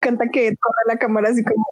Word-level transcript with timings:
Canta 0.00 0.28
que 0.28 0.56
corre 0.56 0.82
la 0.86 0.96
cámara 0.96 1.28
así 1.28 1.44
como. 1.44 1.66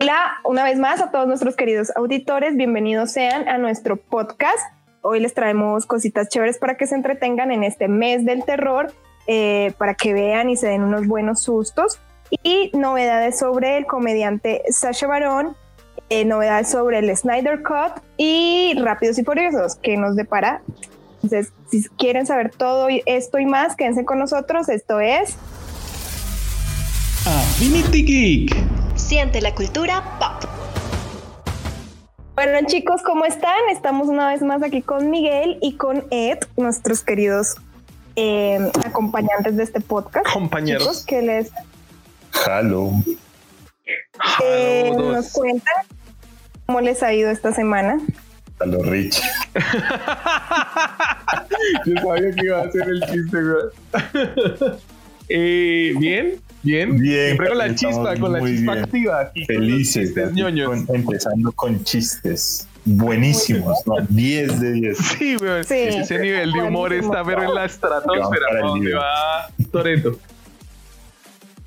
Hola, 0.00 0.38
una 0.44 0.64
vez 0.64 0.76
más 0.78 1.00
a 1.00 1.12
todos 1.12 1.28
nuestros 1.28 1.54
queridos 1.54 1.92
auditores, 1.94 2.56
bienvenidos 2.56 3.12
sean 3.12 3.48
a 3.48 3.56
nuestro 3.56 3.96
podcast. 3.96 4.58
Hoy 5.02 5.20
les 5.20 5.32
traemos 5.32 5.86
cositas 5.86 6.28
chéveres 6.28 6.58
para 6.58 6.76
que 6.76 6.88
se 6.88 6.96
entretengan 6.96 7.52
en 7.52 7.62
este 7.62 7.86
mes 7.86 8.24
del 8.24 8.44
terror, 8.44 8.92
eh, 9.28 9.72
para 9.78 9.94
que 9.94 10.12
vean 10.12 10.50
y 10.50 10.56
se 10.56 10.66
den 10.66 10.82
unos 10.82 11.06
buenos 11.06 11.42
sustos. 11.42 12.00
Y 12.42 12.72
novedades 12.74 13.38
sobre 13.38 13.76
el 13.76 13.86
comediante 13.86 14.62
Sasha 14.70 15.06
Baron, 15.06 15.54
eh, 16.08 16.24
novedades 16.24 16.68
sobre 16.68 16.98
el 16.98 17.16
Snyder 17.16 17.62
Cut 17.62 18.02
y 18.16 18.74
Rápidos 18.82 19.16
y 19.18 19.24
Furiosos, 19.24 19.76
que 19.76 19.96
nos 19.96 20.16
depara. 20.16 20.60
Entonces, 21.24 21.54
si 21.70 21.82
quieren 21.96 22.26
saber 22.26 22.50
todo 22.50 22.88
esto 23.06 23.38
y 23.38 23.46
más, 23.46 23.76
quédense 23.76 24.04
con 24.04 24.18
nosotros. 24.18 24.68
Esto 24.68 25.00
es 25.00 25.36
Affinity 27.26 28.04
Geek. 28.04 28.54
Siente 28.94 29.40
la 29.40 29.54
cultura 29.54 30.18
pop. 30.18 30.50
Bueno 32.34 32.58
chicos, 32.66 33.00
¿cómo 33.02 33.24
están? 33.24 33.56
Estamos 33.72 34.08
una 34.08 34.28
vez 34.28 34.42
más 34.42 34.62
aquí 34.62 34.82
con 34.82 35.08
Miguel 35.08 35.56
y 35.62 35.76
con 35.76 36.04
Ed, 36.10 36.40
nuestros 36.58 37.02
queridos 37.02 37.54
eh, 38.16 38.58
acompañantes 38.84 39.56
de 39.56 39.62
este 39.62 39.80
podcast. 39.80 40.26
Compañeros. 40.30 40.82
Chicos, 40.82 41.06
que 41.06 41.22
les 41.22 41.50
Halo. 42.44 42.90
eh, 44.42 44.90
Saludos. 44.90 45.14
nos 45.14 45.32
cuentan 45.32 45.74
cómo 46.66 46.82
les 46.82 47.02
ha 47.02 47.14
ido 47.14 47.30
esta 47.30 47.54
semana. 47.54 47.98
Halo 48.60 48.82
Rich. 48.84 49.20
Yo 51.86 51.94
sabía 52.02 52.32
que 52.32 52.44
iba 52.46 52.58
a 52.60 52.62
hacer 52.64 52.82
el 52.88 53.00
chiste, 53.10 53.38
güey. 53.42 53.64
Eh, 55.28 55.94
bien, 55.98 56.40
bien. 56.62 56.96
Bien, 56.98 57.24
Siempre 57.26 57.48
con 57.48 57.58
la 57.58 57.74
chispa, 57.74 58.16
con 58.16 58.32
la 58.32 58.40
chispa 58.40 58.72
bien. 58.72 58.84
activa. 58.84 59.20
aquí 59.20 59.46
con 59.46 59.56
los 59.56 59.64
Felices. 59.70 60.06
chistes 60.08 60.32
ñoños. 60.32 60.68
con- 60.84 60.96
empezando 60.96 61.52
con 61.52 61.82
chistes 61.84 62.68
buenísimos. 62.84 63.78
¿no? 63.86 63.94
10 64.08 64.60
de 64.60 64.72
10. 64.72 64.98
Sí, 64.98 65.36
güey. 65.36 65.64
Sí, 65.64 65.74
Ese 65.74 66.18
nivel 66.18 66.52
de 66.52 66.62
humor 66.62 66.90
buenísimo. 66.90 67.12
está, 67.14 67.24
pero 67.24 67.42
en 67.44 67.54
la 67.54 67.64
estratosfera, 67.64 68.46
para 68.50 68.74
líder. 68.74 68.96
va 68.96 69.48
Toreto. 69.72 70.18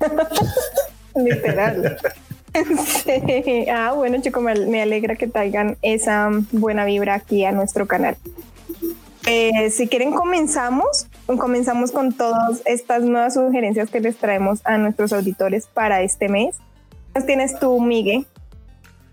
Literal. 1.16 1.98
Ah, 3.72 3.92
bueno, 3.94 4.20
chicos, 4.20 4.42
me, 4.42 4.82
alegra 4.82 5.16
que 5.16 5.26
traigan 5.26 5.76
esa 5.82 6.30
buena 6.52 6.84
vibra 6.84 7.14
aquí 7.14 7.44
a 7.44 7.52
nuestro 7.52 7.86
canal. 7.86 8.16
Eh, 9.26 9.70
si 9.70 9.88
quieren, 9.88 10.12
comenzamos. 10.12 11.06
Comenzamos 11.26 11.92
con 11.92 12.12
todas 12.12 12.62
estas 12.64 13.02
nuevas 13.02 13.34
sugerencias 13.34 13.90
que 13.90 14.00
les 14.00 14.16
traemos 14.16 14.60
a 14.64 14.78
nuestros 14.78 15.12
auditores 15.12 15.66
para 15.66 16.02
este 16.02 16.28
mes. 16.28 16.56
¿Qué 17.14 17.22
tienes 17.22 17.58
tú, 17.58 17.80
Miguel? 17.80 18.26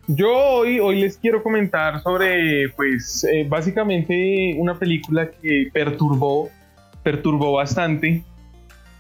Yo 0.08 0.32
hoy, 0.32 0.80
hoy 0.80 1.02
les 1.02 1.18
quiero 1.18 1.42
comentar 1.42 2.02
sobre, 2.02 2.70
pues, 2.70 3.24
eh, 3.24 3.46
básicamente 3.50 4.56
una 4.58 4.78
película 4.78 5.32
que 5.32 5.70
perturbó, 5.74 6.50
perturbó 7.02 7.54
bastante, 7.54 8.24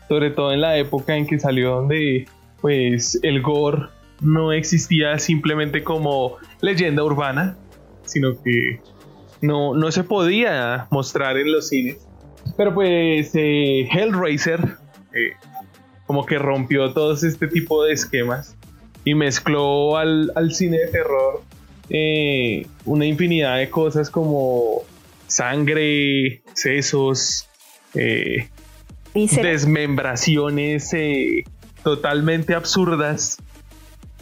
sobre 0.09 0.31
todo 0.31 0.51
en 0.51 0.61
la 0.61 0.77
época 0.77 1.15
en 1.15 1.27
que 1.27 1.39
salió 1.39 1.75
donde, 1.75 2.25
pues, 2.59 3.19
el 3.21 3.43
gore 3.43 3.89
no 4.21 4.51
existía 4.51 5.19
simplemente 5.19 5.83
como 5.83 6.37
leyenda 6.61 7.03
urbana, 7.03 7.57
sino 8.05 8.41
que 8.41 8.79
no, 9.41 9.73
no 9.75 9.91
se 9.91 10.03
podía 10.03 10.87
mostrar 10.91 11.37
en 11.37 11.51
los 11.51 11.69
cines. 11.69 12.07
Pero 12.57 12.73
pues 12.73 13.31
eh, 13.33 13.87
Hellraiser 13.91 14.59
eh, 15.13 15.31
como 16.05 16.25
que 16.25 16.37
rompió 16.37 16.93
todos 16.93 17.23
este 17.23 17.47
tipo 17.47 17.83
de 17.83 17.93
esquemas 17.93 18.55
y 19.03 19.15
mezcló 19.15 19.97
al, 19.97 20.31
al 20.35 20.53
cine 20.53 20.77
de 20.77 20.87
terror 20.87 21.41
eh, 21.89 22.67
una 22.85 23.05
infinidad 23.05 23.57
de 23.57 23.69
cosas 23.69 24.09
como 24.09 24.83
sangre, 25.27 26.41
sesos, 26.53 27.47
desmembraciones 29.13 30.91
totalmente 31.83 32.55
absurdas. 32.55 33.37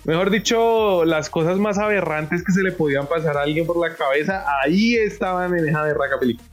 Mejor 0.05 0.29
dicho, 0.31 1.05
las 1.05 1.29
cosas 1.29 1.57
más 1.57 1.77
aberrantes 1.77 2.43
que 2.43 2.51
se 2.51 2.61
le 2.61 2.71
podían 2.73 3.07
pasar 3.07 3.37
a 3.37 3.41
alguien 3.43 3.65
por 3.65 3.77
la 3.79 3.95
cabeza, 3.95 4.43
ahí 4.63 4.95
estaban 4.95 5.57
en 5.57 5.67
esa 5.69 5.81
berraca 5.83 6.19
película. 6.19 6.47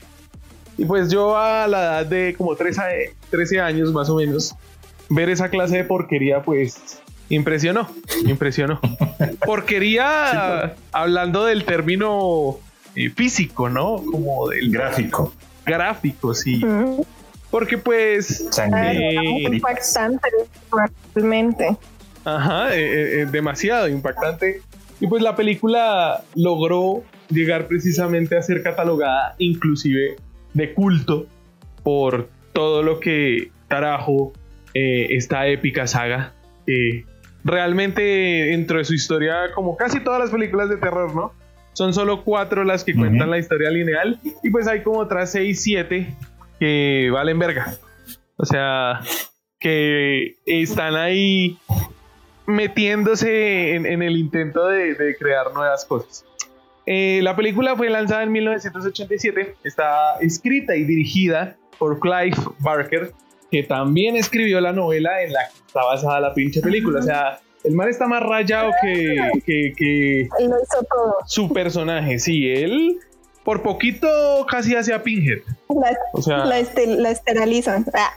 Y 0.78 0.84
pues 0.84 1.10
yo 1.10 1.36
a 1.36 1.66
la 1.66 1.78
edad 1.82 2.06
de 2.06 2.34
como 2.38 2.54
13, 2.54 2.80
a- 2.80 2.86
13 3.30 3.60
años 3.60 3.92
más 3.92 4.08
o 4.08 4.16
menos, 4.16 4.54
ver 5.08 5.28
esa 5.28 5.48
clase 5.50 5.78
de 5.78 5.84
porquería 5.84 6.42
pues 6.42 7.00
impresionó, 7.28 7.88
impresionó. 8.24 8.80
Porquería 9.44 10.76
hablando 10.92 11.44
del 11.44 11.64
término 11.64 12.58
eh, 12.94 13.10
físico, 13.10 13.68
¿no? 13.68 13.96
Como 14.10 14.48
del 14.48 14.70
Gráfico. 14.72 15.32
gráfico, 15.66 16.34
sí. 16.34 16.64
mm, 16.64 17.02
Porque 17.50 17.78
pues 17.78 18.46
Sangre. 18.50 19.14
Eh, 19.16 19.42
impactante, 19.52 20.28
realmente. 21.14 21.76
Ajá, 22.36 22.76
eh, 22.76 22.80
eh, 22.80 23.20
eh, 23.20 23.26
demasiado 23.26 23.88
impactante. 23.88 24.60
Y 25.00 25.06
pues 25.06 25.22
la 25.22 25.34
película 25.34 26.22
logró 26.34 27.02
llegar 27.30 27.66
precisamente 27.68 28.36
a 28.36 28.42
ser 28.42 28.62
catalogada 28.62 29.34
inclusive 29.38 30.16
de 30.52 30.74
culto 30.74 31.26
por 31.82 32.28
todo 32.52 32.82
lo 32.82 33.00
que 33.00 33.50
trajo 33.68 34.32
eh, 34.74 35.06
esta 35.10 35.46
épica 35.46 35.86
saga. 35.86 36.34
que 36.66 37.04
realmente 37.42 38.02
dentro 38.02 38.78
de 38.78 38.84
su 38.84 38.94
historia, 38.94 39.52
como 39.54 39.76
casi 39.76 40.00
todas 40.00 40.20
las 40.20 40.30
películas 40.30 40.68
de 40.68 40.76
terror, 40.76 41.14
¿no? 41.14 41.32
Son 41.72 41.94
solo 41.94 42.22
cuatro 42.22 42.64
las 42.64 42.84
que 42.84 42.94
cuentan 42.94 43.30
la 43.30 43.38
historia 43.38 43.70
lineal 43.70 44.20
y 44.42 44.50
pues 44.50 44.66
hay 44.68 44.82
como 44.82 44.98
otras 44.98 45.32
seis, 45.32 45.62
siete 45.62 46.14
que 46.58 47.08
valen 47.10 47.38
verga. 47.38 47.74
O 48.36 48.44
sea, 48.44 49.00
que 49.58 50.36
están 50.44 50.96
ahí 50.96 51.58
metiéndose 52.54 53.74
en, 53.74 53.86
en 53.86 54.02
el 54.02 54.16
intento 54.16 54.66
de, 54.68 54.94
de 54.94 55.16
crear 55.16 55.52
nuevas 55.54 55.84
cosas. 55.84 56.24
Eh, 56.86 57.20
la 57.22 57.36
película 57.36 57.76
fue 57.76 57.88
lanzada 57.90 58.22
en 58.22 58.32
1987, 58.32 59.54
está 59.64 60.16
escrita 60.20 60.74
y 60.76 60.84
dirigida 60.84 61.56
por 61.78 61.98
Clive 62.00 62.36
Barker, 62.58 63.12
que 63.50 63.62
también 63.62 64.16
escribió 64.16 64.60
la 64.60 64.72
novela 64.72 65.22
en 65.22 65.32
la 65.32 65.48
que 65.48 65.58
está 65.66 65.84
basada 65.84 66.20
la 66.20 66.34
pinche 66.34 66.60
película. 66.60 67.00
O 67.00 67.02
sea, 67.02 67.40
el 67.64 67.74
man 67.74 67.88
está 67.88 68.06
más 68.06 68.22
rayado 68.22 68.70
que, 68.82 69.16
que, 69.46 69.72
que 69.76 70.28
Lo 70.40 70.46
hizo 70.62 70.82
todo. 70.90 71.16
su 71.26 71.52
personaje. 71.52 72.18
Sí, 72.18 72.48
él 72.50 72.98
por 73.44 73.62
poquito 73.62 74.08
casi 74.50 74.74
hace 74.74 74.92
a 74.92 75.02
Pinhead. 75.02 75.38
La, 75.68 75.96
O 76.12 76.22
sea, 76.22 76.44
la, 76.44 76.58
estel- 76.60 76.96
la 76.96 77.10
esterilizan. 77.10 77.84
Ah, 77.94 78.12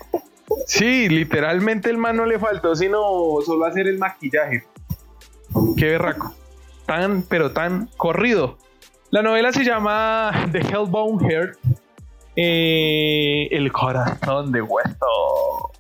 Sí, 0.68 1.10
literalmente 1.10 1.90
el 1.90 1.98
man 1.98 2.16
no 2.16 2.26
le 2.26 2.40
faltó 2.40 2.76
sino 2.76 3.00
solo 3.46 3.66
hacer 3.66 3.88
el 3.88 3.98
maquillaje. 3.98 4.64
Qué 5.78 5.86
berraco. 5.86 6.34
Tan, 6.86 7.24
pero 7.24 7.52
tan 7.52 7.88
corrido. 7.98 8.58
La 9.12 9.22
novela 9.22 9.52
se 9.52 9.64
llama 9.64 10.48
The 10.52 10.60
Hellbound 10.60 11.22
Heart. 11.30 11.58
eh, 12.36 13.48
el 13.52 13.72
corazón 13.72 14.52
de 14.52 14.62
hueso. 14.62 15.72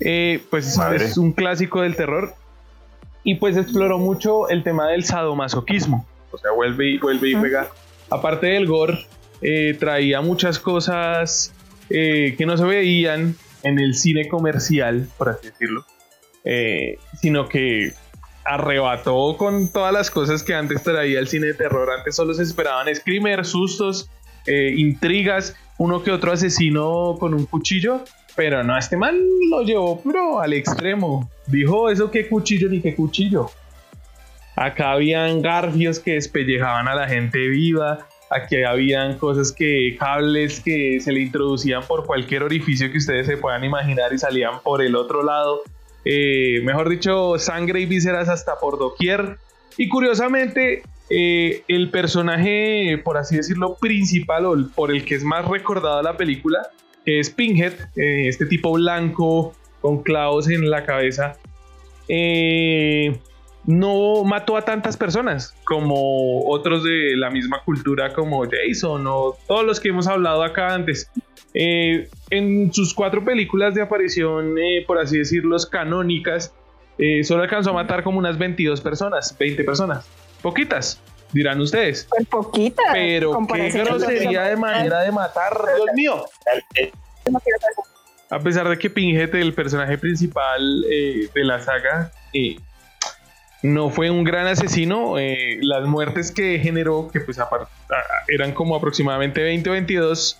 Eh, 0.00 0.42
pues 0.50 0.76
Madre. 0.76 1.04
es 1.06 1.16
un 1.16 1.32
clásico 1.32 1.80
del 1.80 1.96
terror. 1.96 2.34
Y 3.24 3.36
pues 3.36 3.56
exploró 3.56 3.98
mucho 3.98 4.48
el 4.48 4.62
tema 4.62 4.88
del 4.88 5.04
sadomasoquismo. 5.04 6.06
O 6.30 6.38
sea, 6.38 6.52
vuelve 6.52 6.90
y 6.90 6.98
vuelve 6.98 7.30
y 7.30 7.34
juega. 7.34 7.68
Aparte 8.10 8.46
del 8.48 8.66
gore, 8.66 9.06
eh, 9.42 9.76
traía 9.78 10.20
muchas 10.20 10.58
cosas 10.58 11.52
eh, 11.90 12.34
que 12.38 12.46
no 12.46 12.56
se 12.56 12.64
veían 12.64 13.36
en 13.68 13.78
el 13.78 13.94
cine 13.94 14.28
comercial, 14.28 15.08
por 15.16 15.30
así 15.30 15.48
decirlo, 15.48 15.84
eh, 16.44 16.98
sino 17.20 17.48
que 17.48 17.92
arrebató 18.44 19.36
con 19.36 19.68
todas 19.70 19.92
las 19.92 20.10
cosas 20.10 20.42
que 20.42 20.54
antes 20.54 20.82
traía 20.82 21.18
el 21.18 21.28
cine 21.28 21.48
de 21.48 21.54
terror. 21.54 21.90
Antes 21.90 22.16
solo 22.16 22.32
se 22.34 22.42
esperaban 22.42 22.92
screamers, 22.94 23.48
sustos, 23.48 24.10
eh, 24.46 24.72
intrigas, 24.76 25.54
uno 25.76 26.02
que 26.02 26.10
otro 26.10 26.32
asesino 26.32 27.16
con 27.20 27.34
un 27.34 27.44
cuchillo, 27.44 28.04
pero 28.34 28.64
no, 28.64 28.78
este 28.78 28.96
man 28.96 29.18
lo 29.50 29.62
llevó 29.62 30.00
pero 30.02 30.40
al 30.40 30.52
extremo. 30.54 31.30
Dijo 31.46 31.90
eso 31.90 32.10
qué 32.10 32.28
cuchillo 32.28 32.68
ni 32.68 32.80
qué 32.80 32.94
cuchillo. 32.94 33.50
Acá 34.56 34.92
habían 34.92 35.42
garfios 35.42 36.00
que 36.00 36.14
despellejaban 36.14 36.88
a 36.88 36.94
la 36.94 37.06
gente 37.06 37.38
viva. 37.48 38.06
Aquí 38.30 38.62
habían 38.62 39.18
cosas 39.18 39.52
que, 39.52 39.96
cables 39.98 40.60
que 40.60 41.00
se 41.00 41.12
le 41.12 41.20
introducían 41.20 41.82
por 41.86 42.06
cualquier 42.06 42.42
orificio 42.42 42.90
que 42.90 42.98
ustedes 42.98 43.26
se 43.26 43.36
puedan 43.36 43.64
imaginar 43.64 44.12
y 44.12 44.18
salían 44.18 44.60
por 44.62 44.82
el 44.82 44.96
otro 44.96 45.22
lado. 45.22 45.62
Eh, 46.04 46.60
mejor 46.62 46.88
dicho, 46.88 47.38
sangre 47.38 47.80
y 47.80 47.86
vísceras 47.86 48.28
hasta 48.28 48.58
por 48.58 48.78
doquier. 48.78 49.38
Y 49.76 49.88
curiosamente, 49.88 50.82
eh, 51.10 51.62
el 51.68 51.90
personaje, 51.90 53.00
por 53.02 53.16
así 53.16 53.36
decirlo, 53.36 53.76
principal 53.80 54.44
o 54.44 54.68
por 54.74 54.90
el 54.90 55.04
que 55.04 55.14
es 55.14 55.24
más 55.24 55.46
recordada 55.46 56.02
la 56.02 56.16
película, 56.16 56.58
que 57.04 57.20
es 57.20 57.30
Pinhead, 57.30 57.72
eh, 57.96 58.28
este 58.28 58.44
tipo 58.44 58.72
blanco 58.72 59.54
con 59.80 60.02
clavos 60.02 60.50
en 60.50 60.68
la 60.68 60.84
cabeza, 60.84 61.38
eh, 62.08 63.18
no 63.68 64.24
mató 64.24 64.56
a 64.56 64.62
tantas 64.62 64.96
personas 64.96 65.54
como 65.64 66.48
otros 66.48 66.82
de 66.84 67.14
la 67.16 67.30
misma 67.30 67.62
cultura 67.64 68.14
como 68.14 68.42
Jason 68.44 69.06
o 69.06 69.36
todos 69.46 69.64
los 69.64 69.78
que 69.78 69.90
hemos 69.90 70.08
hablado 70.08 70.42
acá 70.42 70.74
antes. 70.74 71.10
Eh, 71.52 72.08
en 72.30 72.72
sus 72.72 72.94
cuatro 72.94 73.22
películas 73.22 73.74
de 73.74 73.82
aparición, 73.82 74.54
por 74.86 74.98
así 74.98 75.18
decirlo, 75.18 75.56
canónicas, 75.70 76.54
solo 77.24 77.42
alcanzó 77.42 77.70
a 77.70 77.74
matar 77.74 78.02
como 78.02 78.18
unas 78.18 78.38
22 78.38 78.80
personas, 78.80 79.36
20 79.38 79.64
personas, 79.64 80.08
poquitas 80.40 81.00
dirán 81.32 81.60
ustedes. 81.60 82.06
Pues 82.08 82.26
poquita. 82.26 82.82
Pero 82.92 83.38
qué 83.52 83.70
grosería 83.70 84.44
de 84.44 84.56
manera 84.56 85.00
de 85.00 85.12
matar, 85.12 85.52
Dios 85.76 85.88
mío. 85.94 86.24
A 88.30 88.38
pesar 88.40 88.68
de 88.68 88.78
que 88.78 88.90
Pinhead, 88.90 89.34
el 89.34 89.54
personaje 89.54 89.96
principal 89.96 90.84
eh, 90.90 91.28
de 91.34 91.44
la 91.44 91.60
saga, 91.60 92.12
eh, 92.32 92.56
no 93.62 93.90
fue 93.90 94.10
un 94.10 94.24
gran 94.24 94.46
asesino, 94.46 95.18
eh, 95.18 95.58
las 95.60 95.84
muertes 95.86 96.30
que 96.30 96.58
generó, 96.60 97.08
que 97.12 97.20
pues 97.20 97.38
eran 98.28 98.52
como 98.52 98.76
aproximadamente 98.76 99.42
20 99.42 99.68
o 99.68 99.72
22, 99.72 100.38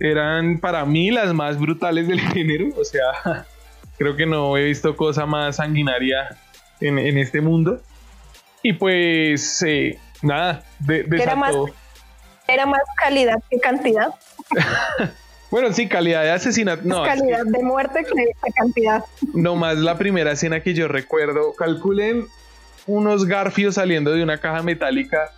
eran 0.00 0.58
para 0.58 0.84
mí 0.84 1.10
las 1.10 1.32
más 1.32 1.58
brutales 1.58 2.08
del 2.08 2.20
género. 2.32 2.68
O 2.76 2.84
sea, 2.84 3.46
creo 3.98 4.16
que 4.16 4.26
no 4.26 4.56
he 4.56 4.64
visto 4.64 4.96
cosa 4.96 5.26
más 5.26 5.56
sanguinaria 5.56 6.36
en, 6.80 6.98
en 6.98 7.18
este 7.18 7.40
mundo. 7.40 7.80
Y 8.62 8.72
pues 8.72 9.64
nada, 10.22 10.64
de, 10.80 11.06
era, 11.20 11.36
más, 11.36 11.54
era 12.48 12.66
más 12.66 12.82
calidad 12.96 13.36
que 13.48 13.60
cantidad. 13.60 14.08
bueno, 15.52 15.72
sí, 15.72 15.88
calidad 15.88 16.22
de 16.22 16.32
asesinato. 16.32 16.82
No, 16.84 17.04
calidad 17.04 17.44
de 17.44 17.62
muerte 17.62 18.04
que 18.04 18.50
cantidad. 18.56 19.04
No 19.34 19.54
más 19.54 19.76
la 19.76 19.96
primera 19.96 20.32
escena 20.32 20.64
que 20.64 20.74
yo 20.74 20.88
recuerdo. 20.88 21.54
Calculen 21.54 22.26
unos 22.86 23.26
garfios 23.26 23.74
saliendo 23.74 24.12
de 24.12 24.22
una 24.22 24.38
caja 24.38 24.62
metálica 24.62 25.30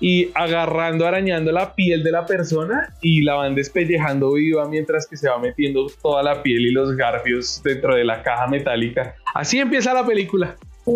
y 0.00 0.30
agarrando, 0.34 1.06
arañando 1.06 1.52
la 1.52 1.74
piel 1.74 2.02
de 2.02 2.10
la 2.10 2.26
persona 2.26 2.94
y 3.00 3.22
la 3.22 3.34
van 3.34 3.54
despellejando 3.54 4.32
viva 4.32 4.68
mientras 4.68 5.06
que 5.06 5.16
se 5.16 5.28
va 5.28 5.38
metiendo 5.38 5.86
toda 6.02 6.22
la 6.22 6.42
piel 6.42 6.66
y 6.66 6.72
los 6.72 6.96
garfios 6.96 7.62
dentro 7.62 7.94
de 7.94 8.04
la 8.04 8.22
caja 8.22 8.46
metálica. 8.46 9.14
Así 9.34 9.58
empieza 9.58 9.94
la 9.94 10.04
película. 10.06 10.56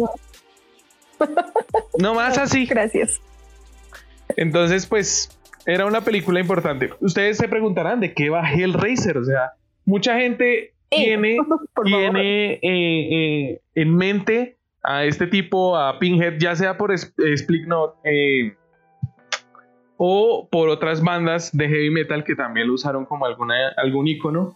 No 1.98 2.14
más 2.14 2.38
así. 2.38 2.64
Gracias. 2.64 3.20
Entonces, 4.36 4.86
pues, 4.86 5.36
era 5.66 5.84
una 5.84 6.02
película 6.02 6.38
importante. 6.38 6.90
Ustedes 7.00 7.38
se 7.38 7.48
preguntarán 7.48 7.98
de 7.98 8.14
qué 8.14 8.30
va 8.30 8.48
Hellraiser. 8.48 9.18
O 9.18 9.24
sea, 9.24 9.52
mucha 9.84 10.16
gente 10.16 10.74
tiene, 10.88 11.38
tiene 11.84 12.52
eh, 12.52 12.60
eh, 12.62 13.60
en 13.74 13.96
mente 13.96 14.57
a 14.88 15.04
este 15.04 15.26
tipo, 15.26 15.76
a 15.76 15.98
Pinhead, 15.98 16.38
ya 16.38 16.56
sea 16.56 16.76
por 16.76 16.92
Split 16.92 17.66
Note 17.66 17.98
eh, 18.04 18.56
o 19.96 20.48
por 20.50 20.68
otras 20.68 21.02
bandas 21.02 21.50
de 21.56 21.68
heavy 21.68 21.90
metal 21.90 22.24
que 22.24 22.34
también 22.34 22.68
lo 22.68 22.74
usaron 22.74 23.04
como 23.04 23.26
alguna, 23.26 23.54
algún 23.76 24.08
icono 24.08 24.54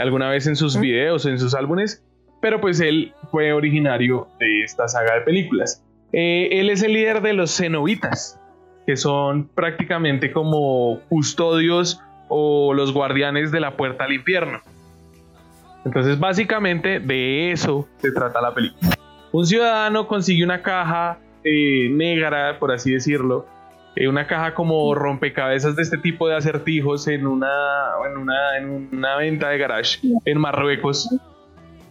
alguna 0.00 0.30
vez 0.30 0.46
en 0.46 0.56
sus 0.56 0.80
videos, 0.80 1.26
en 1.26 1.38
sus 1.38 1.54
álbumes 1.54 2.02
pero 2.40 2.60
pues 2.60 2.80
él 2.80 3.14
fue 3.30 3.52
originario 3.52 4.28
de 4.38 4.62
esta 4.62 4.88
saga 4.88 5.14
de 5.14 5.20
películas. 5.22 5.84
Eh, 6.12 6.48
él 6.52 6.70
es 6.70 6.82
el 6.82 6.94
líder 6.94 7.22
de 7.22 7.34
los 7.34 7.56
cenobitas, 7.56 8.40
que 8.86 8.96
son 8.96 9.48
prácticamente 9.48 10.32
como 10.32 11.00
custodios 11.08 12.02
o 12.28 12.74
los 12.74 12.92
guardianes 12.92 13.52
de 13.52 13.60
la 13.60 13.76
puerta 13.76 14.04
al 14.04 14.12
infierno. 14.12 14.60
Entonces 15.84 16.18
básicamente 16.18 17.00
de 17.00 17.52
eso 17.52 17.88
se 17.98 18.10
trata 18.12 18.40
la 18.40 18.54
película. 18.54 18.99
Un 19.32 19.46
ciudadano 19.46 20.06
consigue 20.06 20.44
una 20.44 20.62
caja 20.62 21.18
eh, 21.44 21.88
negra, 21.90 22.58
por 22.58 22.72
así 22.72 22.92
decirlo, 22.92 23.46
eh, 23.96 24.06
una 24.06 24.26
caja 24.26 24.54
como 24.54 24.94
rompecabezas 24.94 25.74
de 25.74 25.82
este 25.82 25.98
tipo 25.98 26.28
de 26.28 26.36
acertijos 26.36 27.08
en 27.08 27.26
una, 27.26 27.50
en 28.08 28.18
una, 28.18 28.56
en 28.56 28.88
una 28.92 29.16
venta 29.16 29.48
de 29.48 29.58
garage 29.58 29.98
en 30.24 30.38
Marruecos 30.38 31.08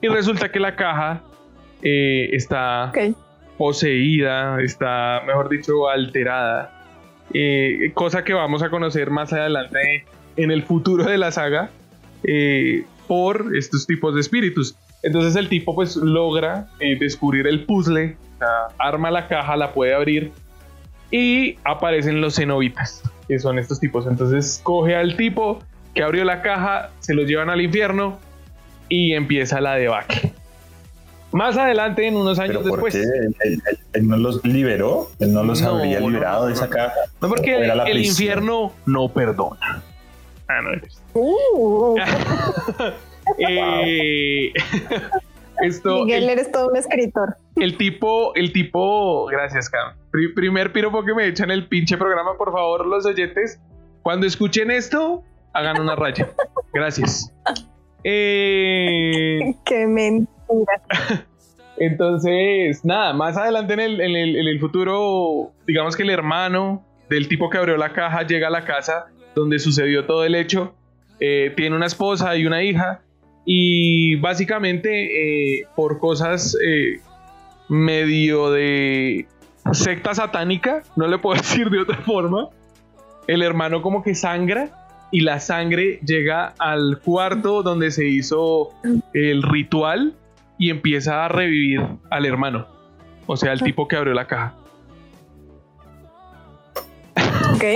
y 0.02 0.08
resulta 0.08 0.50
que 0.50 0.62
la 0.62 0.76
caja 0.78 1.22
eh, 1.82 2.30
está 2.32 2.92
poseída, 3.58 4.62
está, 4.62 5.24
mejor 5.28 5.50
dicho, 5.50 5.90
alterada. 5.90 6.86
Eh, 7.34 7.92
cosa 7.94 8.24
que 8.24 8.34
vamos 8.34 8.64
a 8.64 8.70
conocer 8.70 9.12
más 9.12 9.34
adelante 9.34 10.06
en 10.38 10.52
el 10.52 10.64
futuro 10.64 11.04
de 11.04 11.18
la 11.18 11.32
saga 11.32 11.70
por 13.08 13.58
estos 13.58 13.86
tipos 13.86 14.16
de 14.16 14.22
espíritus. 14.22 14.76
Entonces 15.02 15.36
el 15.36 15.50
tipo 15.50 15.76
pues 15.76 15.96
logra 15.96 16.68
descubrir 17.00 17.48
el 17.48 17.66
puzzle, 17.66 18.18
arma 18.78 19.12
la 19.12 19.28
caja, 19.28 19.56
la 19.56 19.74
puede 19.74 19.94
abrir 19.94 20.32
y 21.12 21.58
aparecen 21.64 22.22
los 22.22 22.36
cenobitas, 22.36 23.04
que 23.28 23.40
son 23.40 23.60
estos 23.60 23.80
tipos. 23.80 24.08
Entonces 24.08 24.60
coge 24.64 24.96
al 24.96 25.16
tipo 25.16 25.60
que 25.94 26.04
abrió 26.04 26.24
la 26.24 26.42
caja, 26.42 26.92
se 27.00 27.14
los 27.14 27.28
llevan 27.28 27.50
al 27.50 27.62
infierno, 27.62 28.20
y 28.90 29.14
empieza 29.14 29.62
la 29.62 29.76
debacle. 29.76 30.34
Más 31.32 31.56
adelante, 31.58 32.08
en 32.08 32.16
unos 32.16 32.40
años 32.40 32.66
después. 32.66 32.96
Él, 32.96 34.08
no 34.08 34.18
los 34.18 34.44
liberó, 34.44 35.12
él 35.20 35.32
no 35.32 35.44
los 35.44 35.62
habría 35.62 36.00
liberado 36.00 36.48
de 36.48 36.54
esa 36.54 36.68
caja. 36.68 36.94
No, 37.22 37.30
porque 37.30 37.56
el 37.56 38.04
infierno 38.04 38.74
no 38.88 39.10
perdona. 39.10 39.84
Ah, 40.48 40.62
no 40.64 40.72
uh. 41.14 41.96
eh, 43.38 44.52
esto, 45.62 46.06
Miguel, 46.06 46.30
eres 46.30 46.52
todo 46.52 46.70
un 46.70 46.78
escritor. 46.78 47.36
El 47.56 47.78
tipo, 47.78 48.34
el 48.36 48.52
tipo, 48.54 49.26
gracias, 49.28 49.70
Cam. 49.70 49.94
primer 50.36 50.72
piropo 50.72 51.04
que 51.04 51.14
me 51.14 51.28
echan 51.28 51.52
el 51.52 51.68
pinche 51.68 51.98
programa, 51.98 52.38
por 52.38 52.52
favor, 52.52 52.86
los 52.86 53.06
oyentes. 53.06 53.60
Cuando 54.02 54.26
escuchen 54.26 54.72
esto, 54.72 55.24
hagan 55.54 55.80
una 55.80 55.96
raya. 55.96 56.30
Gracias. 56.74 57.34
Eh, 58.04 59.56
Qué 59.66 59.88
mentira. 59.88 60.82
Entonces, 61.78 62.84
nada, 62.84 63.14
más 63.14 63.38
adelante 63.38 63.74
en 63.74 63.80
el, 63.80 64.60
futuro, 64.60 65.54
digamos 65.66 65.96
que 65.96 66.04
el 66.04 66.10
hermano 66.10 66.86
del 67.10 67.30
tipo 67.30 67.50
que 67.50 67.58
abrió 67.58 67.78
la 67.78 67.94
caja 67.94 68.24
llega 68.24 68.48
a 68.48 68.52
la 68.52 68.66
casa 68.66 69.06
donde 69.34 69.60
sucedió 69.60 70.06
todo 70.06 70.26
el 70.26 70.36
hecho. 70.36 70.76
Eh, 71.22 71.54
tiene 71.56 71.78
una 71.78 71.86
esposa 71.86 72.36
y 72.36 72.46
una 72.46 72.64
hija. 72.64 73.02
Y 73.52 74.16
básicamente, 74.18 75.58
eh, 75.58 75.66
por 75.76 75.98
cosas 75.98 76.56
medio 77.68 78.52
de 78.52 79.26
secta 79.72 80.14
satánica, 80.14 80.84
no 80.96 81.08
le 81.08 81.18
puedo 81.18 81.36
decir 81.42 81.70
de 81.70 81.80
otra 81.80 81.98
forma, 81.98 82.50
el 83.28 83.42
hermano 83.42 83.82
como 83.82 84.04
que 84.04 84.14
sangra 84.14 84.72
y 85.12 85.22
la 85.22 85.40
sangre 85.40 86.00
llega 86.06 86.54
al 86.60 87.00
cuarto 87.04 87.64
donde 87.64 87.92
se 87.92 88.08
hizo 88.08 88.70
el 89.14 89.44
ritual 89.44 90.14
y 90.58 90.70
empieza 90.70 91.26
a 91.26 91.28
revivir 91.30 91.82
al 92.10 92.26
hermano. 92.26 92.68
O 93.26 93.38
sea, 93.38 93.54
el 93.54 93.62
tipo 93.62 93.88
que 93.88 93.96
abrió 93.96 94.14
la 94.14 94.28
caja. 94.28 94.56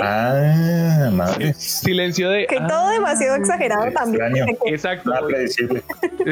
Ah, 0.01 1.09
madre. 1.11 1.53
Silencio 1.53 2.29
de. 2.29 2.47
Que 2.47 2.59
todo 2.59 2.89
demasiado 2.89 3.35
exagerado 3.35 3.91
también. 3.91 4.57
Exacto. 4.65 5.11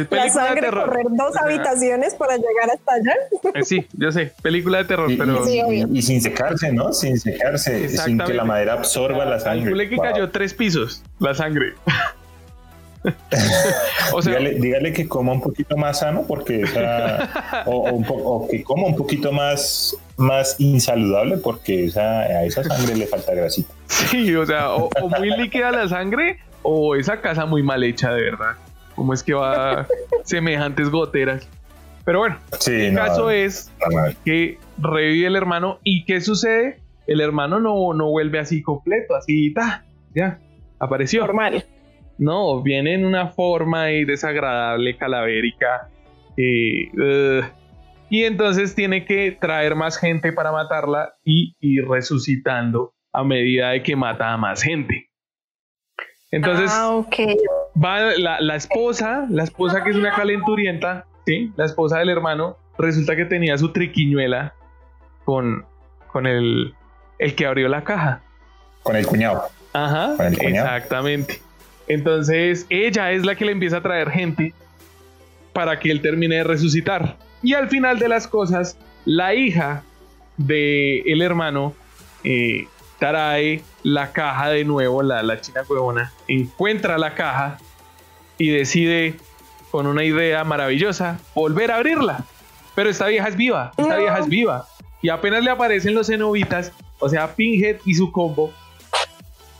La 0.09 0.29
sangre 0.29 0.69
correr 0.69 1.05
dos 1.09 1.35
habitaciones 1.37 2.15
para 2.15 2.35
llegar 2.35 2.71
hasta 2.73 2.93
allá. 2.93 3.15
Eh, 3.55 3.63
sí, 3.63 3.87
yo 3.93 4.11
sé. 4.11 4.33
Película 4.41 4.79
de 4.79 4.85
terror, 4.85 5.11
pero. 5.17 5.43
Y, 5.47 6.01
sin 6.01 6.21
secarse, 6.21 6.71
¿no? 6.71 6.93
Sin 6.93 7.19
secarse, 7.19 7.89
sin 7.89 8.19
que 8.19 8.33
la 8.33 8.45
madera 8.45 8.73
absorba 8.73 9.25
la 9.25 9.39
sangre. 9.39 9.89
que 9.89 9.97
cayó 9.97 10.29
tres 10.29 10.53
pisos 10.53 11.03
la 11.19 11.33
sangre. 11.33 11.73
o 14.13 14.21
sea, 14.21 14.37
dígale, 14.37 14.93
que 14.93 15.07
coma 15.07 15.33
un 15.33 15.41
poquito 15.41 15.75
más 15.75 15.99
sano 15.99 16.23
porque 16.27 16.63
o, 17.65 18.47
que 18.51 18.63
coma 18.63 18.87
un 18.87 18.95
poquito 18.95 19.31
más 19.31 19.97
más 20.17 20.55
insaludable 20.59 21.37
porque 21.37 21.85
esa, 21.85 22.19
a 22.19 22.43
esa 22.45 22.63
sangre 22.63 22.95
le 22.95 23.07
falta 23.07 23.33
grasita. 23.33 23.73
Sí, 23.87 24.35
o 24.35 24.45
sea, 24.45 24.73
o, 24.75 24.89
muy 25.17 25.31
líquida 25.31 25.71
la 25.71 25.87
sangre 25.87 26.37
o 26.61 26.95
esa 26.95 27.21
casa 27.21 27.45
muy 27.45 27.63
mal 27.63 27.83
hecha 27.83 28.13
de 28.13 28.21
verdad. 28.21 28.55
¿Cómo 28.95 29.13
es 29.13 29.23
que 29.23 29.33
va 29.33 29.87
semejantes 30.23 30.89
goteras? 30.89 31.47
Pero 32.05 32.19
bueno, 32.19 32.37
el 32.67 32.95
caso 32.95 33.31
es 33.31 33.71
que 34.25 34.57
revive 34.77 35.27
el 35.27 35.35
hermano 35.35 35.79
y 35.83 36.03
¿qué 36.05 36.21
sucede? 36.21 36.79
El 37.07 37.21
hermano 37.21 37.59
no, 37.59 37.93
no 37.93 38.09
vuelve 38.09 38.39
así 38.39 38.61
completo, 38.61 39.15
así, 39.15 39.53
ta, 39.53 39.85
ya, 40.13 40.39
apareció. 40.79 41.21
Normal. 41.21 41.65
No, 42.21 42.61
viene 42.61 42.93
en 42.93 43.03
una 43.03 43.29
forma 43.29 43.85
ahí 43.85 44.05
desagradable, 44.05 44.95
calavérica. 44.95 45.89
Eh, 46.37 47.41
y 48.11 48.25
entonces 48.25 48.75
tiene 48.75 49.05
que 49.05 49.31
traer 49.31 49.73
más 49.73 49.97
gente 49.97 50.31
para 50.31 50.51
matarla 50.51 51.15
y 51.23 51.55
ir 51.59 51.87
resucitando 51.87 52.93
a 53.11 53.23
medida 53.23 53.71
de 53.71 53.81
que 53.81 53.95
mata 53.95 54.31
a 54.31 54.37
más 54.37 54.61
gente. 54.61 55.09
Entonces, 56.29 56.69
ah, 56.71 57.01
va 57.75 58.15
la, 58.15 58.39
la 58.39 58.55
esposa, 58.55 59.25
la 59.27 59.43
esposa 59.43 59.83
que 59.83 59.89
es 59.89 59.95
una 59.95 60.13
calenturienta, 60.13 61.07
¿sí? 61.25 61.51
La 61.55 61.65
esposa 61.65 61.97
del 61.97 62.09
hermano, 62.09 62.55
resulta 62.77 63.15
que 63.15 63.25
tenía 63.25 63.57
su 63.57 63.73
triquiñuela 63.73 64.53
con, 65.25 65.65
con 66.11 66.27
el, 66.27 66.75
el 67.17 67.33
que 67.33 67.47
abrió 67.47 67.67
la 67.67 67.83
caja. 67.83 68.21
Con 68.83 68.95
el 68.95 69.07
cuñado. 69.07 69.41
Ajá, 69.73 70.13
Con 70.17 70.27
el 70.27 70.37
cuñado. 70.37 70.67
exactamente. 70.67 71.41
Entonces 71.91 72.65
ella 72.69 73.11
es 73.11 73.25
la 73.25 73.35
que 73.35 73.43
le 73.45 73.51
empieza 73.51 73.77
a 73.77 73.81
traer 73.81 74.09
gente 74.11 74.53
para 75.51 75.77
que 75.79 75.91
él 75.91 76.01
termine 76.01 76.37
de 76.37 76.43
resucitar. 76.45 77.17
Y 77.43 77.53
al 77.53 77.67
final 77.67 77.99
de 77.99 78.07
las 78.07 78.27
cosas, 78.27 78.77
la 79.03 79.33
hija 79.35 79.83
de 80.37 80.99
el 81.01 81.21
hermano 81.21 81.73
eh, 82.23 82.67
trae 82.97 83.61
la 83.83 84.13
caja 84.13 84.49
de 84.49 84.63
nuevo, 84.63 85.03
la, 85.03 85.21
la 85.21 85.41
china 85.41 85.61
huevona, 85.67 86.13
encuentra 86.29 86.97
la 86.97 87.13
caja 87.13 87.57
y 88.37 88.49
decide 88.49 89.15
con 89.69 89.85
una 89.85 90.03
idea 90.05 90.43
maravillosa 90.45 91.19
volver 91.35 91.71
a 91.71 91.77
abrirla. 91.77 92.23
Pero 92.73 92.89
esta 92.89 93.07
vieja 93.07 93.27
es 93.27 93.35
viva, 93.35 93.73
esta 93.77 93.95
No. 93.95 93.99
vieja 93.99 94.19
es 94.19 94.27
viva. 94.29 94.65
Y 95.01 95.09
apenas 95.09 95.43
le 95.43 95.49
aparecen 95.49 95.93
los 95.93 96.07
cenobitas, 96.07 96.71
o 96.99 97.09
sea, 97.09 97.35
Pinhead 97.35 97.77
y 97.85 97.95
su 97.95 98.11
combo, 98.13 98.53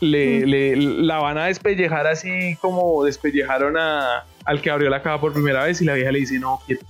le, 0.02 0.44
le- 0.46 0.76
la 0.76 1.18
van 1.18 1.38
a 1.38 1.46
despellejar 1.46 2.06
así 2.06 2.56
como 2.60 3.04
despellejaron 3.04 3.76
a, 3.78 4.24
al 4.44 4.60
que 4.60 4.70
abrió 4.70 4.90
la 4.90 5.00
caja 5.02 5.20
por 5.20 5.32
primera 5.32 5.64
vez 5.64 5.80
y 5.80 5.84
la 5.84 5.94
vieja 5.94 6.10
le 6.12 6.18
dice, 6.18 6.38
no, 6.38 6.60
quieto. 6.66 6.84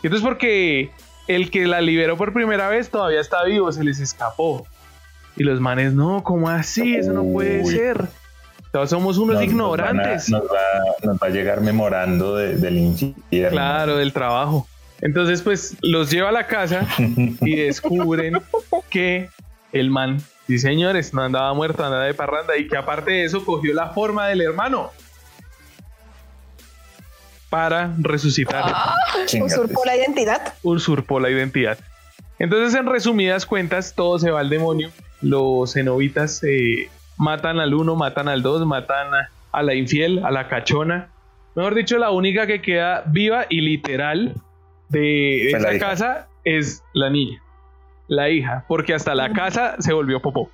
Quieto 0.00 0.16
es 0.16 0.22
porque 0.22 0.90
el 1.28 1.50
que 1.50 1.66
la 1.66 1.80
liberó 1.80 2.16
por 2.16 2.32
primera 2.32 2.68
vez 2.68 2.90
todavía 2.90 3.20
está 3.20 3.42
vivo, 3.44 3.72
se 3.72 3.84
les 3.84 4.00
escapó. 4.00 4.66
Y 5.36 5.44
los 5.44 5.60
manes, 5.60 5.94
no, 5.94 6.22
¿cómo 6.22 6.48
así? 6.48 6.94
Eso 6.96 7.12
no 7.12 7.24
puede 7.24 7.62
Uy. 7.62 7.72
ser. 7.74 8.04
Todos 8.72 8.90
somos 8.90 9.16
unos 9.18 9.36
Nos- 9.36 9.46
nos 9.54 9.70
van 9.78 9.80
a- 9.80 9.92
ignorantes. 9.92 10.28
Nos, 10.30 10.42
va, 10.42 10.94
nos 11.02 11.16
va 11.16 11.26
a 11.26 11.30
llegar 11.30 11.60
memorando 11.60 12.36
de- 12.36 12.56
del 12.56 12.78
infierno. 12.78 13.50
Claro, 13.50 13.96
del 13.96 14.12
trabajo. 14.12 14.66
Entonces, 15.00 15.40
pues 15.42 15.76
los 15.80 16.10
lleva 16.10 16.28
a 16.28 16.32
la 16.32 16.46
casa 16.46 16.86
y 17.40 17.56
descubren 17.56 18.40
que 18.90 19.28
el 19.72 19.88
man, 19.90 20.18
sí 20.50 20.58
señores, 20.58 21.14
no 21.14 21.22
andaba 21.22 21.54
muerto, 21.54 21.84
andaba 21.84 22.04
de 22.04 22.14
parranda 22.14 22.56
y 22.56 22.66
que 22.66 22.76
aparte 22.76 23.12
de 23.12 23.24
eso 23.24 23.44
cogió 23.44 23.72
la 23.72 23.90
forma 23.90 24.26
del 24.26 24.40
hermano 24.40 24.90
para 27.48 27.94
resucitar, 27.98 28.64
Chingate. 29.26 29.54
Usurpó 29.54 29.84
la 29.84 29.96
identidad. 29.96 30.54
usurpó 30.62 31.20
la 31.20 31.30
identidad. 31.30 31.78
Entonces, 32.38 32.78
en 32.78 32.86
resumidas 32.86 33.46
cuentas, 33.46 33.94
todo 33.94 34.18
se 34.18 34.30
va 34.30 34.40
al 34.40 34.50
demonio. 34.50 34.90
Los 35.20 35.74
cenobitas 35.74 36.42
eh, 36.42 36.88
matan 37.16 37.60
al 37.60 37.74
uno, 37.74 37.96
matan 37.96 38.28
al 38.28 38.42
dos, 38.42 38.66
matan 38.66 39.14
a, 39.14 39.30
a 39.52 39.62
la 39.62 39.74
infiel, 39.74 40.24
a 40.24 40.30
la 40.30 40.48
cachona. 40.48 41.10
Mejor 41.54 41.74
dicho, 41.74 41.98
la 41.98 42.10
única 42.10 42.46
que 42.46 42.62
queda 42.62 43.04
viva 43.06 43.46
y 43.48 43.60
literal 43.60 44.34
de 44.88 45.50
esa 45.50 45.78
casa 45.78 46.28
es 46.44 46.82
la 46.94 47.10
niña, 47.10 47.42
la 48.10 48.28
hija, 48.28 48.64
porque 48.68 48.92
hasta 48.92 49.14
la 49.14 49.32
casa 49.32 49.76
se 49.78 49.92
volvió 49.92 50.20
popó. 50.20 50.50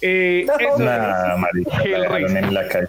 Eh, 0.00 0.46
No. 0.46 0.54
eso- 0.58 1.38
marica 1.38 1.76
la 1.76 1.82
Hellraiser. 1.84 2.10
dejaron 2.30 2.36
en 2.44 2.54
la 2.54 2.68
calle. 2.68 2.88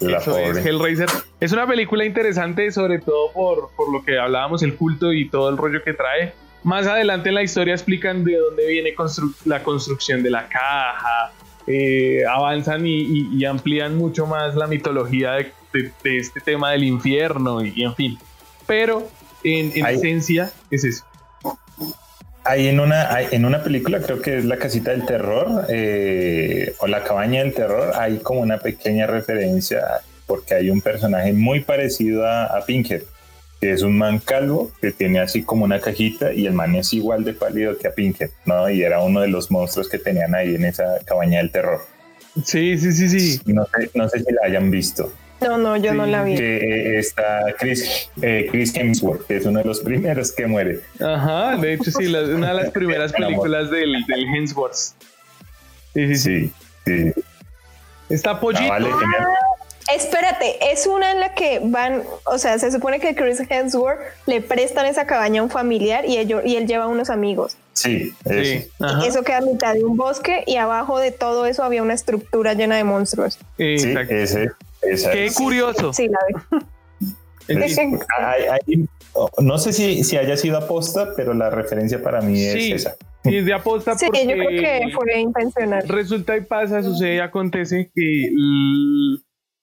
La 0.00 0.18
eso 0.18 0.36
es, 0.38 0.48
pobre. 0.58 0.68
Hellraiser. 0.68 1.08
Es 1.40 1.52
una 1.52 1.66
película 1.66 2.04
interesante, 2.04 2.70
sobre 2.72 2.98
todo 2.98 3.32
por, 3.32 3.70
por 3.76 3.90
lo 3.92 4.04
que 4.04 4.18
hablábamos, 4.18 4.62
el 4.62 4.74
culto 4.76 5.12
y 5.12 5.28
todo 5.28 5.48
el 5.48 5.56
rollo 5.56 5.82
que 5.82 5.94
trae. 5.94 6.34
Más 6.64 6.86
adelante 6.86 7.30
en 7.30 7.36
la 7.36 7.42
historia 7.42 7.72
explican 7.74 8.22
de 8.24 8.36
dónde 8.36 8.66
viene 8.66 8.94
constru- 8.94 9.34
la 9.46 9.62
construcción 9.62 10.22
de 10.22 10.30
la 10.30 10.48
caja. 10.48 11.32
eh, 11.68 12.22
avanzan 12.28 12.84
y, 12.88 12.96
y- 13.02 13.28
y 13.36 13.44
amplían 13.44 13.96
mucho 13.96 14.26
más 14.26 14.56
la 14.56 14.66
mitología 14.66 15.34
de, 15.34 15.52
de- 15.72 15.92
de 16.02 16.18
este 16.18 16.40
tema 16.40 16.72
del 16.72 16.82
infierno 16.82 17.64
y, 17.64 17.72
y 17.76 17.84
en 17.84 17.94
fin. 17.94 18.18
Pero 18.66 19.06
en, 19.44 19.70
esencia 19.86 20.50
es 20.72 20.82
eso. 20.84 21.04
Hay 22.44 22.66
en 22.68 22.80
una, 22.80 23.14
hay- 23.14 23.28
en 23.30 23.44
una 23.44 23.62
película, 23.62 24.00
creo 24.00 24.20
que 24.20 24.38
es 24.38 24.44
La 24.44 24.56
Casita 24.56 24.90
del 24.90 25.06
Terror 25.06 25.66
eh, 25.68 26.74
o 26.80 26.86
La 26.88 27.04
Cabaña 27.04 27.40
del 27.40 27.54
Terror, 27.54 27.92
hay 27.94 28.18
como 28.18 28.40
una 28.40 28.58
pequeña 28.58 29.06
referencia 29.06 29.80
porque 30.26 30.54
hay 30.54 30.70
un 30.70 30.80
personaje 30.80 31.32
muy 31.32 31.60
parecido 31.60 32.26
a, 32.26 32.46
a 32.46 32.64
Pinhead, 32.64 33.02
que 33.60 33.72
es 33.72 33.82
un 33.82 33.96
man 33.96 34.18
calvo 34.18 34.72
que 34.80 34.90
tiene 34.90 35.20
así 35.20 35.42
como 35.44 35.64
una 35.64 35.78
cajita 35.80 36.32
y 36.32 36.46
el 36.46 36.52
man 36.52 36.74
es 36.74 36.92
igual 36.94 37.22
de 37.22 37.32
pálido 37.34 37.78
que 37.78 37.86
a 37.86 37.92
Pinhead, 37.94 38.30
¿no? 38.44 38.68
Y 38.68 38.82
era 38.82 39.00
uno 39.02 39.20
de 39.20 39.28
los 39.28 39.50
monstruos 39.52 39.88
que 39.88 39.98
tenían 39.98 40.34
ahí 40.34 40.56
en 40.56 40.64
esa 40.64 40.98
Cabaña 41.04 41.38
del 41.38 41.52
Terror. 41.52 41.80
Sí, 42.44 42.76
sí, 42.78 42.92
sí, 42.92 43.08
sí. 43.08 43.40
No 43.46 43.66
sé, 43.66 43.90
no 43.94 44.08
sé 44.08 44.18
si 44.20 44.32
la 44.32 44.40
hayan 44.46 44.70
visto. 44.70 45.12
No, 45.48 45.58
no, 45.58 45.76
yo 45.76 45.94
no 45.94 46.04
Sí, 46.04 46.10
la 46.10 46.22
vi. 46.24 46.34
Que 46.36 46.56
eh, 46.56 46.98
está 46.98 47.44
Chris, 47.58 48.08
eh, 48.22 48.48
Chris 48.50 48.74
Hemsworth, 48.76 49.26
que 49.26 49.36
es 49.36 49.46
uno 49.46 49.58
de 49.60 49.64
los 49.64 49.80
primeros 49.84 50.32
que 50.32 50.46
muere. 50.46 50.80
Ajá, 51.00 51.56
de 51.56 51.74
hecho 51.74 51.90
sí, 51.90 52.06
la- 52.06 52.22
una 52.22 52.48
de 52.48 52.54
las 52.62 52.70
primeras 52.72 53.12
películas 53.12 53.70
del, 53.70 54.04
del 54.06 54.24
Hemsworth. 54.34 54.74
Sí, 54.74 54.94
sí, 55.94 56.16
sí. 56.16 56.52
Sí, 56.86 57.12
sí. 57.12 57.22
Está 58.08 58.32
Ah, 58.32 58.40
Pollito. 58.40 58.68
vale, 58.68 58.86
genial. 58.90 59.28
Espérate, 59.94 60.72
es 60.72 60.86
una 60.86 61.10
en 61.10 61.20
la 61.20 61.34
que 61.34 61.60
van, 61.62 62.02
o 62.24 62.38
sea, 62.38 62.58
se 62.58 62.70
supone 62.70 63.00
que 63.00 63.14
Chris 63.14 63.42
Hemsworth 63.48 63.98
le 64.26 64.40
prestan 64.40 64.86
esa 64.86 65.06
cabaña 65.06 65.40
a 65.40 65.44
un 65.44 65.50
familiar 65.50 66.04
y, 66.06 66.18
ello- 66.18 66.40
y 66.44 66.56
él 66.56 66.66
lleva 66.66 66.86
unos 66.86 67.10
amigos. 67.10 67.56
Sí, 67.74 68.14
Sí, 68.24 68.30
ese. 68.30 68.70
ajá. 68.80 69.06
Eso 69.06 69.22
queda 69.22 69.38
a 69.38 69.40
mitad 69.40 69.74
de 69.74 69.84
un 69.84 69.96
bosque 69.96 70.44
y 70.46 70.56
abajo 70.56 70.98
de 70.98 71.10
todo 71.10 71.46
eso 71.46 71.64
había 71.64 71.82
una 71.82 71.94
estructura 71.94 72.54
llena 72.54 72.76
de 72.76 72.84
monstruos. 72.84 73.38
Sí, 73.56 73.64
Exacto. 73.74 74.14
ese. 74.14 74.50
Esa 74.82 75.10
Qué 75.10 75.26
es. 75.26 75.36
curioso. 75.36 75.92
Sí, 75.92 76.08
la 76.08 76.18
vi. 76.28 76.56
Es- 77.48 77.76
hay- 77.78 78.44
hay- 78.50 78.86
no 79.40 79.58
sé 79.58 79.72
si, 79.72 80.04
si 80.04 80.16
haya 80.16 80.36
sido 80.36 80.58
aposta, 80.58 81.08
pero 81.16 81.34
la 81.34 81.50
referencia 81.50 82.02
para 82.02 82.20
mí 82.20 82.40
es 82.40 82.52
Sí. 82.52 82.72
esa. 82.72 82.94
Sí, 83.24 83.36
es 83.36 83.44
de 83.44 83.52
aposta 83.52 83.96
Sí, 83.98 84.06
porque 84.06 84.22
yo 84.26 84.34
creo 84.34 84.48
que 84.48 84.80
fue 84.94 85.20
intencional. 85.20 85.82
resulta 85.88 86.36
y 86.36 86.42
pasa, 86.42 86.82
sucede 86.82 87.16
y 87.16 87.18
acontece 87.18 87.90
que 87.94 88.30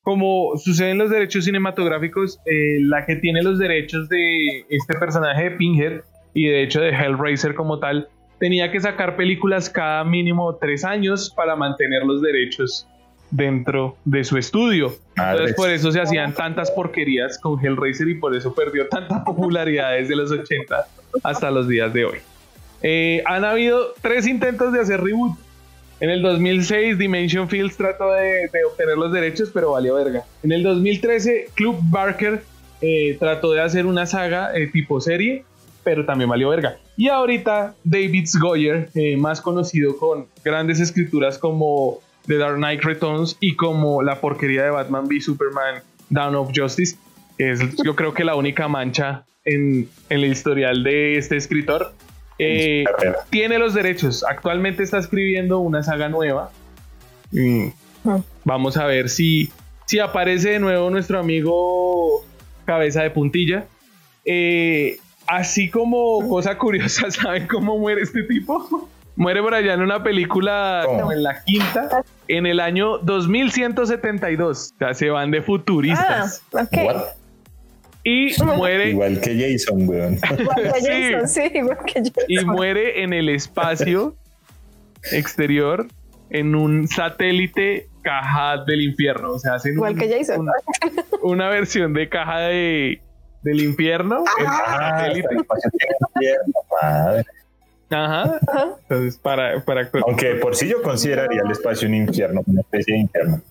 como 0.02 0.58
sucede 0.58 0.92
en 0.92 0.98
los 0.98 1.10
derechos 1.10 1.46
cinematográficos, 1.46 2.40
eh, 2.46 2.80
la 2.82 3.06
que 3.06 3.16
tiene 3.18 3.44
los 3.44 3.60
derechos 3.60 4.10
de 4.10 4.66
este 4.70 4.96
personaje 4.98 5.44
de 5.44 5.52
Pinhead 5.52 6.02
y 6.34 6.48
de 6.48 6.64
hecho 6.64 6.82
de 6.82 6.90
Hellraiser 6.90 7.54
como 7.54 7.80
tal, 7.80 8.08
tenía 8.40 8.72
que 8.72 8.80
sacar 8.80 9.16
películas 9.18 9.70
cada 9.70 10.04
mínimo 10.04 10.56
tres 10.56 10.84
años 10.84 11.32
para 11.36 11.56
mantener 11.56 12.04
los 12.04 12.22
derechos 12.22 12.88
dentro 13.32 13.98
de 14.06 14.24
su 14.24 14.38
estudio. 14.38 14.94
Entonces 15.16 15.56
por 15.56 15.70
eso 15.70 15.92
se 15.92 16.02
hacían 16.02 16.34
tantas 16.34 16.72
porquerías 16.72 17.38
con 17.38 17.64
Hellraiser 17.64 18.08
y 18.08 18.16
por 18.16 18.36
eso 18.36 18.54
perdió 18.54 18.88
tanta 18.88 19.24
popularidad 19.26 19.94
desde 19.94 20.16
los 20.16 20.32
80 20.32 20.88
hasta 21.24 21.52
los 21.52 21.68
días 21.68 21.94
de 21.94 22.06
hoy. 22.06 22.18
Eh, 22.82 23.24
han 23.26 23.44
habido 23.44 23.94
tres 24.02 24.26
intentos 24.28 24.74
de 24.74 24.80
hacer 24.80 25.02
reboot. 25.02 25.38
En 26.00 26.10
el 26.10 26.22
2006 26.22 26.98
Dimension 26.98 27.50
Fields 27.50 27.76
trató 27.76 28.14
de, 28.14 28.50
de 28.54 28.64
obtener 28.66 28.98
los 28.98 29.12
derechos, 29.12 29.52
pero 29.54 29.72
valió 29.72 29.96
verga. 29.96 30.24
En 30.44 30.52
el 30.52 30.64
2013 30.64 31.50
Club 31.56 31.78
Barker 31.84 32.42
eh, 32.82 33.18
trató 33.20 33.52
de 33.52 33.62
hacer 33.62 33.86
una 33.86 34.06
saga 34.06 34.56
eh, 34.56 34.68
tipo 34.68 35.02
serie, 35.02 35.44
pero 35.84 36.06
también 36.06 36.30
valió 36.30 36.50
verga. 36.50 36.78
Y 36.96 37.10
ahorita 37.10 37.76
David 37.84 38.28
Goyer, 38.40 38.90
más 39.18 39.42
conocido 39.42 39.98
con 39.98 40.28
grandes 40.44 40.80
escrituras 40.80 41.38
como 41.38 42.00
The 42.30 42.38
Dark 42.38 42.56
Knight 42.56 42.84
Returns 42.84 43.36
y 43.42 43.56
como 43.58 44.02
la 44.02 44.22
porquería 44.22 44.64
de 44.64 44.70
Batman 44.70 45.06
v 45.08 45.20
Superman 45.20 45.84
Dawn 46.10 46.36
of 46.36 46.52
Justice, 46.56 46.96
es 47.38 47.60
yo 47.84 47.96
creo 47.96 48.14
que 48.14 48.24
la 48.24 48.36
única 48.36 48.68
mancha 48.70 49.26
en, 49.44 49.90
en 50.10 50.20
el 50.20 50.26
historial 50.26 50.84
de 50.84 51.18
este 51.18 51.36
escritor. 51.36 51.92
eh, 52.38 52.86
tiene 53.30 53.60
los 53.60 53.74
derechos. 53.74 54.24
Actualmente 54.24 54.84
está 54.84 54.98
escribiendo 55.00 55.60
una 55.60 55.84
saga 55.84 56.08
nueva. 56.08 56.52
Mm, 57.32 57.68
Ah. 58.06 58.22
Vamos 58.46 58.78
a 58.78 58.86
ver 58.86 59.10
si, 59.10 59.52
si 59.86 60.00
aparece 60.00 60.52
de 60.52 60.60
nuevo 60.60 60.90
nuestro 60.90 61.20
amigo 61.20 62.24
Cabeza 62.66 63.04
de 63.04 63.10
Puntilla. 63.12 63.66
Eh, 64.24 65.00
así 65.28 65.70
como 65.70 66.28
cosa 66.30 66.58
curiosa, 66.58 67.12
¿saben 67.12 67.48
cómo 67.48 67.78
muere 67.78 68.02
este 68.02 68.24
tipo? 68.24 68.88
Muere 69.20 69.42
por 69.42 69.54
allá 69.54 69.74
en 69.74 69.82
una 69.82 70.02
película, 70.02 70.84
en 71.12 71.24
la 71.24 71.44
quinta, 71.44 72.04
en 72.30 72.46
el 72.46 72.60
año 72.62 72.98
2172. 73.00 74.72
O 74.74 74.78
sea, 74.80 74.94
se 74.94 75.10
van 75.10 75.30
de 75.30 75.40
Ah, 75.40 75.44
futuristas. 75.44 76.42
ok. 76.52 76.78
What? 76.86 77.04
Y 78.06 78.32
muere 78.44 78.92
Igual 78.92 79.20
que 79.20 79.38
Jason, 79.52 79.88
weón. 79.88 80.18
Igual 80.40 80.56
que. 80.74 80.80
Jason, 81.12 81.28
sí, 81.28 81.52
igual 81.54 81.78
que 81.86 81.94
Jason. 82.00 82.24
y 82.30 82.46
muere 82.46 83.04
en 83.04 83.12
el 83.14 83.28
espacio 83.30 84.16
exterior 85.12 85.86
en 86.30 86.56
un 86.56 86.88
satélite 86.88 87.88
caja 88.02 88.64
del 88.66 88.82
infierno. 88.82 89.34
O 89.34 89.40
sea, 89.40 89.56
hacen 89.56 89.74
Igual 89.74 89.94
un- 89.96 90.00
que 90.00 90.18
Jason. 90.18 90.40
un- 90.48 90.50
una 91.32 91.50
versión 91.50 91.94
de 91.94 92.08
caja 92.08 92.40
de, 92.40 93.02
del 93.44 93.62
infierno 93.64 94.24
en 94.40 94.46
Ah, 94.48 94.96
satélite. 95.02 95.28
el 95.32 95.38
infierno, 95.42 96.54
madre. 96.82 97.26
Ajá. 97.92 98.40
Ajá. 98.48 98.68
Entonces, 98.84 99.18
para, 99.18 99.60
para. 99.66 99.90
Aunque 100.06 100.36
por 100.36 100.56
sí 100.56 100.68
yo 100.68 100.82
consideraría 100.82 101.42
el 101.44 101.52
espacio 101.52 101.88
un 101.88 101.96
infierno, 101.96 102.42
una 102.46 102.62
especie 102.62 102.94
de 102.94 103.00
infierno. 103.02 103.42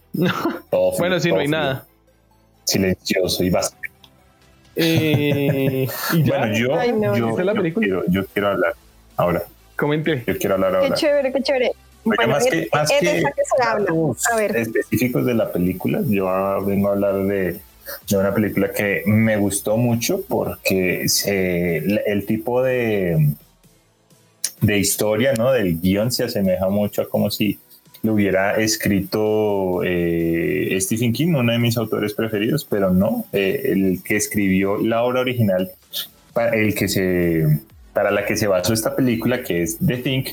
Todo 0.71 0.93
frío, 0.93 0.99
Bueno, 0.99 1.21
si 1.21 1.29
no 1.31 1.39
hay 1.39 1.47
frío. 1.47 1.59
nada. 1.59 1.87
silencioso 2.65 3.43
y 3.45 3.51
básico. 3.51 3.79
Eh, 4.77 5.89
y 6.13 6.23
ya, 6.23 6.39
Bueno, 6.39 6.55
yo, 6.57 6.79
Ay, 6.79 6.93
no. 6.93 7.17
yo, 7.17 7.29
¿Esta 7.31 7.41
es 7.43 7.47
la 7.47 7.55
yo 7.55 7.75
quiero, 7.75 8.05
yo 8.09 8.27
quiero 8.27 8.49
hablar 8.49 8.75
ahora. 9.17 9.43
comente. 9.77 10.23
Yo 10.27 10.39
quiero 10.39 10.55
hablar 10.55 10.71
Qué 10.73 10.77
ahora. 10.79 10.95
chévere, 10.95 11.33
qué 11.33 11.43
chévere. 11.43 11.67
Oiga, 12.05 12.17
Bueno, 12.17 12.33
más 12.33 12.47
es- 12.47 12.53
que, 12.53 12.69
más 12.73 12.91
es 12.93 13.01
que 13.01 13.19
esa 13.19 13.31
que 13.33 13.43
se 13.45 13.63
habla. 13.63 13.85
datos 13.87 14.23
A 14.33 14.37
ver. 14.37 14.57
específicos 14.57 15.27
de 15.27 15.35
la 15.35 15.51
película, 15.53 16.01
yo 16.07 16.65
vengo 16.65 16.89
a 16.89 16.93
hablar 16.93 17.15
de, 17.25 17.61
de 18.09 18.17
una 18.17 18.33
película 18.33 18.71
que 18.71 19.03
me 19.07 19.37
gustó 19.37 19.77
mucho 19.77 20.21
porque 20.29 21.09
se- 21.09 21.79
el, 21.79 22.01
el 22.07 22.25
tipo 22.27 22.63
de, 22.63 23.35
de 24.61 24.79
historia, 24.79 25.33
¿no? 25.35 25.53
Del 25.53 25.81
guion 25.81 26.11
se 26.13 26.25
asemeja 26.25 26.69
mucho 26.69 27.03
a 27.03 27.09
como 27.09 27.31
si 27.31 27.59
lo 28.03 28.15
hubiera 28.15 28.57
escrito 28.61 29.81
eh, 29.85 30.77
Stephen 30.81 31.13
King, 31.13 31.35
uno 31.35 31.53
de 31.53 31.59
mis 31.59 31.77
autores 31.77 32.15
preferidos, 32.15 32.65
pero 32.65 32.91
no, 32.91 33.25
eh, 33.33 33.63
el 33.65 34.03
que 34.05 34.17
escribió 34.17 34.79
la 34.79 35.03
obra 35.03 35.21
original, 35.21 35.71
pa- 36.33 36.51
el 36.51 36.75
que 36.75 36.89
se, 36.89 37.59
para 37.93 38.11
la 38.11 38.25
que 38.25 38.37
se 38.37 38.47
basó 38.47 38.73
esta 38.73 38.95
película, 38.95 39.43
que 39.43 39.63
es 39.63 39.79
The 39.85 39.97
Think. 39.99 40.29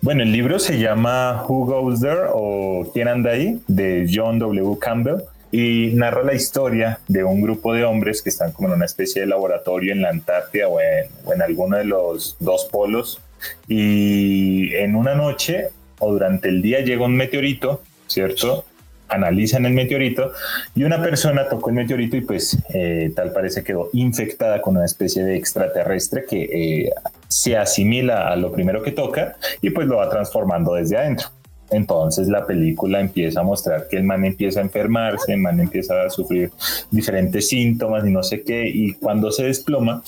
Bueno, 0.00 0.22
el 0.22 0.32
libro 0.32 0.58
se 0.58 0.78
llama 0.78 1.44
Who 1.48 1.66
Goes 1.66 2.00
There 2.00 2.28
o 2.32 2.90
¿Quién 2.92 3.08
anda 3.08 3.32
ahí? 3.32 3.60
de 3.68 4.06
John 4.12 4.38
W. 4.38 4.78
Campbell 4.78 5.22
y 5.52 5.92
narra 5.94 6.24
la 6.24 6.34
historia 6.34 6.98
de 7.08 7.22
un 7.24 7.40
grupo 7.40 7.72
de 7.72 7.84
hombres 7.84 8.20
que 8.22 8.28
están 8.28 8.52
como 8.52 8.68
en 8.68 8.74
una 8.74 8.84
especie 8.86 9.20
de 9.22 9.28
laboratorio 9.28 9.92
en 9.92 10.02
la 10.02 10.10
Antártida 10.10 10.68
o 10.68 10.80
en, 10.80 11.06
o 11.24 11.32
en 11.32 11.40
alguno 11.42 11.76
de 11.76 11.84
los 11.84 12.36
dos 12.40 12.64
polos 12.70 13.20
y 13.68 14.74
en 14.74 14.96
una 14.96 15.14
noche 15.14 15.68
o 15.98 16.12
durante 16.12 16.48
el 16.48 16.62
día 16.62 16.80
llega 16.80 17.04
un 17.04 17.16
meteorito, 17.16 17.82
¿cierto? 18.06 18.64
Analizan 19.08 19.66
el 19.66 19.74
meteorito 19.74 20.32
y 20.74 20.84
una 20.84 21.00
persona 21.02 21.48
tocó 21.48 21.70
el 21.70 21.76
meteorito 21.76 22.16
y 22.16 22.22
pues 22.22 22.58
eh, 22.72 23.12
tal 23.14 23.32
parece 23.32 23.62
quedó 23.62 23.90
infectada 23.92 24.60
con 24.60 24.76
una 24.76 24.86
especie 24.86 25.24
de 25.24 25.36
extraterrestre 25.36 26.24
que 26.28 26.42
eh, 26.42 26.90
se 27.28 27.56
asimila 27.56 28.28
a 28.28 28.36
lo 28.36 28.50
primero 28.52 28.82
que 28.82 28.92
toca 28.92 29.36
y 29.60 29.70
pues 29.70 29.86
lo 29.86 29.96
va 29.96 30.08
transformando 30.08 30.74
desde 30.74 30.96
adentro. 30.96 31.28
Entonces 31.70 32.28
la 32.28 32.46
película 32.46 33.00
empieza 33.00 33.40
a 33.40 33.42
mostrar 33.42 33.88
que 33.88 33.96
el 33.96 34.04
man 34.04 34.24
empieza 34.24 34.60
a 34.60 34.62
enfermarse, 34.62 35.32
el 35.32 35.40
man 35.40 35.60
empieza 35.60 36.02
a 36.02 36.10
sufrir 36.10 36.50
diferentes 36.90 37.48
síntomas 37.48 38.06
y 38.06 38.10
no 38.10 38.22
sé 38.22 38.42
qué, 38.42 38.68
y 38.68 38.92
cuando 38.92 39.30
se 39.30 39.44
desploma, 39.44 40.02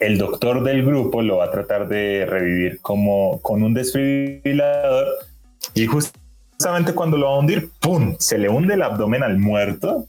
el 0.00 0.18
doctor 0.18 0.64
del 0.64 0.84
grupo 0.84 1.22
lo 1.22 1.36
va 1.38 1.44
a 1.46 1.50
tratar 1.50 1.86
de 1.88 2.26
revivir 2.26 2.80
como 2.80 3.40
con 3.42 3.62
un 3.62 3.74
desfibrilador 3.74 5.06
y 5.74 5.86
justamente 5.86 6.94
cuando 6.94 7.16
lo 7.18 7.26
va 7.30 7.36
a 7.36 7.38
hundir, 7.38 7.68
¡pum! 7.80 8.16
Se 8.18 8.38
le 8.38 8.48
hunde 8.48 8.74
el 8.74 8.82
abdomen 8.82 9.22
al 9.22 9.38
muerto 9.38 10.06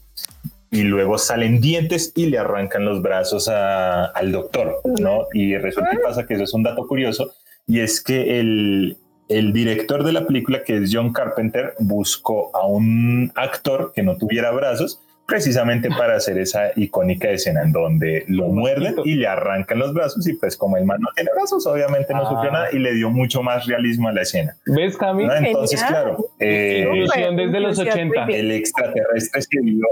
y 0.70 0.82
luego 0.82 1.18
salen 1.18 1.60
dientes 1.60 2.12
y 2.16 2.26
le 2.26 2.38
arrancan 2.38 2.84
los 2.86 3.02
brazos 3.02 3.48
a- 3.48 4.06
al 4.06 4.32
doctor, 4.32 4.80
¿no? 4.98 5.26
Y 5.34 5.56
resulta 5.58 5.90
y 5.94 5.98
pasa 5.98 6.26
que 6.26 6.34
eso 6.34 6.44
es 6.44 6.54
un 6.54 6.62
dato 6.62 6.86
curioso 6.86 7.32
y 7.66 7.80
es 7.80 8.02
que 8.02 8.40
el, 8.40 8.96
el 9.28 9.52
director 9.52 10.04
de 10.04 10.12
la 10.12 10.26
película, 10.26 10.62
que 10.64 10.78
es 10.78 10.90
John 10.92 11.12
Carpenter, 11.12 11.74
buscó 11.78 12.50
a 12.56 12.66
un 12.66 13.30
actor 13.34 13.92
que 13.94 14.02
no 14.02 14.16
tuviera 14.16 14.50
brazos 14.52 15.00
precisamente 15.32 15.88
para 15.88 16.16
hacer 16.16 16.36
esa 16.36 16.72
icónica 16.76 17.30
escena 17.30 17.62
en 17.62 17.72
donde 17.72 18.24
lo 18.28 18.48
muerden 18.48 18.96
y 19.04 19.14
le 19.14 19.26
arrancan 19.26 19.78
los 19.78 19.94
brazos 19.94 20.28
y 20.28 20.34
pues 20.34 20.56
como 20.58 20.76
el 20.76 20.84
man 20.84 21.00
no 21.00 21.08
tiene 21.14 21.30
brazos, 21.34 21.66
obviamente 21.66 22.12
no 22.12 22.26
Ah. 22.26 22.28
sufrió 22.30 22.52
nada 22.52 22.68
y 22.72 22.78
le 22.78 22.92
dio 22.92 23.08
mucho 23.08 23.42
más 23.42 23.64
realismo 23.66 24.08
a 24.08 24.12
la 24.12 24.22
escena. 24.22 24.54
¿Ves, 24.66 24.96
Cami? 24.98 25.24
¿no? 25.26 25.34
Entonces, 25.34 25.80
Genial. 25.82 26.02
claro, 26.04 26.26
eh, 26.38 26.84
Inclusión 26.86 27.36
desde 27.36 27.60
los 27.60 27.78
Inclusión, 27.78 28.08
80. 28.08 28.20
muy 28.24 28.34
bien. 28.34 28.40
el 28.44 28.50
extraterrestre 28.52 29.40
se 29.42 29.60
vio 29.62 29.86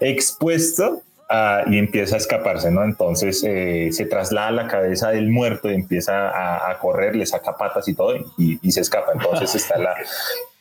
expuesto 0.00 1.02
a- 1.28 1.62
y 1.66 1.78
empieza 1.78 2.16
a 2.16 2.18
escaparse, 2.18 2.70
¿no? 2.70 2.84
Entonces 2.84 3.42
eh, 3.46 3.88
se 3.92 4.06
traslada 4.06 4.50
la 4.50 4.66
cabeza 4.66 5.10
del 5.10 5.30
muerto 5.30 5.70
y 5.70 5.74
empieza 5.74 6.28
a, 6.28 6.70
a 6.70 6.78
correr, 6.78 7.16
le 7.16 7.26
saca 7.26 7.56
patas 7.56 7.86
y 7.88 7.94
todo 7.94 8.16
y, 8.36 8.58
y 8.60 8.72
se 8.72 8.80
escapa. 8.80 9.12
Entonces 9.14 9.54
está 9.54 9.78
la, 9.78 9.94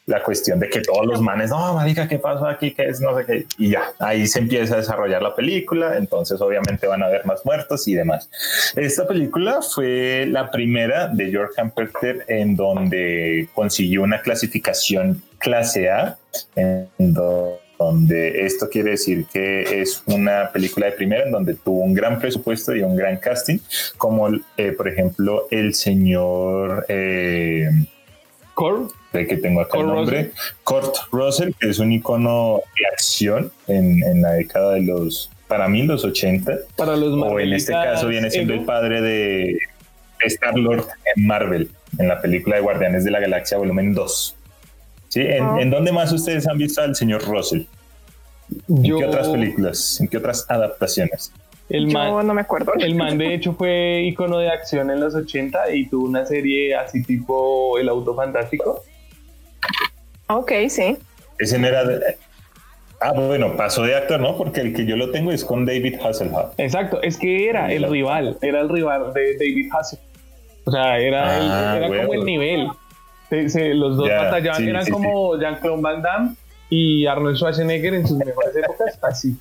la 0.06 0.22
cuestión 0.22 0.60
de 0.60 0.70
que 0.70 0.82
todos 0.82 1.06
los 1.06 1.22
manes, 1.22 1.50
no, 1.50 1.74
marica, 1.74 2.08
¿qué 2.10 2.20
pasó 2.20 2.46
aquí? 2.46 2.74
¿Qué 2.74 2.88
es? 2.88 3.00
No 3.00 3.18
sé 3.18 3.26
qué. 3.26 3.46
Y 3.58 3.70
ya, 3.70 3.84
ahí 4.00 4.28
se 4.28 4.40
empieza 4.40 4.74
a 4.74 4.78
desarrollar 4.78 5.22
la 5.22 5.34
película. 5.34 5.98
Entonces 5.98 6.42
obviamente 6.42 6.88
van 6.88 7.04
a 7.04 7.06
haber 7.06 7.26
más 7.26 7.46
muertos 7.46 7.88
y 7.88 7.94
demás. 7.96 8.30
Esta 8.76 9.08
película 9.08 9.62
fue 9.62 10.26
la 10.30 10.52
primera 10.52 11.08
de 11.08 11.32
George 11.32 11.54
Carpenter 11.56 12.26
en 12.28 12.56
donde 12.56 13.48
consiguió 13.54 14.04
una 14.04 14.22
clasificación 14.22 15.22
clase 15.38 15.90
A, 15.90 16.18
en 16.56 16.88
do- 16.98 17.60
donde 17.80 18.46
esto 18.46 18.70
quiere 18.70 18.92
decir 18.92 19.26
que 19.32 19.82
es 19.82 20.04
una 20.06 20.52
película 20.54 20.86
de 20.86 20.94
primera 20.94 21.24
en 21.24 21.32
donde 21.32 21.56
tuvo 21.56 21.80
un 21.82 21.94
gran 21.94 22.18
presupuesto 22.20 22.74
y 22.74 22.82
un 22.82 22.96
gran 22.96 23.18
casting, 23.18 23.58
como 23.98 24.30
eh, 24.56 24.72
por 24.72 24.88
ejemplo 24.88 25.48
el 25.52 25.74
señor 25.74 26.86
eh, 26.88 27.70
Cor, 28.54 28.88
el 29.14 29.28
que 29.28 29.38
tengo 29.38 29.62
acá 29.62 29.72
Kurt 29.78 29.82
el 29.90 29.96
nombre, 29.96 30.32
Kurt 30.64 30.96
Russell, 31.12 31.52
que 31.60 31.70
es 31.70 31.80
un 31.80 31.92
icono 31.92 32.62
de 32.80 32.86
acción 32.94 33.52
en, 33.68 34.04
en 34.04 34.22
la 34.22 34.34
década 34.34 34.74
de 34.74 34.82
los, 34.82 35.30
para 35.48 35.68
mí, 35.68 35.84
los 35.84 36.04
80, 36.06 36.54
para 36.76 36.96
los 36.96 37.14
o 37.14 37.40
en 37.40 37.54
este 37.54 37.74
caso 37.74 38.08
viene 38.08 38.30
siendo 38.30 38.54
Ego. 38.54 38.62
el 38.62 38.66
padre 38.66 39.02
de 39.02 39.58
Star 40.26 40.56
Lord 40.58 40.86
en 41.16 41.26
Marvel, 41.28 41.70
en 41.98 42.08
la 42.08 42.22
película 42.22 42.56
de 42.58 42.62
Guardianes 42.62 43.04
de 43.04 43.12
la 43.12 43.20
Galaxia 43.20 43.58
volumen 43.58 43.94
2. 43.94 44.36
¿Sí? 45.10 45.22
¿En, 45.22 45.44
Ah. 45.44 45.58
¿En 45.60 45.70
dónde 45.70 45.92
más 45.92 46.12
ustedes 46.12 46.48
han 46.48 46.58
visto 46.58 46.82
al 46.82 46.96
señor 46.96 47.24
Russell? 47.26 47.64
¿En 48.70 48.84
Yo- 48.84 48.98
qué 48.98 49.06
otras 49.06 49.28
películas? 49.30 50.00
¿En 50.02 50.08
qué 50.08 50.18
otras 50.18 50.46
adaptaciones? 50.50 51.32
El 51.74 51.88
Yo 51.90 51.94
man, 51.98 52.28
no 52.28 52.34
me 52.34 52.42
acuerdo. 52.42 52.72
el 52.80 52.96
man, 52.96 53.18
de 53.18 53.34
hecho, 53.34 53.54
fue 53.54 54.04
icono 54.06 54.38
de 54.38 54.50
acción 54.50 54.90
en 54.92 55.00
los 55.00 55.16
80 55.16 55.72
y 55.76 55.88
tuvo 55.88 56.06
una 56.06 56.24
serie 56.26 56.76
así 56.76 57.04
tipo 57.04 57.78
El 57.80 57.90
Auto 57.90 58.16
Fantástico. 58.16 58.84
Ok, 60.28 60.52
sí. 60.70 60.98
Ese 61.40 61.58
no 61.60 61.68
era... 61.68 61.84
de- 61.84 62.18
Ah, 63.02 63.12
bueno, 63.12 63.58
pasó 63.58 63.82
de 63.84 63.96
actor, 63.96 64.22
¿no? 64.22 64.38
Porque 64.38 64.62
el 64.62 64.74
que 64.74 64.86
yo 64.86 64.96
lo 64.96 65.12
tengo 65.12 65.32
es 65.34 65.44
con 65.44 65.66
David 65.66 65.96
Hasselhoff. 66.02 66.54
Exacto, 66.58 67.02
es 67.02 67.18
que 67.18 67.50
era 67.50 67.70
el 67.74 67.84
rival, 67.90 68.38
era 68.42 68.62
el 68.62 68.70
rival 68.70 69.12
de 69.14 69.34
David 69.34 69.70
Hasselhoff. 69.74 70.06
O 70.66 70.72
sea, 70.72 70.98
era, 71.00 71.38
el- 71.38 71.52
Ah, 71.52 71.78
era 71.78 71.88
como 71.88 72.14
el 72.14 72.24
nivel. 72.24 72.68
Se- 73.30 73.50
se- 73.50 73.74
los 73.74 73.98
dos 73.98 74.08
Ya, 74.08 74.24
batallaban, 74.24 74.62
sí, 74.62 74.70
eran 74.70 74.86
sí, 74.86 74.92
como 74.92 75.38
Jean-Claude 75.38 75.82
Van 75.82 76.02
Damme 76.02 76.36
y 76.70 77.06
Arnold 77.06 77.36
Schwarzenegger 77.36 77.94
en 77.96 78.08
sus 78.08 78.18
mejores 78.20 78.56
épocas, 78.56 78.98
así. 79.02 79.36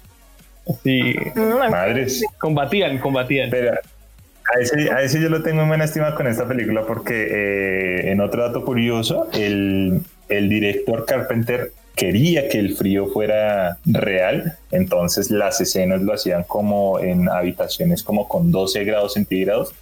Así, 0.68 1.14
Mm, 1.34 1.70
Madres. 1.70 2.22
combatían, 2.38 2.98
combatían. 2.98 3.50
Pero 3.50 3.72
a 3.72 4.60
ese, 4.60 4.90
a 4.90 5.02
ese 5.02 5.20
yo 5.20 5.28
lo 5.28 5.42
tengo 5.42 5.62
en 5.62 5.68
buena 5.68 5.84
estima 5.84 6.14
con 6.14 6.26
esta 6.26 6.46
película 6.46 6.84
porque 6.86 7.26
eh, 7.30 8.10
en 8.10 8.20
otro 8.20 8.42
dato 8.42 8.64
curioso, 8.64 9.28
el, 9.32 10.00
el 10.28 10.48
director 10.48 11.04
Carpenter 11.06 11.72
quería 11.96 12.48
que 12.48 12.58
el 12.58 12.74
frío 12.74 13.06
fuera 13.06 13.76
real, 13.84 14.56
entonces 14.70 15.30
las 15.30 15.60
escenas 15.60 16.00
lo 16.02 16.14
hacían 16.14 16.42
como 16.44 16.98
en 17.00 17.28
habitaciones 17.28 18.02
como 18.02 18.28
con 18.28 18.50
12 18.50 18.84
grados 18.84 19.12
centígrados, 19.14 19.74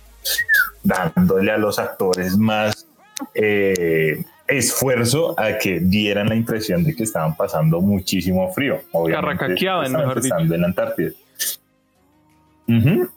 dándole 0.82 1.52
a 1.52 1.56
los 1.58 1.78
actores 1.78 2.36
más 2.36 2.86
eh, 3.34 4.24
esfuerzo 4.50 5.38
a 5.38 5.58
que 5.58 5.80
dieran 5.80 6.28
la 6.28 6.34
impresión 6.34 6.84
de 6.84 6.94
que 6.94 7.04
estaban 7.04 7.36
pasando 7.36 7.80
muchísimo 7.80 8.52
frío. 8.52 8.80
Carracaqueaban, 9.10 9.92
mejor 9.92 10.20
dicho. 10.20 10.38
en 10.38 10.60
la 10.60 10.66
Antártida. 10.66 11.10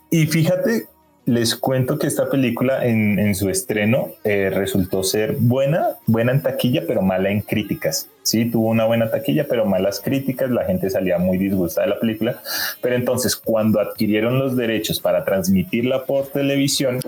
Y 0.10 0.26
fíjate, 0.28 0.88
les 1.26 1.56
cuento 1.56 1.98
que 1.98 2.08
esta 2.08 2.30
película 2.30 2.86
en, 2.86 3.18
en 3.18 3.34
su 3.36 3.50
estreno 3.50 4.10
eh, 4.24 4.50
resultó 4.54 5.04
ser 5.04 5.38
buena, 5.40 5.90
buena 6.06 6.32
en 6.34 6.42
taquilla, 6.42 6.84
pero 6.86 7.02
mala 7.02 7.30
en 7.30 7.42
críticas. 7.42 8.10
Sí, 8.24 8.46
tuvo 8.46 8.70
una 8.70 8.86
buena 8.86 9.10
taquilla, 9.10 9.48
pero 9.48 9.66
malas 9.66 10.00
críticas. 10.00 10.50
La 10.50 10.66
gente 10.66 10.90
salía 10.90 11.18
muy 11.18 11.38
disgustada 11.38 11.88
de 11.88 11.94
la 11.94 12.00
película. 12.00 12.42
Pero 12.82 12.96
entonces, 12.96 13.36
cuando 13.36 13.80
adquirieron 13.80 14.40
los 14.40 14.56
derechos 14.56 15.00
para 15.00 15.24
transmitirla 15.24 16.06
por 16.06 16.28
televisión, 16.28 17.00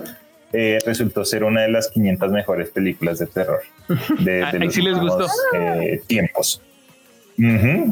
eh, 0.52 0.78
resultó 0.86 1.24
ser 1.24 1.44
una 1.44 1.62
de 1.62 1.68
las 1.68 1.88
500 1.88 2.30
mejores 2.30 2.70
películas 2.70 3.18
de 3.18 3.26
terror 3.26 3.60
de, 4.18 4.44
de 4.52 4.58
los 4.58 4.74
sí 4.74 4.82
les 4.82 4.98
gustó. 4.98 5.26
eh, 5.54 6.00
tiempos. 6.06 6.62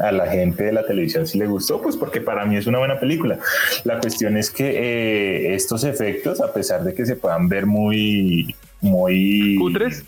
A 0.01 0.11
la 0.11 0.25
gente 0.25 0.63
de 0.63 0.71
la 0.71 0.85
televisión 0.87 1.27
sí 1.27 1.37
le 1.37 1.45
gustó, 1.45 1.79
pues 1.79 1.95
porque 1.95 2.19
para 2.19 2.45
mí 2.45 2.57
es 2.57 2.65
una 2.65 2.79
buena 2.79 2.99
película. 2.99 3.37
La 3.83 3.99
cuestión 3.99 4.37
es 4.37 4.49
que 4.49 4.69
eh, 4.69 5.53
estos 5.53 5.83
efectos, 5.83 6.41
a 6.41 6.51
pesar 6.51 6.83
de 6.83 6.95
que 6.95 7.05
se 7.05 7.15
puedan 7.15 7.47
ver 7.47 7.67
muy, 7.67 8.55
muy, 8.81 9.55
¿Cutres? 9.59 10.03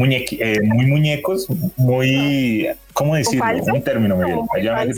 Muñequi- 0.00 0.38
eh, 0.40 0.60
muy 0.62 0.86
muñecos, 0.86 1.46
muy, 1.76 2.66
¿cómo 2.94 3.14
decirlo? 3.14 3.44
falso? 3.44 3.72
Un 3.74 3.82
término, 3.82 4.16
Miguel. 4.16 4.38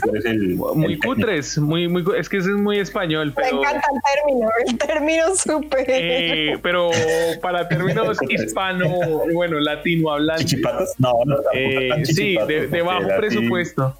Tú 0.01 0.09
eres 0.11 0.25
el, 0.25 0.55
Muy 0.55 0.93
el 0.93 0.99
cutres, 0.99 1.57
muy, 1.57 1.87
muy, 1.87 2.03
es 2.17 2.29
que 2.29 2.37
ese 2.37 2.49
es 2.51 2.55
muy 2.55 2.79
español, 2.79 3.27
Me 3.35 3.43
pero, 3.43 3.59
encanta 3.59 3.87
el 3.93 4.01
término, 4.13 4.49
el 4.67 4.77
término 4.77 5.23
súper. 5.35 5.85
eh, 5.89 6.57
pero 6.61 6.89
para 7.41 7.67
términos 7.67 8.17
hispano, 8.29 8.89
bueno, 9.33 9.59
latino 9.59 10.11
hablantes, 10.11 10.45
¿Chichipatas? 10.45 10.93
No, 10.97 11.11
no, 11.25 11.35
tampoco 11.35 11.49
eh, 11.53 12.05
sí, 12.05 12.37
de, 12.47 12.67
de 12.67 12.81
bajo 12.81 13.07
presupuesto. 13.17 13.95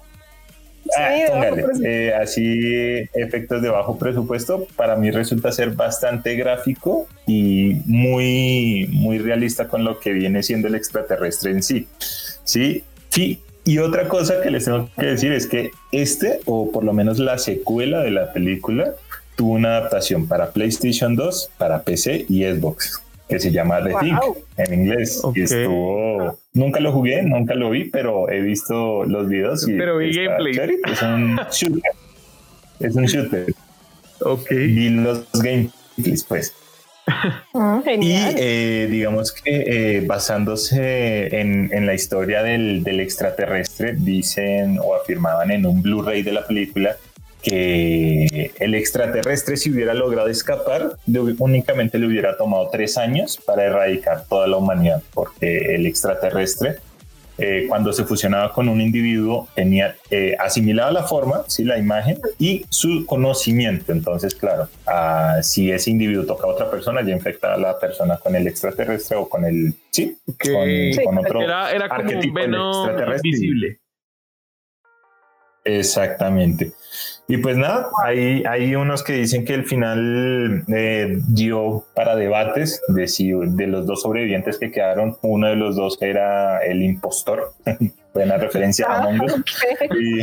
Ah, 0.96 1.10
Sí, 1.14 1.22
póngale, 1.30 1.64
eh, 1.84 2.14
así 2.14 3.08
efectos 3.14 3.62
de 3.62 3.68
bajo 3.68 3.98
presupuesto, 3.98 4.66
para 4.76 4.96
mí 4.96 5.10
resulta 5.10 5.52
ser 5.52 5.70
bastante 5.70 6.34
gráfico 6.36 7.06
y 7.26 7.82
muy, 7.86 8.88
muy 8.92 9.18
realista 9.18 9.68
con 9.68 9.84
lo 9.84 10.00
que 10.00 10.12
viene 10.12 10.42
siendo 10.42 10.68
el 10.68 10.74
extraterrestre 10.74 11.50
en 11.50 11.62
sí. 11.62 11.88
Sí, 12.44 12.84
sí. 13.10 13.40
Y 13.66 13.78
otra 13.78 14.08
cosa 14.08 14.42
que 14.42 14.50
les 14.50 14.66
tengo 14.66 14.90
que 14.98 15.06
decir 15.06 15.32
es 15.32 15.46
que 15.46 15.70
este, 15.90 16.40
o 16.44 16.70
por 16.70 16.84
lo 16.84 16.92
menos 16.92 17.18
la 17.18 17.38
secuela 17.38 18.00
de 18.00 18.10
la 18.10 18.32
película, 18.32 18.92
tuvo 19.36 19.54
una 19.54 19.78
adaptación 19.78 20.28
para 20.28 20.50
PlayStation 20.50 21.16
2, 21.16 21.50
para 21.58 21.82
PC 21.82 22.26
y 22.28 22.44
Xbox, 22.44 23.00
que 23.28 23.38
se 23.40 23.50
llama 23.50 23.82
The 23.82 23.90
Wow. 23.90 24.00
Thing 24.00 24.16
en 24.58 24.74
inglés. 24.74 25.22
Y 25.34 25.42
estuvo, 25.42 26.38
nunca 26.52 26.80
lo 26.80 26.92
jugué, 26.92 27.22
nunca 27.22 27.54
lo 27.54 27.70
vi, 27.70 27.84
pero 27.84 28.28
he 28.30 28.40
visto 28.40 29.04
los 29.04 29.28
videos. 29.28 29.66
Y 29.68 29.72
Pero 29.76 29.98
vi 29.98 30.14
gameplay. 30.14 30.52
chévere. 30.54 30.78
Es 30.92 31.02
un 31.02 31.36
shooter. 31.50 31.92
Es 32.80 32.94
un 32.96 33.04
shooter. 33.06 33.46
Ok. 34.20 34.50
Vi 34.50 34.90
los 34.90 35.26
gameplays, 35.32 36.24
pues. 36.28 36.54
Mm, 37.52 37.80
Y 38.00 38.12
eh, 38.14 38.88
digamos 38.90 39.30
que 39.30 39.98
eh, 39.98 40.00
basándose 40.06 41.38
en, 41.38 41.68
en 41.72 41.86
la 41.86 41.92
historia 41.94 42.42
del, 42.42 42.82
del 42.82 43.00
extraterrestre, 43.00 43.94
dicen 43.94 44.78
o 44.82 44.94
afirmaban 44.94 45.50
en 45.50 45.66
un 45.66 45.82
Blu-ray 45.82 46.22
de 46.22 46.32
la 46.32 46.46
película 46.46 46.96
que 47.44 48.52
el 48.58 48.74
extraterrestre 48.74 49.58
si 49.58 49.70
hubiera 49.70 49.92
logrado 49.92 50.28
escapar, 50.28 50.96
únicamente 51.38 51.98
le 51.98 52.06
hubiera 52.06 52.38
tomado 52.38 52.70
tres 52.70 52.96
años 52.96 53.38
para 53.44 53.64
erradicar 53.64 54.24
toda 54.26 54.46
la 54.46 54.56
humanidad, 54.56 55.02
porque 55.12 55.74
el 55.74 55.86
extraterrestre 55.86 56.78
eh, 57.36 57.66
cuando 57.68 57.92
se 57.92 58.04
fusionaba 58.04 58.52
con 58.52 58.68
un 58.68 58.80
individuo 58.80 59.48
tenía 59.56 59.96
eh, 60.08 60.36
asimilada 60.38 60.92
la 60.92 61.02
forma, 61.02 61.42
¿sí? 61.48 61.64
la 61.64 61.76
imagen 61.78 62.18
y 62.38 62.64
su 62.70 63.04
conocimiento. 63.04 63.92
Entonces, 63.92 64.34
claro, 64.34 64.68
ah, 64.86 65.40
si 65.42 65.70
ese 65.70 65.90
individuo 65.90 66.24
toca 66.24 66.46
a 66.46 66.50
otra 66.50 66.70
persona, 66.70 67.02
ya 67.02 67.12
infecta 67.12 67.54
a 67.54 67.58
la 67.58 67.78
persona 67.78 68.16
con 68.16 68.36
el 68.36 68.46
extraterrestre 68.46 69.16
o 69.16 69.28
con 69.28 69.44
el... 69.44 69.74
Sí, 69.90 70.16
con, 70.26 70.64
Sí, 70.66 71.04
con 71.04 71.18
otro... 71.18 71.42
Era, 71.42 71.72
era 71.72 71.88
como 71.88 72.08
un 72.08 72.14
extraterrestre. 72.14 73.30
visible. 73.30 73.80
Exactamente. 75.64 76.72
Y 77.26 77.38
pues 77.38 77.56
nada, 77.56 77.88
hay, 78.04 78.44
hay 78.44 78.74
unos 78.76 79.02
que 79.02 79.14
dicen 79.14 79.46
que 79.46 79.54
el 79.54 79.64
final 79.64 80.62
eh, 80.68 81.18
dio 81.28 81.86
para 81.94 82.16
debates 82.16 82.82
de 82.88 83.08
si 83.08 83.30
de 83.32 83.66
los 83.66 83.86
dos 83.86 84.02
sobrevivientes 84.02 84.58
que 84.58 84.70
quedaron, 84.70 85.16
uno 85.22 85.46
de 85.48 85.56
los 85.56 85.74
dos 85.74 85.96
era 86.02 86.62
el 86.64 86.82
impostor. 86.82 87.52
Buena 88.14 88.36
referencia 88.36 88.86
a 88.86 88.94
Ah, 88.94 88.98
Among 89.08 89.22
Us. 89.24 89.32
ok. 89.32 89.96
Y, 89.98 90.20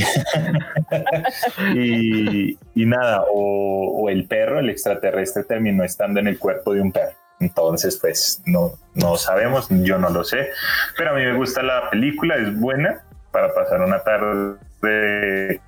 y, 2.53 2.57
y 2.75 2.85
nada, 2.85 3.23
o, 3.33 4.03
o 4.03 4.09
el 4.09 4.25
perro, 4.27 4.59
el 4.59 4.69
extraterrestre, 4.69 5.43
terminó 5.43 5.83
estando 5.83 6.19
en 6.19 6.27
el 6.27 6.37
cuerpo 6.39 6.73
de 6.73 6.81
un 6.81 6.91
perro. 6.91 7.15
Entonces, 7.39 7.97
pues 7.99 8.41
no, 8.45 8.73
no 8.93 9.17
sabemos, 9.17 9.67
yo 9.69 9.97
no 9.97 10.09
lo 10.11 10.23
sé, 10.23 10.49
pero 10.95 11.09
a 11.09 11.13
mí 11.15 11.25
me 11.25 11.33
gusta 11.33 11.63
la 11.63 11.89
película, 11.89 12.35
es 12.35 12.57
buena 12.59 13.03
para 13.31 13.53
pasar 13.53 13.81
una 13.81 14.03
tarde 14.03 15.59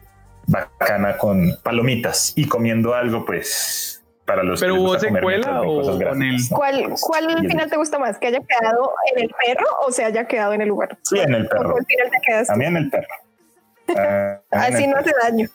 bacana 0.47 1.17
con 1.17 1.57
palomitas 1.63 2.33
y 2.35 2.47
comiendo 2.47 2.93
algo, 2.93 3.25
pues 3.25 4.03
para 4.25 4.43
los 4.43 4.61
¿Pero 4.61 4.75
hubo 4.75 4.97
secuela 4.97 5.61
o 5.61 5.81
con 5.99 6.23
el-. 6.23 6.37
¿Cuál, 6.49 6.93
¿Cuál 7.01 7.39
final 7.47 7.69
te 7.69 7.77
gusta 7.77 7.99
más? 7.99 8.17
¿Que 8.17 8.27
haya 8.27 8.39
quedado 8.39 8.93
en 9.13 9.23
el 9.23 9.29
perro 9.45 9.67
o 9.85 9.91
se 9.91 10.05
haya 10.05 10.25
quedado 10.25 10.53
en 10.53 10.61
el 10.61 10.69
lugar? 10.69 10.97
Sí, 11.03 11.19
en 11.19 11.33
el 11.33 11.47
¿Con 11.49 11.57
perro. 11.57 11.71
cuál 11.73 11.85
final 11.85 12.09
te 12.09 12.17
quedas? 12.25 12.49
A 12.49 12.55
mí 12.55 12.65
en 12.65 12.77
el 12.77 12.89
perro. 12.89 13.07
Ah, 13.97 14.39
Así 14.51 14.83
el 14.85 14.91
no 14.91 14.95
perro. 14.97 15.11
hace 15.19 15.31
daño. 15.31 15.49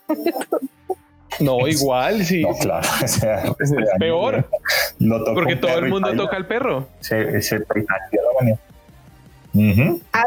No, 1.40 1.68
igual, 1.68 2.24
sí. 2.24 2.42
No, 2.42 2.54
claro. 2.56 2.86
o 3.04 3.06
sea, 3.08 3.42
Es 3.60 3.72
peor. 3.98 4.48
Lo 4.98 5.18
toca 5.20 5.34
Porque 5.34 5.56
todo 5.56 5.78
el 5.78 5.88
mundo 5.88 6.14
toca 6.16 6.36
al 6.36 6.46
perro. 6.46 6.88
Se, 7.00 7.16
manera. 8.38 8.58
Ujú. 9.54 10.00
Ah, 10.12 10.26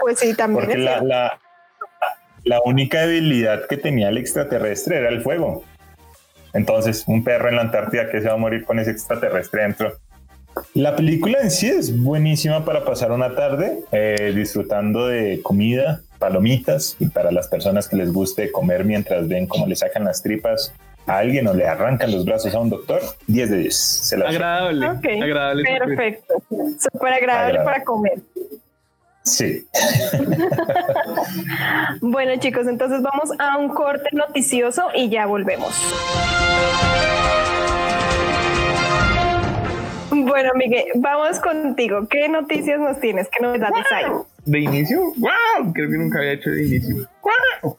pues 0.00 0.18
sí, 0.20 0.34
también 0.34 0.64
Porque 0.66 0.78
es 0.78 1.02
la, 1.02 1.38
la 2.44 2.60
única 2.64 3.06
debilidad 3.06 3.66
que 3.66 3.76
tenía 3.76 4.08
el 4.08 4.18
extraterrestre 4.18 4.98
era 4.98 5.08
el 5.08 5.22
fuego. 5.22 5.64
Entonces, 6.54 7.04
un 7.06 7.24
perro 7.24 7.48
en 7.48 7.56
la 7.56 7.62
Antártida 7.62 8.10
que 8.10 8.20
se 8.20 8.28
va 8.28 8.34
a 8.34 8.38
morir 8.38 8.64
con 8.64 8.78
ese 8.78 8.90
extraterrestre 8.90 9.62
dentro. 9.62 9.98
La 10.74 10.96
película 10.96 11.38
en 11.40 11.50
sí 11.50 11.68
es 11.68 11.96
buenísima 11.96 12.64
para 12.64 12.84
pasar 12.84 13.12
una 13.12 13.34
tarde 13.34 13.80
eh, 13.92 14.32
disfrutando 14.34 15.06
de 15.06 15.40
comida, 15.42 16.00
palomitas 16.18 16.96
y 16.98 17.06
para 17.06 17.30
las 17.30 17.48
personas 17.48 17.88
que 17.88 17.96
les 17.96 18.12
guste 18.12 18.50
comer 18.50 18.84
mientras 18.84 19.28
ven 19.28 19.46
cómo 19.46 19.66
le 19.66 19.76
sacan 19.76 20.04
las 20.04 20.22
tripas 20.22 20.74
a 21.06 21.18
alguien 21.18 21.46
o 21.46 21.54
le 21.54 21.66
arrancan 21.66 22.10
los 22.10 22.24
brazos 22.24 22.54
a 22.54 22.58
un 22.58 22.70
doctor, 22.70 23.00
10 23.28 23.50
de 23.50 23.56
10. 23.58 23.76
Se 23.76 24.16
Agradable. 24.16 24.88
Ok, 24.88 25.06
Agradable. 25.22 25.78
Perfecto. 25.78 26.42
Súper 26.48 27.12
agradable 27.12 27.58
Agradable. 27.58 27.64
para 27.64 27.84
comer. 27.84 28.18
Sí. 29.28 29.66
Bueno, 32.00 32.32
chicos, 32.38 32.66
entonces 32.66 33.02
vamos 33.02 33.30
a 33.38 33.56
un 33.58 33.68
corte 33.68 34.08
noticioso 34.12 34.84
y 34.94 35.08
ya 35.08 35.26
volvemos. 35.26 35.74
Bueno, 40.10 40.50
Miguel, 40.54 40.84
vamos 40.96 41.38
contigo. 41.40 42.06
¿Qué 42.08 42.28
noticias 42.28 42.80
nos 42.80 42.98
tienes? 43.00 43.28
¿Qué 43.28 43.42
novedades 43.44 43.84
hay? 43.92 44.04
¿De 44.44 44.60
inicio? 44.60 45.00
¡Wow! 45.16 45.72
Creo 45.72 45.90
que 45.90 45.96
nunca 45.98 46.18
había 46.18 46.32
hecho 46.32 46.50
de 46.50 46.66
inicio. 46.66 47.08
¡Wow! 47.62 47.76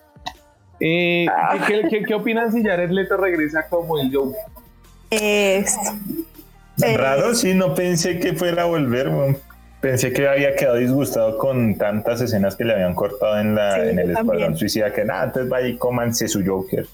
Eh, 0.79 1.25
¿qué, 1.67 1.83
qué, 1.89 2.03
qué 2.03 2.13
opinan 2.13 2.51
si 2.51 2.63
Jared 2.63 2.89
Leto 2.91 3.17
regresa 3.17 3.67
como 3.67 3.99
el 3.99 4.13
Joker? 4.13 4.39
Es- 5.09 5.77
Eh, 6.81 6.95
Raro, 6.95 7.35
sí, 7.35 7.53
no 7.55 7.73
pensé 7.75 8.19
que 8.19 8.33
fuera 8.33 8.62
a 8.63 8.65
volver. 8.65 9.09
weón. 9.09 9.38
Pensé 9.81 10.11
que 10.11 10.27
había 10.27 10.55
quedado 10.55 10.75
disgustado 10.75 11.37
con 11.37 11.75
tantas 11.77 12.19
escenas 12.21 12.55
que 12.55 12.65
le 12.65 12.73
habían 12.73 12.93
cortado 12.93 13.39
en, 13.39 13.55
la, 13.55 13.75
Sí, 13.75 13.81
en 13.89 13.99
el 13.99 14.11
Escuadrón. 14.11 14.57
Suicida, 14.57 14.91
que 14.93 15.05
nada, 15.05 15.25
entonces 15.25 15.49
vaya 15.49 15.67
y 15.67 15.77
cómanse 15.77 16.27
su 16.27 16.43
Joker. 16.45 16.85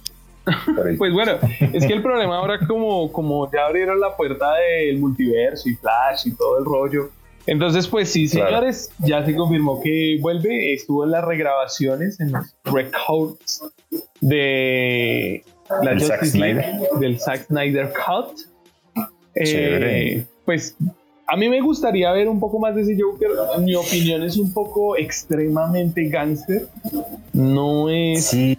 Pues 1.00 1.12
bueno, 1.12 1.40
es 1.74 1.88
que 1.88 1.94
el 1.94 2.04
problema 2.04 2.38
ahora 2.38 2.60
como, 2.68 3.12
como 3.12 3.52
ya 3.52 3.66
abrieron 3.66 4.00
la 4.00 4.16
puerta 4.16 4.54
del 4.58 5.00
multiverso 5.00 5.68
y 5.68 5.74
Flash 5.76 6.28
y 6.28 6.32
todo 6.36 6.60
el 6.60 6.66
rollo. 6.66 7.10
Entonces, 7.48 7.88
pues 7.88 8.10
sí, 8.12 8.30
Claro. 8.30 8.48
señores, 8.50 8.92
ya 9.00 9.26
se 9.26 9.36
confirmó 9.36 9.82
que 9.82 10.18
vuelve. 10.22 10.74
Estuvo 10.74 11.04
en 11.06 11.12
las 11.12 11.24
regrabaciones, 11.26 12.20
en 12.20 12.32
los 12.32 12.56
records 12.64 13.64
de 14.22 15.44
la 15.70 15.90
Del 15.92 16.02
Zack 16.02 16.20
Justice 16.20 16.38
Snyder. 16.38 16.66
del 17.00 17.20
Zack 17.20 17.48
Snyder 17.48 17.94
Cut. 17.94 18.40
Eh, 19.36 19.44
Chévere. 19.46 20.26
pues 20.46 20.76
a 21.28 21.36
mí 21.38 21.50
me 21.50 21.62
gustaría 21.62 22.12
ver 22.12 22.28
un 22.30 22.40
poco 22.40 22.60
más 22.60 22.76
de 22.76 22.82
ese 22.84 22.96
Joker. 23.02 23.30
En 23.58 23.66
mi 23.66 23.76
opinión 23.76 24.24
es 24.24 24.38
un 24.38 24.54
poco 24.54 24.96
extremadamente 24.98 26.08
gangster. 26.10 26.68
No 27.34 27.90
es 27.90 28.26
Sí, 28.28 28.58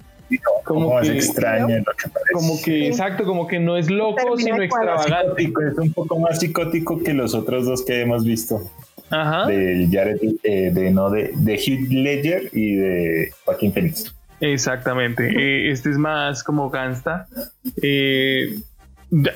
como 0.64 0.86
como 0.88 1.00
es 1.00 1.08
que- 1.10 1.16
extraño 1.16 1.68
lo 1.78 1.84
que 1.84 2.08
parece. 2.08 2.32
como 2.32 2.60
que, 2.62 2.88
exacto, 2.88 3.24
como 3.24 3.46
que 3.46 3.58
no 3.60 3.76
es 3.76 3.88
loco, 3.90 4.16
Termina 4.16 4.36
sino 4.42 4.56
de 4.58 4.64
extravagante. 4.64 5.42
Es 5.44 5.78
un 5.78 5.92
poco 5.92 6.18
más 6.18 6.40
psicótico 6.40 7.02
que 7.02 7.14
los 7.14 7.34
otros 7.34 7.64
dos 7.66 7.84
que 7.84 8.00
hemos 8.00 8.24
visto. 8.24 8.60
Ajá, 9.10 9.46
Del 9.46 9.88
Jared, 9.88 10.18
eh, 10.42 10.70
de, 10.72 10.90
no, 10.90 11.10
de, 11.10 11.30
de 11.36 11.54
Heath 11.54 11.88
Ledger 11.90 12.50
y 12.52 12.74
de 12.74 13.30
Joaquín 13.44 13.72
Phoenix. 13.72 14.12
exactamente. 14.40 15.28
Eh, 15.38 15.70
este 15.70 15.90
es 15.90 15.96
más 15.98 16.42
como 16.42 16.70
gangsta. 16.70 17.28
Eh, 17.80 18.48
de- 18.50 18.58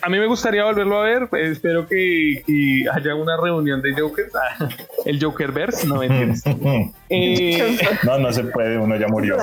a 0.03 0.09
mí 0.09 0.19
me 0.19 0.27
gustaría 0.27 0.65
volverlo 0.65 0.99
a 0.99 1.03
ver. 1.05 1.29
pues, 1.29 1.49
espero 1.51 1.87
que, 1.87 2.43
que 2.47 2.85
haya 2.93 3.15
una 3.15 3.37
reunión 3.37 3.81
de 3.83 3.93
Jokers. 4.01 4.33
Ah, 4.61 4.69
el 5.07 5.23
Jokerverse, 5.23 5.87
no 5.87 5.97
me 5.97 6.07
entiendes. 6.07 6.43
Eh, 7.09 7.79
No, 8.05 8.19
no 8.19 8.33
se 8.33 8.45
puede, 8.45 8.79
uno 8.79 8.97
ya 8.97 9.09
murió. 9.09 9.37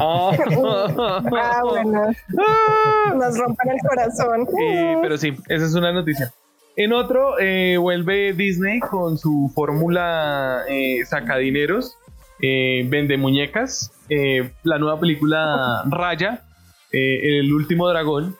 ah, 0.00 0.30
Ah, 0.40 1.62
bueno. 1.64 2.02
Nos 3.16 3.38
rompen 3.38 3.70
el 3.70 3.78
corazón. 3.88 4.46
Eh, 4.60 4.96
pero 5.02 5.16
sí, 5.16 5.32
esa 5.48 5.64
es 5.66 5.74
una 5.74 5.92
noticia. 5.92 6.32
En 6.76 6.92
otro, 6.92 7.38
eh, 7.40 7.76
vuelve 7.78 8.32
Disney 8.34 8.80
con 8.80 9.16
su 9.16 9.50
fórmula 9.54 10.62
eh, 10.68 11.04
sacadineros, 11.06 11.96
eh, 12.42 12.84
vende 12.86 13.16
muñecas, 13.16 13.90
eh, 14.10 14.50
la 14.62 14.78
nueva 14.78 15.00
película 15.00 15.82
Raya, 15.88 16.42
eh, 16.92 17.38
El 17.40 17.52
último 17.52 17.88
dragón. 17.88 18.36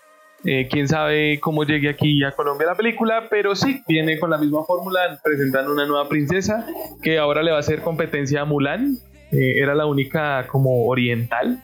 Eh, 0.48 0.68
quién 0.70 0.86
sabe 0.86 1.40
cómo 1.40 1.64
llegue 1.64 1.88
aquí 1.88 2.22
a 2.22 2.30
Colombia 2.30 2.68
la 2.68 2.74
película, 2.76 3.24
pero 3.28 3.56
sí, 3.56 3.82
viene 3.88 4.16
con 4.18 4.30
la 4.30 4.38
misma 4.38 4.62
fórmula, 4.64 5.18
presentando 5.24 5.72
una 5.72 5.86
nueva 5.86 6.08
princesa 6.08 6.64
que 7.02 7.18
ahora 7.18 7.42
le 7.42 7.50
va 7.50 7.56
a 7.56 7.60
hacer 7.60 7.80
competencia 7.82 8.42
a 8.42 8.44
Mulan, 8.44 8.96
eh, 9.32 9.54
era 9.58 9.74
la 9.74 9.86
única 9.86 10.46
como 10.46 10.86
oriental, 10.86 11.60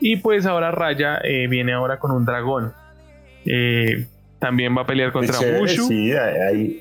y 0.00 0.16
pues 0.16 0.46
ahora 0.46 0.70
Raya 0.70 1.18
eh, 1.24 1.48
viene 1.48 1.72
ahora 1.72 1.98
con 1.98 2.12
un 2.12 2.24
dragón. 2.24 2.72
Eh, 3.46 4.06
también 4.38 4.76
va 4.76 4.82
a 4.82 4.86
pelear 4.86 5.10
contra 5.10 5.38
Chévere, 5.38 5.58
Mushu. 5.60 5.86
Sí, 5.88 6.12
hay, 6.12 6.36
hay- 6.40 6.80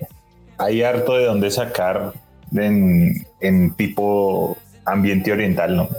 hay 0.59 0.83
harto 0.83 1.17
de 1.17 1.25
dónde 1.25 1.49
sacar 1.49 2.13
en, 2.55 3.25
en 3.41 3.73
tipo 3.75 4.55
ambiente 4.85 5.31
oriental, 5.31 5.75
¿no? 5.75 5.89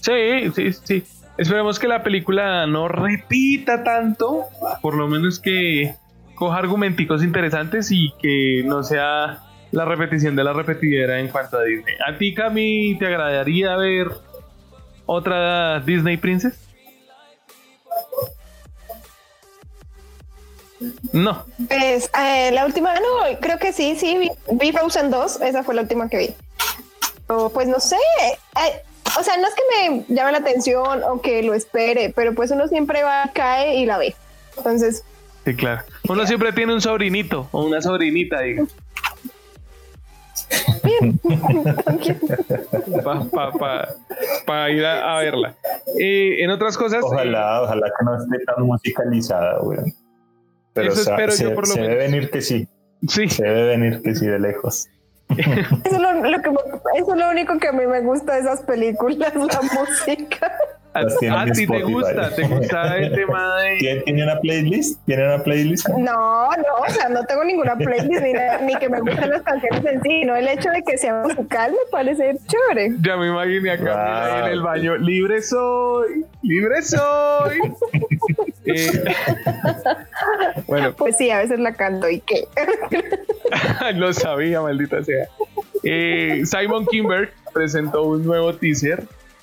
Sí, 0.00 0.50
sí, 0.54 0.72
sí. 0.72 1.04
Esperemos 1.38 1.78
que 1.78 1.88
la 1.88 2.02
película 2.02 2.66
no 2.66 2.88
repita 2.88 3.82
tanto, 3.82 4.44
por 4.82 4.94
lo 4.94 5.08
menos 5.08 5.40
que 5.40 5.94
coja 6.34 6.58
argumenticos 6.58 7.22
interesantes 7.22 7.90
y 7.90 8.12
que 8.20 8.62
no 8.64 8.82
sea 8.82 9.42
la 9.70 9.84
repetición 9.86 10.36
de 10.36 10.44
la 10.44 10.52
repetidera 10.52 11.18
en 11.18 11.28
cuanto 11.28 11.56
a 11.56 11.62
Disney. 11.62 11.94
¿A 12.06 12.18
ti, 12.18 12.34
Cami, 12.34 12.96
te 12.98 13.06
agradaría 13.06 13.74
ver 13.76 14.08
otra 15.06 15.80
Disney 15.80 16.18
Princess? 16.18 16.58
No. 21.12 21.44
Pues 21.68 22.10
eh, 22.18 22.50
la 22.52 22.66
última, 22.66 22.94
no, 22.94 23.38
creo 23.40 23.58
que 23.58 23.72
sí, 23.72 23.96
sí, 23.96 24.18
vi, 24.18 24.30
vi 24.52 24.72
Frozen 24.72 25.10
2, 25.10 25.40
esa 25.42 25.62
fue 25.62 25.74
la 25.74 25.82
última 25.82 26.08
que 26.08 26.18
vi. 26.18 26.34
O, 27.28 27.50
pues 27.50 27.68
no 27.68 27.80
sé, 27.80 27.96
eh, 28.26 28.82
o 29.18 29.22
sea, 29.22 29.36
no 29.36 29.46
es 29.48 29.54
que 29.54 29.62
me 29.90 30.04
llame 30.14 30.32
la 30.32 30.38
atención 30.38 31.02
o 31.04 31.20
que 31.20 31.42
lo 31.42 31.54
espere, 31.54 32.12
pero 32.14 32.34
pues 32.34 32.50
uno 32.50 32.66
siempre 32.68 33.02
va, 33.02 33.30
cae 33.34 33.76
y 33.76 33.86
la 33.86 33.98
ve. 33.98 34.14
Entonces, 34.56 35.04
Sí, 35.44 35.56
claro. 35.56 35.82
Uno 36.08 36.24
siempre 36.26 36.52
tiene 36.52 36.72
un 36.72 36.80
sobrinito 36.80 37.48
o 37.50 37.64
una 37.66 37.82
sobrinita, 37.82 38.40
diga. 38.42 38.64
bien. 40.84 41.18
Para 43.04 43.20
pa, 43.24 43.50
pa- 43.52 43.88
pa 44.46 44.70
ir 44.70 44.84
a, 44.84 45.16
a 45.16 45.20
verla. 45.20 45.54
Eh, 45.98 46.36
en 46.44 46.50
otras 46.50 46.76
cosas, 46.76 47.02
Ojalá, 47.02 47.62
ojalá 47.62 47.86
que 47.98 48.04
no 48.04 48.16
esté 48.16 48.38
tan 48.44 48.64
musicalizada, 48.64 49.60
weón. 49.62 49.92
Pero 50.74 50.92
espero 50.92 51.32
yo 51.32 51.36
se, 51.36 51.50
por 51.50 51.66
lo 51.68 51.74
se 51.74 51.80
menos. 51.80 51.96
debe 51.96 52.04
venir 52.10 52.30
que 52.30 52.40
sí, 52.40 52.68
sí, 53.08 53.28
se 53.28 53.42
debe 53.44 53.66
venir 53.76 54.00
que 54.00 54.14
sí 54.14 54.26
de 54.26 54.38
lejos. 54.38 54.86
Eso 55.84 55.96
es 55.96 55.98
lo, 55.98 56.42
que 56.42 56.50
eso 56.98 57.14
es 57.14 57.18
lo 57.18 57.30
único 57.30 57.58
que 57.58 57.68
a 57.68 57.72
mí 57.72 57.86
me 57.86 58.00
gusta 58.00 58.34
de 58.34 58.40
esas 58.40 58.62
películas, 58.62 59.34
la 59.34 59.60
música. 59.80 60.52
A, 60.94 61.02
Las 61.02 61.18
tienen 61.18 61.38
a 61.38 61.42
en 61.44 61.52
ti 61.52 61.66
te 61.66 61.82
gusta, 61.82 62.34
te 62.34 62.42
gusta 62.46 62.96
el 62.98 63.12
tema 63.14 63.62
de... 63.62 63.78
¿Tiene, 63.78 64.00
tiene 64.02 64.22
una 64.24 64.40
playlist? 64.40 65.00
¿Tiene 65.06 65.24
una 65.26 65.42
playlist? 65.42 65.88
No, 65.88 66.50
no, 66.50 66.74
o 66.86 66.90
sea, 66.90 67.08
no 67.08 67.24
tengo 67.24 67.44
ninguna 67.44 67.76
playlist 67.76 68.22
ni, 68.22 68.32
nada, 68.32 68.58
ni 68.62 68.76
que 68.76 68.88
me 68.88 69.00
gusten 69.00 69.30
las 69.30 69.42
canciones 69.42 69.84
en 69.84 70.02
sí, 70.02 70.24
no 70.24 70.36
el 70.36 70.48
hecho 70.48 70.70
de 70.70 70.82
que 70.82 70.98
sea 70.98 71.22
musical 71.22 71.72
me 71.72 71.90
parece 71.90 72.36
chévere. 72.46 72.96
Ya 73.02 73.16
me 73.16 73.28
imaginé 73.28 73.70
a 73.70 73.76
Camila 73.76 74.24
ahí 74.26 74.42
en 74.42 74.52
el 74.52 74.62
baño. 74.62 74.96
Libre 74.96 75.42
soy, 75.42 76.24
libre 76.42 76.82
soy. 76.82 77.60
Eh, 78.64 78.92
bueno, 80.68 80.92
Pues 80.92 81.16
sí, 81.16 81.30
a 81.32 81.38
veces 81.38 81.58
la 81.58 81.74
canto 81.74 82.08
y 82.08 82.20
qué. 82.20 82.46
lo 83.94 84.12
sabía, 84.12 84.60
maldita 84.60 85.02
sea. 85.02 85.26
Eh, 85.82 86.42
Simon 86.44 86.86
Kimberg 86.86 87.32
presentó 87.52 88.04
un 88.04 88.24
nuevo 88.24 88.54
teaser 88.54 89.02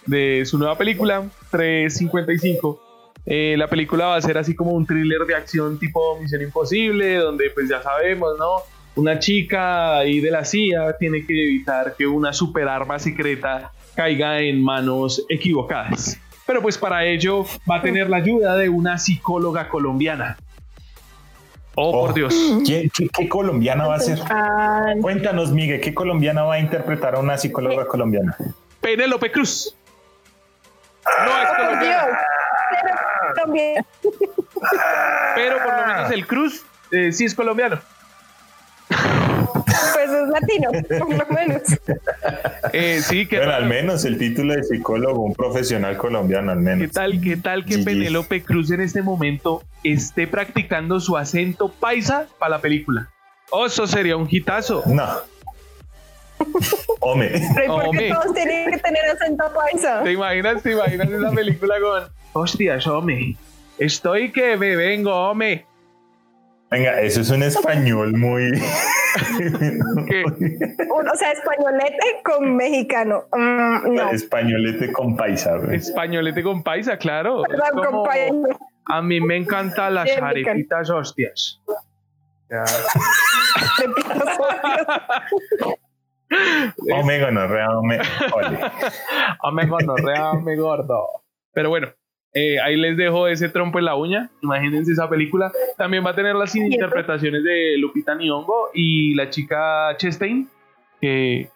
de 0.09 0.43
su 0.45 0.57
nueva 0.57 0.77
película, 0.77 1.23
355. 1.51 2.81
Eh, 3.25 3.55
la 3.57 3.67
película 3.67 4.07
va 4.07 4.15
a 4.15 4.21
ser 4.21 4.37
así 4.37 4.55
como 4.55 4.71
un 4.71 4.85
thriller 4.85 5.21
de 5.25 5.35
acción 5.35 5.77
tipo 5.77 6.17
Misión 6.19 6.41
Imposible, 6.41 7.15
donde 7.17 7.49
pues 7.51 7.69
ya 7.69 7.81
sabemos, 7.81 8.31
¿no? 8.39 8.63
Una 8.95 9.19
chica 9.19 9.97
ahí 9.99 10.19
de 10.19 10.31
la 10.31 10.43
CIA 10.45 10.97
tiene 10.97 11.25
que 11.25 11.33
evitar 11.47 11.95
que 11.97 12.07
una 12.07 12.33
superarma 12.33 12.97
secreta 12.97 13.71
caiga 13.95 14.39
en 14.39 14.63
manos 14.63 15.25
equivocadas. 15.29 16.17
Pero 16.47 16.61
pues 16.61 16.77
para 16.77 17.05
ello 17.05 17.45
va 17.69 17.77
a 17.77 17.81
tener 17.81 18.09
la 18.09 18.17
ayuda 18.17 18.55
de 18.57 18.69
una 18.69 18.97
psicóloga 18.97 19.69
colombiana. 19.69 20.37
Oh, 21.75 21.91
por 21.91 22.09
Oh. 22.09 22.13
Dios. 22.13 22.33
¿Qué, 22.65 22.89
qué- 22.93 23.07
qué 23.15 23.29
colombiana 23.29 23.87
va 23.87 23.95
a 23.95 23.99
ser? 23.99 24.19
Cuéntanos, 25.01 25.51
Miguel, 25.51 25.79
¿qué 25.79 25.93
colombiana 25.93 26.43
va 26.43 26.55
a 26.55 26.59
interpretar 26.59 27.15
a 27.15 27.19
una 27.19 27.37
psicóloga 27.37 27.85
colombiana? 27.85 28.35
Penélope 28.81 29.31
Cruz. 29.31 29.75
No 31.25 31.37
es 31.41 31.47
por 31.47 31.57
colombiana, 31.57 32.05
Dios. 32.05 32.17
Pero 32.71 33.33
también, 33.35 33.85
pero 35.35 35.57
por 35.63 35.73
lo 35.79 35.87
menos 35.87 36.11
el 36.11 36.27
Cruz 36.27 36.65
eh, 36.91 37.11
sí 37.11 37.25
es 37.25 37.35
colombiano. 37.35 37.79
pues 38.87 40.09
es 40.09 40.27
latino, 40.29 40.69
por 40.99 41.17
lo 41.17 41.25
menos. 41.35 41.61
Eh, 42.73 43.01
sí, 43.01 43.25
¿qué, 43.27 43.37
Bueno, 43.37 43.51
tal, 43.53 43.63
al 43.63 43.69
menos 43.69 44.05
el 44.05 44.17
título 44.17 44.53
de 44.53 44.63
psicólogo, 44.63 45.23
un 45.23 45.33
profesional 45.33 45.97
colombiano, 45.97 46.51
al 46.51 46.57
¿qué 46.59 46.63
menos. 46.63 46.91
tal, 46.91 47.21
qué 47.21 47.37
tal 47.37 47.65
que. 47.65 47.79
Penélope 47.79 48.43
Cruz 48.43 48.71
en 48.71 48.81
este 48.81 49.01
momento 49.01 49.63
esté 49.83 50.27
practicando 50.27 50.99
su 50.99 51.17
acento 51.17 51.69
paisa 51.71 52.27
para 52.37 52.51
la 52.57 52.59
película? 52.59 53.09
Oh, 53.51 53.65
eso 53.65 53.87
sería 53.87 54.17
un 54.17 54.27
hitazo. 54.29 54.83
No. 54.85 55.07
Hombre. 56.99 57.41
Pero 57.55 57.65
¿y 57.65 57.85
por 57.85 57.97
qué 57.97 58.13
todos 58.13 58.33
tienen 58.33 58.71
que 58.71 58.77
tener 58.77 59.05
acento 59.05 59.43
paisa? 59.53 60.03
¿Te 60.03 60.11
imaginas, 60.11 60.63
te 60.63 60.71
imaginas 60.71 61.09
esa 61.09 61.31
película 61.31 61.75
con... 61.79 62.03
Hostias, 62.33 62.85
hombre. 62.87 63.35
Estoy 63.77 64.31
que 64.31 64.57
me 64.57 64.75
vengo, 64.75 65.13
hombre. 65.13 65.65
Venga, 66.69 66.99
eso 67.01 67.21
es 67.21 67.29
un 67.31 67.41
español 67.41 68.15
muy. 68.15 68.51
O 70.91 71.15
sea, 71.15 71.31
españolete 71.31 72.21
con 72.23 72.55
mexicano. 72.55 73.23
Mm, 73.31 73.95
no, 73.95 74.11
Españolete 74.11 74.91
con 74.91 75.15
paisa, 75.15 75.57
güey. 75.57 75.77
Españolete 75.77 76.43
con 76.43 76.61
paisa, 76.61 76.97
claro. 76.97 77.41
Perdón, 77.47 77.69
como-. 77.73 78.07
A 78.85 79.01
mí 79.01 79.19
me 79.19 79.37
encantan 79.37 79.95
las 79.95 80.05
Bien, 80.05 80.23
arepitas 80.23 80.91
hostias. 80.91 81.59
Ya. 82.49 82.65
gonorrea, 86.77 87.69
hombre. 87.77 87.99
Ole. 88.33 88.59
Ame 89.43 89.65
gonorrea, 89.67 90.31
ame 90.31 90.55
gordo. 90.55 91.07
Pero 91.53 91.69
bueno, 91.69 91.87
eh, 92.33 92.59
ahí 92.61 92.75
les 92.75 92.97
dejo 92.97 93.27
ese 93.27 93.49
trompo 93.49 93.79
en 93.79 93.85
la 93.85 93.95
uña. 93.95 94.29
Imagínense 94.41 94.91
esa 94.91 95.09
película. 95.09 95.51
También 95.77 96.05
va 96.05 96.11
a 96.11 96.15
tener 96.15 96.35
las 96.35 96.55
interpretaciones 96.55 97.43
de 97.43 97.77
Lupita 97.77 98.15
Nyong'o 98.15 98.69
y 98.73 99.15
la 99.15 99.29
chica 99.29 99.95
Chastain, 99.97 100.47
que 101.01 101.49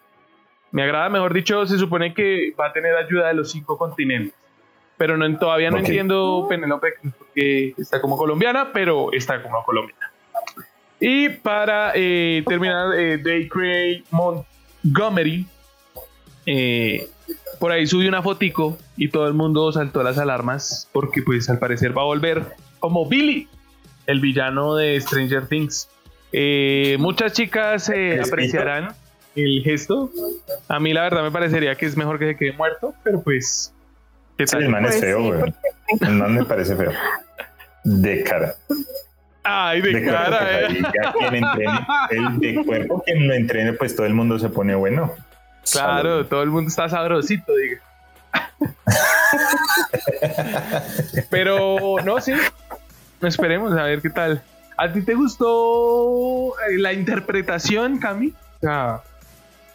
me 0.72 0.82
agrada, 0.82 1.08
mejor 1.08 1.32
dicho, 1.32 1.64
se 1.66 1.78
supone 1.78 2.12
que 2.14 2.52
va 2.58 2.66
a 2.66 2.72
tener 2.72 2.96
ayuda 2.96 3.28
de 3.28 3.34
los 3.34 3.52
cinco 3.52 3.78
continentes. 3.78 4.34
Pero 4.96 5.16
no, 5.16 5.38
todavía 5.38 5.70
no 5.70 5.78
entiendo 5.78 6.46
Penélope 6.48 6.94
Cruz, 6.94 7.14
porque 7.18 7.74
está 7.78 8.00
como 8.00 8.16
colombiana, 8.16 8.70
pero 8.72 9.12
está 9.12 9.42
como 9.42 9.62
colombiana. 9.64 10.10
Y 11.00 11.28
para 11.28 11.92
eh, 11.94 12.42
terminar, 12.46 12.94
eh, 12.98 13.18
Day 13.18 13.48
Craig 13.48 14.04
Montgomery 14.84 15.46
eh, 16.46 17.08
por 17.58 17.72
ahí 17.72 17.86
subió 17.86 18.08
una 18.08 18.22
fotico 18.22 18.76
y 18.96 19.08
todo 19.08 19.26
el 19.26 19.34
mundo 19.34 19.72
saltó 19.72 20.02
las 20.02 20.18
alarmas 20.18 20.88
porque 20.92 21.22
pues 21.22 21.48
al 21.48 21.58
parecer 21.58 21.96
va 21.96 22.02
a 22.02 22.06
volver 22.06 22.44
como 22.80 23.08
Billy, 23.08 23.48
el 24.06 24.20
villano 24.20 24.74
de 24.76 25.00
Stranger 25.00 25.46
Things. 25.46 25.88
Eh, 26.32 26.96
muchas 26.98 27.32
chicas 27.32 27.88
eh, 27.88 28.20
apreciarán 28.20 28.88
el 29.36 29.62
gesto. 29.64 30.10
A 30.68 30.78
mí 30.80 30.92
la 30.92 31.02
verdad 31.02 31.22
me 31.22 31.30
parecería 31.30 31.74
que 31.76 31.86
es 31.86 31.96
mejor 31.96 32.18
que 32.18 32.26
se 32.28 32.36
quede 32.36 32.52
muerto, 32.52 32.94
pero 33.02 33.22
pues... 33.22 33.72
¿qué 34.36 34.46
Sí, 34.46 34.52
tal? 34.52 34.64
el 34.64 34.68
man 34.68 34.84
es 34.84 34.90
Pues 34.90 35.00
feo, 35.00 35.18
sí, 35.18 35.26
güey. 35.28 35.40
porque- 35.40 36.04
El 36.06 36.12
man 36.14 36.34
me 36.34 36.44
parece 36.44 36.76
feo. 36.76 36.92
De 37.84 38.22
cara. 38.24 38.54
Ay, 39.44 39.82
de, 39.82 40.04
cara, 40.04 40.62
eh. 40.62 40.82
quien 41.18 41.34
entrene, 41.34 41.86
el 42.10 42.40
de 42.40 42.64
cuerpo, 42.64 43.02
quien 43.04 43.28
lo 43.28 43.34
entrene, 43.34 43.74
pues 43.74 43.94
todo 43.94 44.06
el 44.06 44.14
mundo 44.14 44.38
se 44.38 44.48
pone 44.48 44.74
bueno. 44.74 45.12
Claro, 45.70 46.26
todo 46.26 46.42
el 46.42 46.50
mundo 46.50 46.68
está 46.68 46.88
sabrosito, 46.88 47.52
diga. 47.54 47.80
Pero 51.30 51.96
no, 52.04 52.20
sí. 52.20 52.32
Esperemos 53.20 53.72
a 53.72 53.84
ver 53.84 54.00
qué 54.00 54.10
tal. 54.10 54.42
¿A 54.76 54.92
ti 54.92 55.02
te 55.02 55.14
gustó 55.14 56.58
eh, 56.60 56.78
la 56.78 56.92
interpretación, 56.92 57.98
Cami? 57.98 58.28
O 58.28 58.60
sea, 58.60 59.00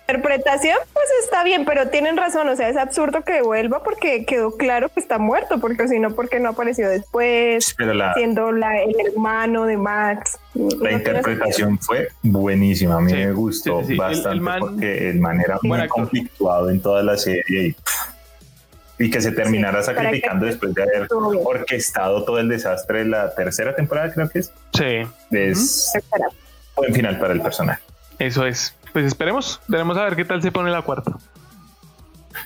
interpretación, 0.10 0.78
pues 0.94 1.06
está 1.24 1.44
bien, 1.44 1.66
pero 1.66 1.88
tienen 1.90 2.18
razón, 2.18 2.50
o 2.50 2.56
sea, 2.56 2.70
es 2.70 2.78
absurdo 2.78 3.22
que 3.24 3.42
vuelva 3.42 3.84
porque 3.84 4.26
quedó 4.26 4.56
claro 4.58 4.90
que 4.90 5.00
está 5.00 5.18
muerto, 5.20 5.60
porque 5.60 5.88
si 5.88 6.00
no, 6.00 6.12
porque 6.16 6.40
no 6.40 6.50
apareció 6.50 6.90
después, 6.90 7.74
Pero 7.78 7.94
la, 7.94 8.14
siendo 8.16 8.52
la, 8.52 8.82
el 8.82 8.96
hermano 9.08 9.66
de 9.66 9.78
Max. 9.78 10.38
La 10.82 10.92
interpretación 10.94 11.78
fue 11.80 12.10
buenísima. 12.24 12.98
A 12.98 13.02
mí 13.02 13.12
Sí, 13.12 13.18
me 13.18 13.32
gustó 13.32 13.80
sí, 13.82 13.82
sí, 13.82 13.88
sí. 13.88 13.94
El- 13.94 13.98
bastante 14.00 14.30
el 14.36 14.42
man- 14.42 14.60
porque 14.60 15.10
el 15.10 15.20
man 15.20 15.40
era 15.42 15.60
muy 15.62 15.78
actor. 15.80 15.90
conflictuado 15.90 16.70
en 16.70 16.82
toda 16.82 17.04
la 17.04 17.18
serie 17.18 17.76
y, 18.98 19.04
y 19.06 19.10
que 19.10 19.22
se 19.22 19.32
terminara 19.32 19.82
sacrificando 19.84 20.46
que- 20.46 20.52
después 20.52 20.74
de 20.74 20.84
haber 20.84 21.08
orquestado 21.46 22.26
todo 22.26 22.40
el 22.40 22.50
desastre 22.50 23.00
de 23.00 23.06
la 23.06 23.34
tercera 23.36 23.76
temporada, 23.76 24.12
creo 24.14 24.30
que 24.30 24.40
es. 24.40 24.52
sí, 24.74 25.08
Es 25.32 25.92
buen 26.76 26.94
final 26.94 27.20
para 27.20 27.34
el 27.34 27.42
personaje. 27.42 27.82
eso 28.18 28.46
es. 28.46 28.76
Pues 28.94 29.06
esperemos. 29.06 29.62
Tenemos 29.70 29.98
a 29.98 30.04
ver 30.04 30.16
qué 30.16 30.26
tal 30.26 30.42
se 30.42 30.52
pone 30.52 30.72
la 30.72 30.82
cuarta. 30.82 31.14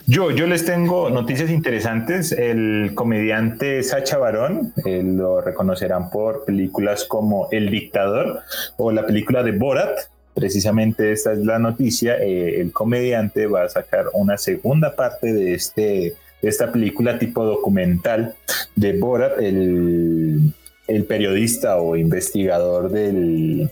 Yo, 0.06 0.32
yo 0.32 0.47
les 0.47 0.65
tengo 0.65 1.10
noticias 1.10 1.49
interesantes. 1.49 2.32
El 2.32 2.91
comediante 2.95 3.84
Sacha 3.84 4.17
Baron, 4.17 4.73
eh, 4.86 5.01
lo 5.03 5.41
reconocerán 5.41 6.10
por 6.10 6.45
películas 6.45 7.06
como 7.06 7.47
El 7.51 7.69
Dictador 7.69 8.41
o 8.77 8.91
la 8.91 9.06
película 9.06 9.43
de 9.43 9.51
Borat. 9.51 9.97
Precisamente 10.34 11.12
esta 11.12 11.32
es 11.34 11.39
la 11.39 11.60
noticia. 11.60 12.17
eh, 12.17 12.60
el 12.60 12.71
comediante 12.71 13.47
va 13.47 13.63
a 13.63 13.69
sacar 13.69 14.06
una 14.13 14.38
segunda 14.38 14.95
parte 14.95 15.32
de 15.32 15.53
este 15.53 16.15
esta 16.41 16.73
película 16.73 17.17
tipo 17.17 17.45
documental 17.45 18.36
de 18.75 18.99
Borat, 18.99 19.39
el, 19.39 20.53
el 20.88 21.06
periodista 21.06 21.77
o 21.77 21.95
investigador 21.95 22.89
del 22.91 23.69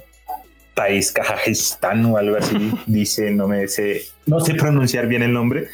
país 0.74 1.12
Kazajistán 1.12 2.06
o 2.06 2.18
algo 2.18 2.38
así, 2.38 2.72
dice, 2.86 3.32
no 3.32 3.48
me 3.48 3.68
sé, 3.68 4.04
no 4.26 4.40
sé 4.40 4.54
pronunciar 4.56 5.08
bien 5.08 5.22
el 5.22 5.34
nombre, 5.34 5.68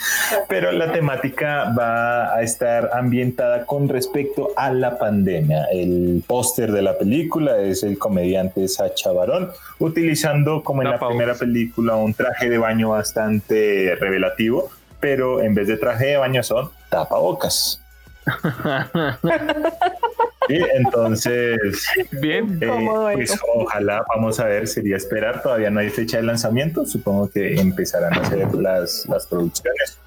pero 0.49 0.71
la 0.71 0.91
temática 0.91 1.73
va 1.77 2.33
a 2.33 2.41
estar 2.41 2.89
ambientada 2.93 3.65
con 3.65 3.89
respecto 3.89 4.49
a 4.55 4.71
la 4.71 4.97
pandemia. 4.97 5.65
El 5.71 6.23
póster 6.25 6.71
de 6.71 6.81
la 6.81 6.97
película 6.97 7.57
es 7.59 7.83
el 7.83 7.97
comediante 7.97 8.67
Sacha 8.67 9.11
Baron, 9.11 9.51
utilizando 9.79 10.63
como 10.63 10.81
en 10.81 10.91
la 10.91 10.99
primera 10.99 11.35
película 11.35 11.95
un 11.95 12.13
traje 12.13 12.49
de 12.49 12.57
baño 12.57 12.89
bastante 12.89 13.95
revelativo, 13.99 14.69
pero 14.99 15.41
en 15.41 15.53
vez 15.53 15.67
de 15.67 15.77
traje 15.77 16.07
de 16.07 16.17
baño 16.17 16.43
son 16.43 16.69
tapabocas. 16.89 17.81
entonces, 20.49 21.87
bien, 22.11 22.59
eh, 22.61 22.69
pues 23.13 23.37
ojalá, 23.55 24.03
vamos 24.09 24.39
a 24.39 24.45
ver, 24.45 24.67
sería 24.67 24.97
esperar, 24.97 25.41
todavía 25.41 25.69
no 25.69 25.79
hay 25.79 25.89
fecha 25.89 26.17
de 26.17 26.23
lanzamiento, 26.23 26.85
supongo 26.85 27.29
que 27.29 27.59
empezarán 27.59 28.13
a 28.13 28.21
hacer 28.21 28.53
las, 28.55 29.05
las 29.07 29.27
producciones. 29.27 29.99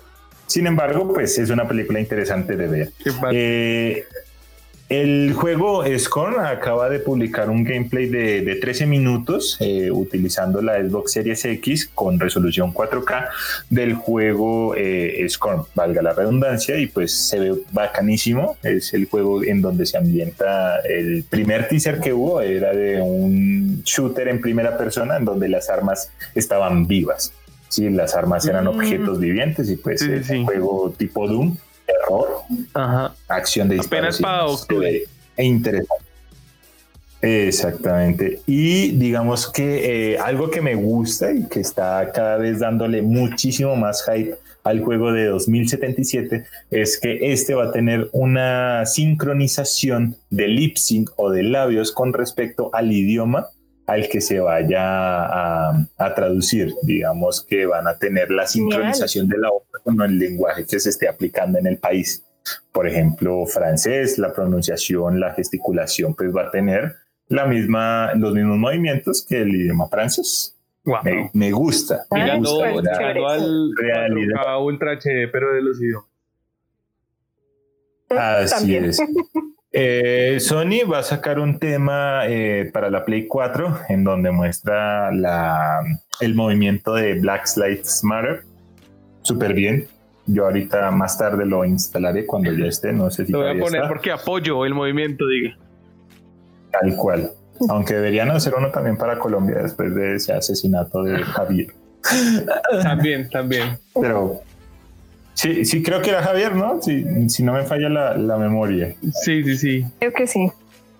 Sin 0.46 0.66
embargo, 0.66 1.12
pues 1.12 1.38
es 1.38 1.50
una 1.50 1.68
película 1.68 2.00
interesante 2.00 2.56
de 2.56 2.66
ver. 2.66 2.92
El 4.90 5.34
juego 5.34 5.84
Scorn 5.96 6.44
acaba 6.44 6.90
de 6.90 6.98
publicar 6.98 7.48
un 7.48 7.62
gameplay 7.62 8.08
de, 8.08 8.58
13 8.60 8.86
minutos 8.86 9.56
eh, 9.60 9.88
utilizando 9.92 10.60
la 10.60 10.82
Xbox 10.82 11.12
Series 11.12 11.44
X 11.44 11.88
con 11.94 12.18
resolución 12.18 12.74
4K 12.74 13.28
del 13.68 13.94
juego 13.94 14.74
eh, 14.76 15.24
Scorn, 15.28 15.62
valga 15.76 16.02
la 16.02 16.12
redundancia, 16.12 16.76
y 16.76 16.88
pues 16.88 17.12
se 17.12 17.38
ve 17.38 17.54
bacanísimo. 17.70 18.56
Es 18.64 18.92
el 18.92 19.06
juego 19.06 19.44
en 19.44 19.62
donde 19.62 19.86
se 19.86 19.96
ambienta 19.96 20.80
el 20.80 21.22
primer 21.22 21.68
teaser 21.68 22.00
que 22.00 22.12
hubo, 22.12 22.40
era 22.40 22.74
de 22.74 23.00
un 23.00 23.82
shooter 23.84 24.26
en 24.26 24.40
primera 24.40 24.76
persona 24.76 25.18
en 25.18 25.24
donde 25.24 25.48
las 25.48 25.70
armas 25.70 26.10
estaban 26.34 26.88
vivas. 26.88 27.32
Sí, 27.68 27.88
las 27.90 28.16
armas 28.16 28.44
eran 28.44 28.64
mm. 28.64 28.68
objetos 28.68 29.20
vivientes 29.20 29.70
y 29.70 29.76
pues 29.76 30.02
es 30.02 30.28
un 30.30 30.46
juego 30.46 30.92
tipo 30.98 31.28
Doom 31.28 31.56
terror, 31.90 32.42
acción 33.28 33.68
de 33.68 33.76
disparos. 33.76 34.16
Apenas 34.16 34.20
para 34.20 34.46
octubre. 34.46 35.02
E 35.36 35.44
interesante. 35.44 36.04
Exactamente. 37.22 38.40
Y 38.46 38.92
digamos 38.92 39.50
que 39.50 40.12
eh, 40.12 40.18
algo 40.18 40.50
que 40.50 40.62
me 40.62 40.74
gusta 40.74 41.32
y 41.32 41.46
que 41.48 41.60
está 41.60 42.10
cada 42.12 42.38
vez 42.38 42.60
dándole 42.60 43.02
muchísimo 43.02 43.76
más 43.76 44.04
hype 44.04 44.36
al 44.62 44.82
juego 44.82 45.12
de 45.12 45.26
2077 45.26 46.44
es 46.70 46.98
que 46.98 47.32
este 47.32 47.54
va 47.54 47.66
a 47.66 47.72
tener 47.72 48.08
una 48.12 48.84
sincronización 48.86 50.16
de 50.30 50.48
lip 50.48 50.76
sync 50.76 51.10
o 51.16 51.30
de 51.30 51.42
labios 51.42 51.92
con 51.92 52.12
respecto 52.12 52.70
al 52.72 52.92
idioma 52.92 53.48
al 53.90 54.08
que 54.08 54.20
se 54.20 54.38
vaya 54.38 54.84
a, 54.84 56.14
traducir. 56.14 56.72
Digamos 56.82 57.44
que 57.44 57.66
van 57.66 57.88
a 57.88 57.98
tener 57.98 58.30
la 58.30 58.46
sincronización 58.46 59.28
de 59.28 59.38
la 59.38 59.48
obra 59.48 59.80
con 59.82 60.00
el 60.00 60.16
lenguaje 60.16 60.64
que 60.64 60.78
se 60.78 60.90
esté 60.90 61.08
aplicando 61.08 61.58
en 61.58 61.66
el 61.66 61.78
país. 61.78 62.24
Por 62.70 62.86
ejemplo, 62.86 63.44
francés, 63.46 64.16
la 64.16 64.32
pronunciación, 64.32 65.18
la 65.18 65.34
gesticulación, 65.34 66.14
pues 66.14 66.34
va 66.34 66.42
a 66.42 66.50
tener 66.52 66.94
la 67.26 67.46
misma, 67.46 68.14
los 68.14 68.32
mismos 68.32 68.58
movimientos 68.58 69.26
que 69.28 69.42
el 69.42 69.54
idioma 69.54 69.88
francés. 69.88 70.56
Me, 71.32 71.50
gusta. 71.50 72.06
Mirando, 72.12 72.62
al 72.62 73.72
realidad. 73.76 74.62
Ultra 74.62 74.92
HD, 74.92 75.28
pero 75.32 75.52
de 75.52 75.62
los 75.62 75.82
idiomas. 75.82 76.06
Así 78.08 78.76
es. 78.76 79.00
Eh, 79.72 80.38
Sony 80.40 80.84
va 80.90 80.98
a 80.98 81.02
sacar 81.02 81.38
un 81.38 81.58
tema 81.58 82.26
eh, 82.26 82.68
para 82.72 82.90
la 82.90 83.04
Play 83.04 83.26
4 83.26 83.78
en 83.88 84.02
donde 84.02 84.32
muestra 84.32 85.12
la, 85.12 85.80
el 86.20 86.34
movimiento 86.34 86.94
de 86.94 87.14
Black 87.20 87.46
Lives 87.56 88.02
Matter. 88.02 88.42
Súper 89.22 89.54
bien. 89.54 89.86
Yo 90.26 90.44
ahorita 90.44 90.90
más 90.90 91.18
tarde 91.18 91.46
lo 91.46 91.64
instalaré 91.64 92.26
cuando 92.26 92.52
ya 92.52 92.66
esté. 92.66 92.92
No 92.92 93.10
sé 93.10 93.26
si 93.26 93.32
Lo 93.32 93.40
voy 93.40 93.56
a 93.56 93.60
poner 93.60 93.88
porque 93.88 94.10
apoyo 94.10 94.64
el 94.64 94.74
movimiento, 94.74 95.26
diga. 95.26 95.56
Tal 96.72 96.96
cual. 96.96 97.30
Aunque 97.68 97.94
deberían 97.94 98.30
hacer 98.30 98.54
uno 98.56 98.70
también 98.70 98.96
para 98.96 99.18
Colombia 99.18 99.58
después 99.62 99.94
de 99.94 100.14
ese 100.14 100.32
asesinato 100.32 101.02
de 101.02 101.18
Javier. 101.18 101.68
También, 102.82 103.28
también. 103.28 103.78
Pero 104.00 104.42
Sí, 105.40 105.64
sí, 105.64 105.82
creo 105.82 106.02
que 106.02 106.10
era 106.10 106.22
Javier, 106.22 106.54
¿no? 106.54 106.82
Si, 106.82 107.02
si 107.30 107.42
no 107.42 107.54
me 107.54 107.64
falla 107.64 107.88
la, 107.88 108.36
memoria. 108.36 108.94
Sí, 109.24 109.42
sí, 109.42 109.56
sí. 109.56 109.86
Creo 109.98 110.12
que 110.12 110.26
sí. 110.26 110.52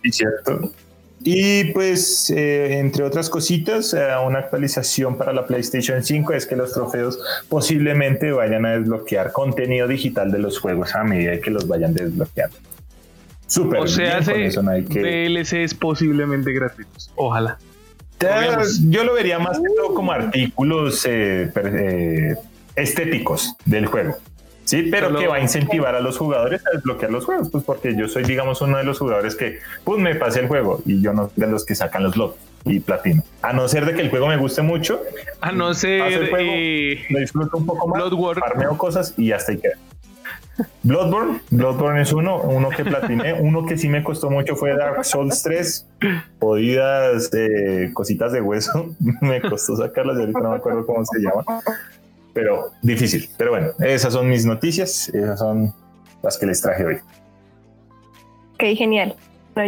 Sí, 0.02 0.12
cierto. 0.12 0.72
Y 1.22 1.64
pues, 1.72 2.30
eh, 2.30 2.78
entre 2.78 3.04
otras 3.04 3.28
cositas, 3.28 3.92
eh, 3.92 3.98
una 4.26 4.38
actualización 4.38 5.18
para 5.18 5.34
la 5.34 5.46
PlayStation 5.46 6.02
5 6.02 6.32
es 6.32 6.46
que 6.46 6.56
los 6.56 6.72
trofeos 6.72 7.18
posiblemente 7.50 8.32
vayan 8.32 8.64
a 8.64 8.78
desbloquear 8.78 9.30
contenido 9.30 9.86
digital 9.86 10.32
de 10.32 10.38
los 10.38 10.58
juegos 10.58 10.94
a 10.94 11.04
medida 11.04 11.38
que 11.38 11.50
los 11.50 11.68
vayan 11.68 11.92
desbloqueando. 11.92 12.56
Súper. 13.46 13.80
O 13.80 13.86
sea, 13.86 14.20
DLC 14.20 15.52
es 15.52 15.74
posiblemente 15.74 16.50
gratuitos. 16.54 17.12
Ojalá. 17.14 17.58
Yo 18.88 19.04
lo 19.04 19.12
vería 19.12 19.38
más 19.38 19.58
que 19.58 19.68
todo 19.76 19.92
como 19.92 20.12
artículos 20.12 21.04
eh, 21.06 22.36
estéticos 22.74 23.54
del 23.66 23.84
juego. 23.84 24.16
Sí, 24.70 24.86
pero 24.88 25.12
que 25.16 25.26
va 25.26 25.34
a 25.34 25.40
incentivar 25.40 25.96
a 25.96 26.00
los 26.00 26.16
jugadores 26.16 26.64
a 26.64 26.70
desbloquear 26.70 27.10
los 27.10 27.24
juegos, 27.24 27.48
pues 27.50 27.64
porque 27.64 27.96
yo 27.96 28.06
soy, 28.06 28.22
digamos, 28.22 28.60
uno 28.60 28.78
de 28.78 28.84
los 28.84 29.00
jugadores 29.00 29.34
que, 29.34 29.58
pues 29.82 29.98
me 29.98 30.14
pasé 30.14 30.38
el 30.38 30.46
juego 30.46 30.80
y 30.86 31.02
yo 31.02 31.12
no 31.12 31.28
de 31.34 31.48
los 31.48 31.64
que 31.64 31.74
sacan 31.74 32.04
los 32.04 32.16
logos 32.16 32.36
y 32.64 32.78
platino. 32.78 33.24
A 33.42 33.52
no 33.52 33.66
ser 33.66 33.84
de 33.84 33.94
que 33.94 34.02
el 34.02 34.10
juego 34.10 34.28
me 34.28 34.36
guste 34.36 34.62
mucho. 34.62 35.02
A 35.40 35.50
no 35.50 35.74
ser. 35.74 36.30
Juego, 36.30 36.52
lo 37.10 37.18
disfruto 37.18 37.56
un 37.56 37.66
poco 37.66 37.88
más. 37.88 38.00
Farmeo 38.38 38.78
cosas 38.78 39.12
y 39.16 39.32
hasta 39.32 39.50
ahí 39.50 39.58
queda. 39.58 39.74
Bloodborne, 40.84 41.40
Bloodborne 41.50 42.02
es 42.02 42.12
uno, 42.12 42.40
uno 42.40 42.68
que 42.68 42.84
platiné, 42.84 43.32
uno 43.40 43.66
que 43.66 43.76
sí 43.76 43.88
me 43.88 44.04
costó 44.04 44.30
mucho 44.30 44.54
fue 44.54 44.76
Dark 44.76 45.04
Souls 45.04 45.42
3, 45.42 45.86
podidas 46.38 47.30
eh, 47.32 47.90
cositas 47.92 48.30
de 48.30 48.40
hueso, 48.40 48.94
me 49.20 49.40
costó 49.40 49.74
sacarlas 49.76 50.18
y 50.18 50.20
ahorita 50.20 50.40
no 50.40 50.50
me 50.50 50.56
acuerdo 50.56 50.86
cómo 50.86 51.04
se 51.04 51.18
llama, 51.18 51.44
pero 52.32 52.70
difícil. 52.82 53.28
Pero 53.36 53.50
bueno, 53.50 53.68
esas 53.80 54.12
son 54.12 54.28
mis 54.28 54.46
noticias, 54.46 55.08
esas 55.08 55.38
son 55.38 55.74
las 56.22 56.38
que 56.38 56.46
les 56.46 56.60
traje 56.60 56.84
hoy. 56.84 56.96
Ok, 58.54 58.76
genial. 58.76 59.16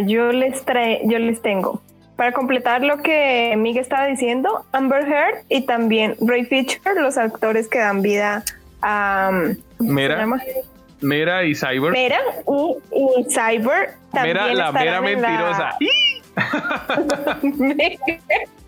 yo 0.05 0.31
les 0.31 0.63
trae, 0.63 1.01
yo 1.05 1.19
les 1.19 1.41
tengo 1.41 1.81
para 2.15 2.31
completar 2.31 2.83
lo 2.83 2.97
que 2.97 3.55
Miguel 3.57 3.81
estaba 3.81 4.05
diciendo, 4.05 4.65
Amber 4.71 5.07
Heard 5.07 5.45
y 5.49 5.65
también 5.65 6.15
Ray 6.21 6.45
Fisher, 6.45 6.95
los 6.95 7.17
actores 7.17 7.67
que 7.67 7.79
dan 7.79 8.01
vida 8.01 8.43
a 8.81 9.31
Mera, 9.79 10.27
Mera 11.01 11.43
y 11.43 11.55
Cyber. 11.55 11.91
Mera 11.91 12.19
y, 12.47 13.29
Cyber 13.29 13.95
también 14.11 14.37
Mera, 14.37 14.53
la 14.53 14.71
mera 14.71 15.01
mentirosa. 15.01 15.77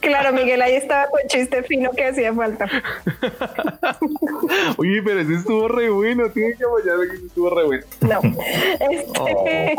Claro, 0.00 0.32
Miguel, 0.32 0.62
ahí 0.62 0.74
estaba 0.74 1.08
con 1.08 1.20
chiste 1.28 1.62
fino 1.62 1.92
que 1.92 2.06
hacía 2.06 2.34
falta. 2.34 2.66
Oye, 4.76 5.00
pero 5.02 5.20
ese 5.20 5.34
estuvo 5.34 5.68
re 5.68 5.90
bueno, 5.90 6.28
tiene 6.30 6.56
que 6.56 6.64
apoyarme 6.64 7.08
que 7.08 7.26
estuvo 7.26 7.50
re 7.50 7.64
bueno. 7.64 7.84
No. 8.00 8.20
Este... 8.90 9.76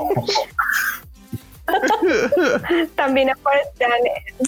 también 2.96 3.32
aparecerán, 3.32 4.00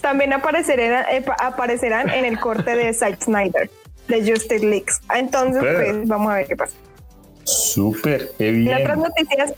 también 0.01 0.33
aparecerán, 0.33 1.05
eh, 1.11 1.25
aparecerán 1.39 2.09
en 2.09 2.25
el 2.25 2.39
corte 2.39 2.75
de 2.75 2.93
Zack 2.93 3.23
Snyder 3.23 3.69
de 4.07 4.19
Justice 4.19 4.65
Leaks. 4.65 5.01
Entonces, 5.13 5.61
pues 5.61 6.07
vamos 6.07 6.32
a 6.32 6.36
ver 6.36 6.47
qué 6.47 6.55
pasa. 6.55 6.76
Súper, 7.43 8.32
bien. 8.39 8.67
En 8.67 8.82
otras 8.82 8.97
noticias, 8.97 9.53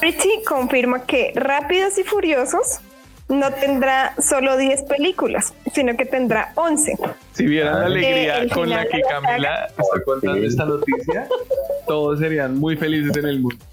Richie 0.00 0.42
confirma 0.44 1.04
que 1.04 1.32
Rápidos 1.34 1.98
y 1.98 2.04
Furiosos 2.04 2.80
no 3.28 3.52
tendrá 3.52 4.14
solo 4.18 4.56
10 4.56 4.84
películas, 4.84 5.52
sino 5.72 5.96
que 5.96 6.04
tendrá 6.04 6.52
11. 6.54 6.96
Si 7.32 7.46
vieran 7.46 7.80
la 7.80 7.86
alegría 7.86 8.48
con 8.52 8.70
la 8.70 8.84
que 8.86 9.00
Camila 9.02 9.66
está 9.66 10.04
contando 10.04 10.46
esta 10.46 10.64
noticia, 10.64 11.28
todos 11.86 12.18
serían 12.18 12.56
muy 12.56 12.76
felices 12.76 13.16
en 13.16 13.26
el 13.26 13.40
mundo. 13.40 13.64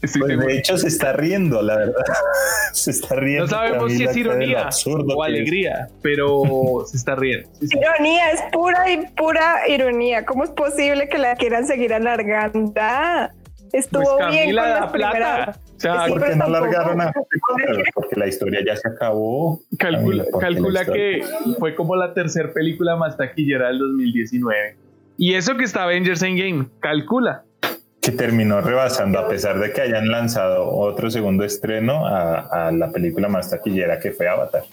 Pues 0.00 0.36
de 0.36 0.58
hecho 0.58 0.76
se 0.78 0.88
está 0.88 1.12
riendo, 1.12 1.62
la 1.62 1.76
verdad. 1.76 2.02
se 2.72 2.90
está 2.90 3.14
riendo. 3.14 3.44
No 3.44 3.50
sabemos 3.50 3.92
si 3.92 4.02
es 4.02 4.16
ironía 4.16 4.68
o 5.14 5.22
alegría, 5.22 5.88
pero 6.02 6.84
se 6.86 6.96
está 6.96 7.14
riendo. 7.14 7.48
Ironía, 7.60 8.32
es 8.32 8.40
pura 8.52 8.90
y 8.90 9.06
pura 9.16 9.60
ironía. 9.68 10.24
¿Cómo 10.24 10.42
es 10.42 10.50
posible 10.50 11.08
que 11.08 11.18
la 11.18 11.36
quieran 11.36 11.68
seguir 11.68 11.94
alargando? 11.94 12.72
Ah, 12.80 13.30
estuvo 13.72 14.18
pues 14.18 14.30
bien 14.30 14.56
con 14.56 14.68
las 14.68 14.90
plata 14.90 15.56
porque 16.08 16.36
no 16.36 16.48
largaron 16.48 17.00
a 17.00 17.12
porque 17.94 18.16
la 18.16 18.26
historia 18.26 18.60
ya 18.64 18.76
se 18.76 18.88
acabó. 18.88 19.60
Calcula, 19.78 20.24
calcula 20.40 20.84
que 20.84 21.24
fue 21.58 21.74
como 21.74 21.96
la 21.96 22.14
tercera 22.14 22.52
película 22.52 22.96
más 22.96 23.16
taquillera 23.16 23.68
del 23.68 23.78
2019. 23.78 24.76
Y 25.18 25.34
eso 25.34 25.56
que 25.56 25.64
está 25.64 25.84
Avengers 25.84 26.22
Endgame, 26.22 26.66
calcula. 26.80 27.44
que 28.00 28.10
terminó 28.12 28.60
rebasando, 28.60 29.18
a 29.18 29.28
pesar 29.28 29.58
de 29.60 29.72
que 29.72 29.80
hayan 29.82 30.08
lanzado 30.08 30.68
otro 30.68 31.10
segundo 31.10 31.44
estreno, 31.44 32.06
a, 32.06 32.68
a 32.68 32.72
la 32.72 32.90
película 32.90 33.28
más 33.28 33.50
taquillera 33.50 34.00
que 34.00 34.10
fue 34.10 34.28
Avatar. 34.28 34.64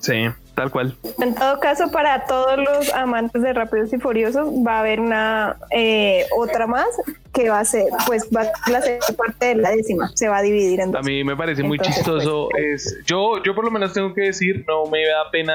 Sí, 0.00 0.26
tal 0.56 0.70
cual. 0.70 0.96
En 1.20 1.34
todo 1.34 1.60
caso, 1.60 1.90
para 1.92 2.24
todos 2.26 2.58
los 2.58 2.92
amantes 2.94 3.42
de 3.42 3.52
Rápidos 3.52 3.92
y 3.92 3.98
Furiosos, 3.98 4.48
va 4.66 4.78
a 4.78 4.80
haber 4.80 4.98
una 4.98 5.56
eh, 5.70 6.26
otra 6.36 6.66
más 6.66 6.88
que 7.32 7.50
va 7.50 7.60
a 7.60 7.64
ser, 7.64 7.84
pues 8.06 8.28
va 8.34 8.50
a 8.74 8.80
ser 8.80 8.98
parte 9.16 9.46
de 9.46 9.54
la 9.56 9.70
décima, 9.70 10.10
se 10.14 10.28
va 10.28 10.38
a 10.38 10.42
dividir 10.42 10.80
en 10.80 10.90
dos. 10.90 11.00
A 11.00 11.04
mí 11.04 11.22
me 11.22 11.36
parece 11.36 11.62
muy 11.62 11.76
Entonces, 11.76 11.96
chistoso. 12.02 12.48
pues, 12.50 12.86
es, 12.86 13.04
yo, 13.04 13.42
yo 13.44 13.54
por 13.54 13.64
lo 13.66 13.70
menos 13.70 13.92
tengo 13.92 14.14
que 14.14 14.22
decir, 14.22 14.64
no 14.66 14.86
me 14.90 15.06
da 15.06 15.30
pena 15.30 15.54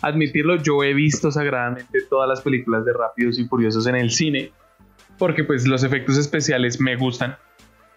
admitirlo, 0.00 0.56
yo 0.56 0.82
he 0.84 0.94
visto 0.94 1.30
sagradamente 1.32 1.98
todas 2.08 2.28
las 2.28 2.40
películas 2.40 2.84
de 2.84 2.92
Rápidos 2.92 3.38
y 3.38 3.44
Furiosos 3.46 3.86
en 3.88 3.96
el 3.96 4.10
cine, 4.10 4.52
porque 5.18 5.42
pues 5.42 5.66
los 5.66 5.82
efectos 5.82 6.16
especiales 6.16 6.80
me 6.80 6.96
gustan. 6.96 7.36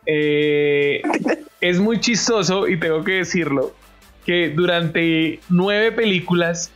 Eh, 0.07 1.01
es 1.61 1.79
muy 1.79 1.99
chistoso 1.99 2.67
y 2.67 2.77
tengo 2.77 3.03
que 3.03 3.13
decirlo, 3.13 3.73
que 4.25 4.49
durante 4.49 5.39
nueve 5.49 5.91
películas 5.91 6.71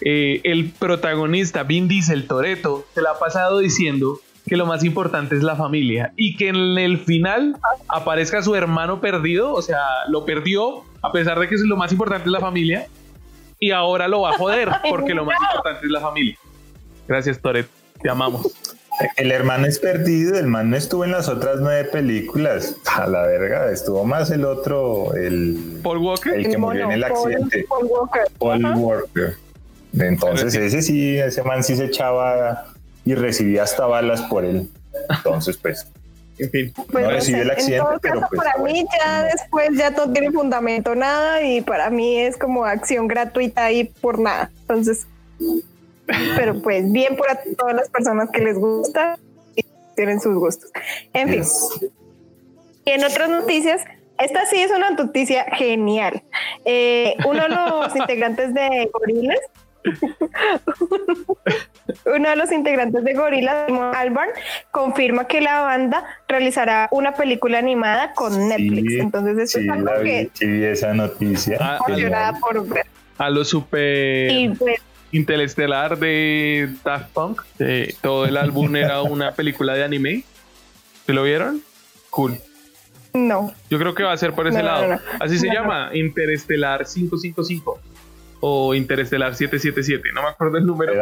eh, 0.00 0.40
el 0.44 0.70
protagonista 0.70 1.62
Vin 1.62 1.88
Diesel 1.88 2.26
Toreto 2.26 2.86
se 2.94 3.02
la 3.02 3.12
ha 3.12 3.18
pasado 3.18 3.58
diciendo 3.58 4.20
que 4.46 4.56
lo 4.56 4.66
más 4.66 4.84
importante 4.84 5.34
es 5.34 5.42
la 5.42 5.56
familia 5.56 6.12
y 6.16 6.36
que 6.36 6.48
en 6.48 6.78
el 6.78 6.98
final 6.98 7.56
aparezca 7.88 8.42
su 8.42 8.54
hermano 8.54 9.00
perdido, 9.00 9.52
o 9.52 9.62
sea, 9.62 9.80
lo 10.08 10.24
perdió 10.24 10.84
a 11.02 11.12
pesar 11.12 11.38
de 11.40 11.48
que 11.48 11.56
lo 11.56 11.76
más 11.76 11.92
importante 11.92 12.26
es 12.26 12.32
la 12.32 12.40
familia 12.40 12.86
y 13.58 13.72
ahora 13.72 14.06
lo 14.06 14.22
va 14.22 14.30
a 14.30 14.38
joder 14.38 14.70
porque 14.88 15.14
lo 15.14 15.24
más 15.24 15.36
importante 15.50 15.86
es 15.86 15.90
la 15.90 16.00
familia. 16.00 16.36
Gracias 17.08 17.40
Toreto, 17.40 17.70
te 18.00 18.08
amamos. 18.08 18.54
El 19.16 19.30
hermano 19.30 19.66
es 19.66 19.78
perdido, 19.78 20.38
el 20.38 20.46
man 20.46 20.70
no 20.70 20.76
estuvo 20.76 21.04
en 21.04 21.12
las 21.12 21.28
otras 21.28 21.58
nueve 21.60 21.84
películas. 21.84 22.76
A 22.86 23.06
la 23.06 23.26
verga, 23.26 23.70
estuvo 23.70 24.04
más 24.04 24.30
el 24.30 24.44
otro, 24.44 25.14
el, 25.14 25.80
Paul 25.82 25.98
Walker. 25.98 26.34
el 26.34 26.44
que 26.44 26.52
El 26.52 26.58
murió 26.58 26.84
en 26.84 26.92
el 26.92 27.04
accidente, 27.04 27.66
Paul 27.68 27.86
Walker. 27.86 28.22
Paul 28.38 28.64
Ajá. 28.64 28.76
Walker. 28.76 29.36
Entonces 29.98 30.52
sí. 30.52 30.58
ese 30.58 30.82
sí, 30.82 31.18
ese 31.18 31.42
man 31.42 31.62
sí 31.62 31.76
se 31.76 31.86
echaba 31.86 32.66
y 33.04 33.14
recibía 33.14 33.62
hasta 33.62 33.86
balas 33.86 34.22
por 34.22 34.44
él. 34.44 34.68
Entonces, 35.10 35.56
pues, 35.58 35.86
En 36.38 36.50
fin. 36.50 36.72
Pues 36.74 36.88
No 36.92 37.00
no 37.00 37.10
recibió 37.10 37.38
sé, 37.38 37.44
el 37.44 37.50
accidente, 37.50 37.76
en 37.76 37.84
todo 37.84 37.98
pero 38.00 38.14
caso, 38.20 38.26
pues, 38.30 38.40
para 38.40 38.62
mí 38.64 38.86
ya 39.00 39.22
después 39.24 39.68
ya 39.74 39.90
no 39.90 40.12
tiene 40.12 40.30
fundamento 40.32 40.94
nada 40.94 41.42
y 41.42 41.60
para 41.60 41.90
mí 41.90 42.18
es 42.18 42.36
como 42.36 42.64
acción 42.64 43.08
gratuita 43.08 43.70
y 43.72 43.84
por 43.84 44.18
nada. 44.18 44.50
Entonces, 44.62 45.06
pero 46.36 46.60
pues 46.62 46.90
bien 46.90 47.16
por 47.16 47.30
a 47.30 47.40
todas 47.56 47.74
las 47.74 47.88
personas 47.88 48.30
que 48.30 48.42
les 48.42 48.58
gusta 48.58 49.18
y 49.54 49.64
tienen 49.94 50.20
sus 50.20 50.34
gustos. 50.34 50.70
En 51.12 51.28
fin, 51.28 51.44
y 52.86 52.90
en 52.90 53.04
otras 53.04 53.28
noticias, 53.28 53.84
esta 54.18 54.46
sí 54.46 54.62
es 54.62 54.70
una 54.70 54.90
noticia 54.90 55.44
genial. 55.56 56.22
Eh, 56.64 57.16
uno 57.26 57.42
de 57.42 57.48
los 57.48 57.96
integrantes 58.00 58.54
de 58.54 58.88
Gorillaz, 58.92 59.40
uno 62.06 62.30
de 62.30 62.36
los 62.36 62.52
integrantes 62.52 63.04
de 63.04 63.14
Gorillaz, 63.14 63.68
Albarn, 63.96 64.30
confirma 64.70 65.26
que 65.26 65.40
la 65.40 65.62
banda 65.62 66.04
realizará 66.28 66.88
una 66.92 67.14
película 67.14 67.58
animada 67.58 68.12
con 68.14 68.48
Netflix. 68.48 69.00
Entonces, 69.00 69.38
esto 69.38 69.58
sí, 69.58 69.64
es 69.64 69.72
algo 69.72 69.92
la 69.92 69.98
vi, 69.98 70.10
que 70.10 70.30
sí 70.34 70.64
esa 70.64 70.94
noticia. 70.94 71.58
Ah, 71.60 71.80
emocionada 71.86 72.38
por. 72.38 72.64
A 73.18 73.30
lo 73.30 73.44
super 73.44 74.30
Y 74.30 74.50
pues, 74.50 74.80
interestelar 75.12 75.98
de 75.98 76.68
Daft 76.84 77.10
Punk. 77.12 77.42
eh, 77.58 77.94
todo 78.02 78.26
el 78.26 78.36
álbum 78.36 78.74
era 78.76 79.02
una 79.02 79.32
película 79.32 79.74
de 79.74 79.84
anime. 79.84 80.24
¿Se 81.06 81.12
lo 81.12 81.22
vieron? 81.22 81.62
Cool. 82.10 82.38
no. 83.14 83.52
Yo 83.70 83.78
creo 83.78 83.94
que 83.94 84.02
va 84.02 84.12
a 84.12 84.16
ser 84.16 84.32
por 84.32 84.46
ese 84.48 84.58
No, 84.58 84.64
lado. 84.64 84.82
no, 84.88 84.94
no. 84.96 85.00
Así 85.20 85.38
se 85.38 85.48
llama, 85.48 85.90
Interestelar 85.94 86.84
555 86.86 87.80
o 88.40 88.74
Interestelar 88.74 89.34
777, 89.34 90.10
no 90.14 90.22
me 90.22 90.28
acuerdo 90.28 90.58
el 90.58 90.66
número. 90.66 90.92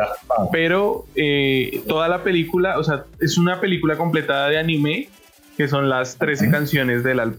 Pero 0.52 1.06
eh, 1.16 1.82
toda 1.88 2.08
la 2.08 2.22
película, 2.22 2.78
o 2.78 2.84
sea, 2.84 3.04
es 3.20 3.36
una 3.38 3.60
película 3.60 3.96
completada 3.96 4.48
de 4.48 4.58
anime, 4.58 5.08
que 5.56 5.66
son 5.68 5.88
las 5.88 6.16
13 6.16 6.44
Ujú. 6.44 6.52
canciones 6.52 7.02
del 7.02 7.20
álbum. 7.20 7.38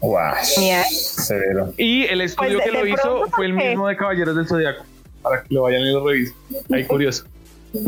Guau, 0.00 0.34
Mira. 0.58 0.84
severo. 0.90 1.72
Y 1.76 2.04
el 2.04 2.20
estudio 2.20 2.58
Pues 2.58 2.64
de- 2.64 2.70
que 2.70 2.78
lo 2.78 2.86
hizo 2.86 3.26
fue 3.34 3.46
el 3.46 3.52
mismo 3.54 3.88
de 3.88 3.96
Caballeros 3.96 4.36
del 4.36 4.46
Zodiaco, 4.46 4.84
para 5.26 5.42
que 5.42 5.54
lo 5.54 5.62
vayan 5.62 5.82
y 5.82 5.92
lo 5.92 6.06
revisen. 6.06 6.36
Ahí 6.72 6.84
curioso. 6.84 7.24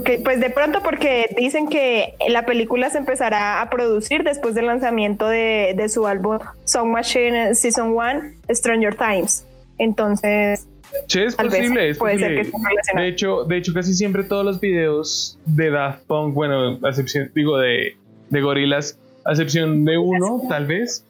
Que, 0.04 0.18
pues 0.18 0.40
de 0.40 0.50
pronto 0.50 0.82
porque 0.82 1.34
dicen 1.36 1.68
que 1.68 2.14
la 2.28 2.44
película 2.44 2.90
se 2.90 2.98
empezará 2.98 3.62
a 3.62 3.70
producir 3.70 4.24
después 4.24 4.54
del 4.54 4.66
lanzamiento 4.66 5.28
de, 5.28 5.72
de 5.76 5.88
su 5.88 6.06
álbum 6.06 6.38
Song 6.64 6.88
Machine 6.88 7.54
Season 7.54 7.96
1 7.96 8.32
Stranger 8.50 8.94
Times. 8.96 9.46
Entonces, 9.78 10.66
Che, 11.06 11.26
es 11.26 11.36
vez, 11.36 11.46
posible, 11.46 11.88
es 11.90 11.98
puede 11.98 12.18
ser 12.18 12.28
posible. 12.28 12.42
que 12.42 12.48
esté 12.48 12.68
relacionado. 12.68 13.04
De 13.04 13.08
hecho, 13.08 13.44
de 13.44 13.56
hecho, 13.56 13.72
casi 13.72 13.94
siempre 13.94 14.24
todos 14.24 14.44
los 14.44 14.60
videos 14.60 15.38
de 15.46 15.70
Daft 15.70 16.04
Punk, 16.06 16.34
bueno, 16.34 16.78
a 16.82 16.88
excepción, 16.88 17.30
digo, 17.34 17.56
de, 17.58 17.96
de 18.30 18.40
Gorillaz, 18.40 18.98
a 19.24 19.30
excepción 19.30 19.84
de 19.84 19.96
uno, 19.96 20.42
tal 20.48 20.66
vez, 20.66 21.04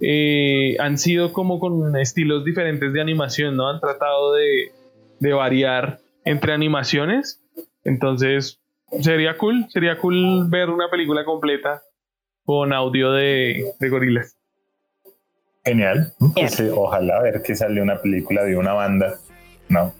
eh, 0.00 0.76
han 0.78 0.98
sido 0.98 1.32
como 1.32 1.58
con 1.58 1.96
estilos 1.96 2.44
diferentes 2.44 2.92
de 2.92 3.00
animación, 3.00 3.56
¿no? 3.56 3.68
Han 3.68 3.80
tratado 3.80 4.34
de, 4.34 4.72
de 5.20 5.32
variar 5.32 6.00
entre 6.24 6.52
animaciones. 6.52 7.40
Entonces, 7.84 8.60
sería 9.00 9.36
cool, 9.38 9.66
sería 9.70 9.98
cool 9.98 10.48
ver 10.48 10.70
una 10.70 10.88
película 10.90 11.24
completa 11.24 11.82
con 12.44 12.72
audio 12.72 13.12
de, 13.12 13.72
de 13.78 13.88
Gorillaz. 13.88 14.36
Genial. 15.64 16.12
Pues, 16.34 16.60
eh, 16.60 16.70
ojalá 16.70 17.22
ver 17.22 17.42
que 17.42 17.54
sale 17.54 17.80
una 17.80 18.00
película 18.00 18.44
de 18.44 18.56
una 18.56 18.74
banda. 18.74 19.14
No, 19.68 19.94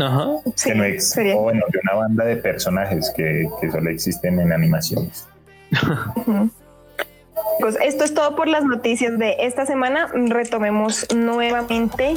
Ajá. 0.00 0.28
sí, 0.54 0.70
que 0.70 0.74
no 0.74 1.00
sería. 1.00 1.36
o 1.36 1.42
bueno, 1.42 1.64
de 1.70 1.78
una 1.82 1.94
banda 1.94 2.24
de 2.24 2.36
personajes 2.36 3.12
que, 3.14 3.46
que 3.60 3.70
solo 3.70 3.90
existen 3.90 4.40
en 4.40 4.52
animaciones. 4.52 5.28
Pues 7.60 7.76
esto 7.82 8.04
es 8.04 8.14
todo 8.14 8.36
por 8.36 8.48
las 8.48 8.64
noticias 8.64 9.18
de 9.18 9.36
esta 9.40 9.66
semana. 9.66 10.08
Retomemos 10.14 11.06
nuevamente. 11.14 12.14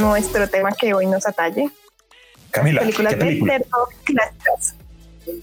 Nuestro 0.00 0.48
tema 0.48 0.70
que 0.72 0.94
hoy 0.94 1.06
nos 1.06 1.26
atalle. 1.26 1.70
Camila, 2.50 2.80
películas 2.80 3.14
¿qué 3.14 3.18
de 3.18 3.24
película? 3.26 3.58
terror 3.58 3.88
clásicas. 4.04 4.74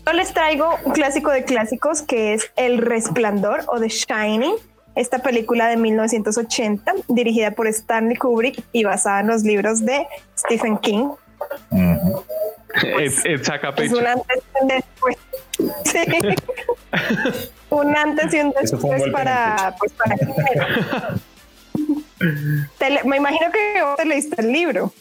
Yo 0.06 0.14
les 0.14 0.34
traigo 0.34 0.70
un 0.84 0.92
clásico 0.92 1.32
de 1.32 1.44
clásicos 1.44 2.02
que 2.02 2.34
es 2.34 2.52
El 2.56 2.80
Resplandor 2.80 3.64
o 3.68 3.80
The 3.80 3.88
Shining, 3.88 4.56
esta 4.96 5.20
película 5.20 5.68
de 5.68 5.78
1980 5.78 6.94
dirigida 7.08 7.52
por 7.52 7.68
Stanley 7.68 8.18
Kubrick 8.18 8.64
y 8.72 8.84
basada 8.84 9.22
en 9.22 9.28
los 9.28 9.44
libros 9.44 9.86
de 9.86 10.08
Stephen 10.38 10.78
King. 10.80 11.10
Es, 13.00 13.24
un 13.26 14.08
antes 14.08 14.44
y 14.60 14.64
un 14.64 14.68
después. 14.68 15.18
Sí. 15.86 16.00
un 17.70 17.96
antes 17.96 18.34
y 18.34 18.40
un 18.40 18.54
después 18.60 19.04
para, 19.12 19.76
pues, 19.80 19.94
para 19.94 20.16
Te 22.78 23.04
me 23.06 23.18
imagino 23.18 23.52
que 23.52 23.82
vos 23.84 23.98
te 23.98 24.06
leíste 24.06 24.42
el 24.42 24.52
libro. 24.52 24.92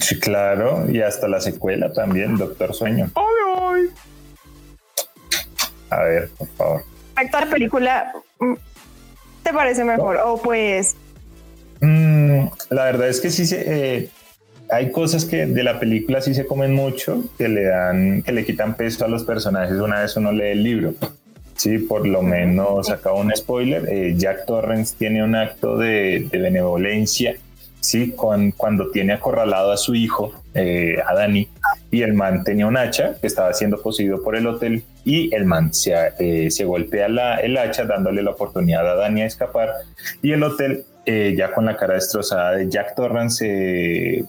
Sí, 0.00 0.18
claro, 0.20 0.84
y 0.90 1.00
hasta 1.00 1.26
la 1.28 1.40
secuela 1.40 1.92
también, 1.92 2.36
Doctor 2.36 2.74
Sueño. 2.74 3.10
¡Ay, 3.14 3.24
ay! 3.58 3.90
A 5.90 6.02
ver, 6.02 6.28
por 6.36 6.48
favor. 6.48 6.82
Respecto 7.14 7.36
a 7.36 7.40
la 7.44 7.50
película, 7.50 8.12
mm, 8.40 8.54
¿te 9.42 9.52
parece 9.52 9.84
mejor? 9.84 10.16
O 10.24 10.40
pues 10.40 10.96
Mm, 11.80 12.46
la 12.70 12.84
verdad 12.84 13.08
es 13.08 13.20
que 13.20 13.30
sí 13.30 13.46
se, 13.46 13.64
eh, 13.66 14.08
hay 14.70 14.90
cosas 14.90 15.24
que 15.24 15.46
de 15.46 15.62
la 15.62 15.78
película 15.78 16.20
sí 16.20 16.34
se 16.34 16.46
comen 16.46 16.74
mucho, 16.74 17.24
que 17.36 17.48
le 17.48 17.64
dan, 17.64 18.22
que 18.22 18.32
le 18.32 18.44
quitan 18.44 18.76
peso 18.76 19.04
a 19.04 19.08
los 19.08 19.24
personajes 19.24 19.78
una 19.78 20.00
vez 20.00 20.16
uno 20.16 20.32
lee 20.32 20.52
el 20.52 20.62
libro. 20.62 20.94
Sí, 21.56 21.78
por 21.78 22.06
lo 22.06 22.22
menos 22.22 22.90
acá 22.90 23.12
un 23.12 23.34
spoiler. 23.34 23.88
eh, 23.88 24.14
Jack 24.16 24.44
Torrance 24.46 24.94
tiene 24.98 25.24
un 25.24 25.34
acto 25.34 25.78
de, 25.78 26.28
de 26.30 26.38
benevolencia, 26.38 27.34
sí, 27.80 28.12
con, 28.12 28.50
cuando 28.50 28.90
tiene 28.90 29.14
acorralado 29.14 29.72
a 29.72 29.78
su 29.78 29.94
hijo, 29.94 30.32
eh, 30.54 30.96
a 31.06 31.14
Danny, 31.14 31.48
y 31.90 32.02
el 32.02 32.12
man 32.12 32.44
tenía 32.44 32.66
un 32.66 32.76
hacha 32.76 33.16
que 33.20 33.26
estaba 33.26 33.54
siendo 33.54 33.80
poseído 33.80 34.22
por 34.22 34.36
el 34.36 34.46
hotel, 34.46 34.84
y 35.04 35.34
el 35.34 35.46
man 35.46 35.72
se, 35.72 35.94
eh, 36.18 36.50
se 36.50 36.64
golpea 36.64 37.08
la, 37.08 37.36
el 37.36 37.56
hacha 37.56 37.84
dándole 37.84 38.22
la 38.22 38.32
oportunidad 38.32 38.86
a 38.90 38.94
Danny 38.94 39.22
a 39.22 39.26
escapar, 39.26 39.70
y 40.20 40.32
el 40.32 40.42
hotel, 40.42 40.84
eh, 41.06 41.34
ya 41.38 41.52
con 41.52 41.64
la 41.64 41.76
cara 41.76 41.94
destrozada 41.94 42.52
de 42.52 42.68
Jack 42.68 42.96
Torrance, 42.96 43.46
eh, 43.48 44.24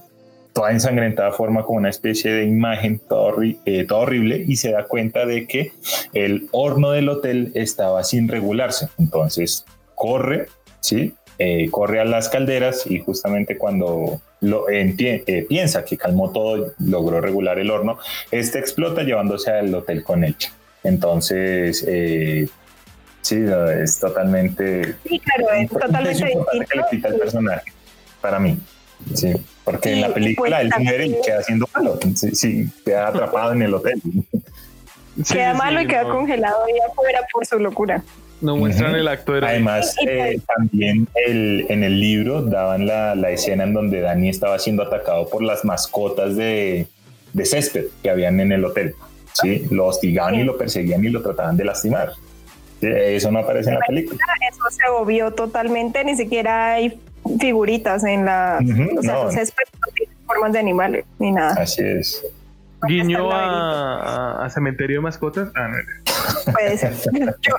toda 0.58 0.72
ensangrentada, 0.72 1.32
forma 1.34 1.64
como 1.64 1.78
una 1.78 1.90
especie 1.90 2.32
de 2.32 2.46
imagen 2.46 2.98
toda, 2.98 3.32
eh, 3.66 3.86
toda 3.88 4.02
horrible 4.02 4.44
y 4.48 4.56
se 4.56 4.72
da 4.72 4.86
cuenta 4.86 5.28
de 5.28 5.46
que 5.46 5.72
el 6.14 6.48
horno 6.50 6.90
del 6.90 7.10
hotel 7.10 7.52
estaba 7.54 8.04
sin 8.04 8.28
regularse. 8.28 8.88
Entonces 8.98 9.66
corre, 9.94 10.48
¿sí? 10.80 11.14
eh, 11.38 11.70
corre 11.70 12.00
a 12.00 12.06
las 12.06 12.28
calderas 12.30 12.90
y 12.90 13.00
justamente 13.02 13.56
cuando 13.56 14.20
lo 14.42 14.68
eh, 14.68 15.46
piensa 15.48 15.86
que 15.86 15.96
calmó 15.96 16.32
todo, 16.32 16.74
logró 16.80 17.22
regular 17.22 17.60
el 17.60 17.70
horno, 17.70 18.00
este 18.32 18.58
explota 18.58 19.04
llevándose 19.04 19.52
al 19.52 19.76
hotel 19.76 20.04
con 20.04 20.24
él. 20.24 20.36
Entonces, 20.84 21.86
eh, 21.88 22.48
sí, 23.22 23.46
es 23.80 24.00
totalmente... 24.00 24.96
Sí, 25.08 25.20
claro, 25.20 25.54
es 25.54 25.70
totalmente 25.70 26.10
distinto. 26.10 26.48
Que 26.68 26.78
le 26.80 26.84
quita 26.90 27.10
el 27.10 27.20
personaje, 27.20 27.72
para 28.22 28.40
mí. 28.40 28.58
Sí, 29.14 29.34
porque 29.64 29.94
en 29.94 30.02
la 30.02 30.14
película 30.14 30.62
él 30.62 30.72
muere 30.80 31.08
y 31.08 31.16
queda 31.24 31.40
haciendo 31.40 31.68
malo. 31.74 32.00
Sí, 32.16 32.36
sí, 32.36 32.70
queda 32.86 33.08
atrapado 33.10 33.54
en 33.54 33.62
el 33.62 33.74
hotel. 33.74 34.02
queda 35.32 35.54
malo 35.54 35.82
y 35.82 35.88
queda 35.88 36.04
congelado 36.04 36.66
ahí 36.66 36.74
afuera 36.90 37.22
por 37.32 37.46
su 37.46 37.60
locura. 37.60 38.04
No 38.40 38.56
muestran 38.56 38.94
el 38.94 39.08
acto 39.08 39.34
de 39.34 39.46
Además, 39.46 39.96
eh, 40.08 40.40
también 40.56 41.08
el, 41.26 41.66
en 41.70 41.84
el 41.84 42.00
libro 42.00 42.44
daban 42.44 42.86
la, 42.86 43.16
la, 43.16 43.32
escena 43.32 43.64
en 43.64 43.74
donde 43.74 44.00
Dani 44.02 44.30
estaba 44.30 44.60
siendo 44.60 44.84
atacado 44.84 45.28
por 45.28 45.42
las 45.42 45.66
mascotas 45.66 46.36
de, 46.36 46.86
de 47.34 47.46
césped 47.46 47.86
que 48.04 48.10
habían 48.12 48.40
en 48.40 48.52
el 48.52 48.64
hotel. 48.64 48.94
¿sí? 49.34 49.66
Lo 49.72 49.88
hostigaban 49.88 50.36
y 50.36 50.44
lo 50.44 50.56
perseguían 50.56 51.04
y 51.04 51.10
lo 51.10 51.24
trataban 51.24 51.58
de 51.58 51.66
lastimar. 51.66 52.14
Eso 52.82 53.32
no 53.32 53.40
aparece 53.40 53.70
en 53.70 53.76
la 53.76 53.82
película. 53.82 54.20
Eso 54.50 54.64
se 54.70 54.88
obvió 54.90 55.32
totalmente, 55.32 56.04
ni 56.04 56.16
siquiera 56.16 56.74
hay 56.74 57.00
figuritas 57.40 58.04
en 58.04 58.26
la... 58.26 58.60
o 58.62 59.02
sea, 59.02 59.14
no. 59.14 59.32
no 59.32 59.32
formas 60.26 60.52
de 60.52 60.60
animales 60.60 61.06
ni 61.20 61.32
nada. 61.32 61.56
Así 61.62 61.82
es. 61.84 62.24
Guiño 62.88 63.32
a, 63.32 64.46
a, 64.46 64.50
cementerio 64.50 64.98
de 64.98 65.02
mascotas. 65.02 65.50
Ah, 65.56 65.68
no. 65.68 66.54
Puede 66.54 66.78
ser. 66.78 66.94
Yo, 67.42 67.56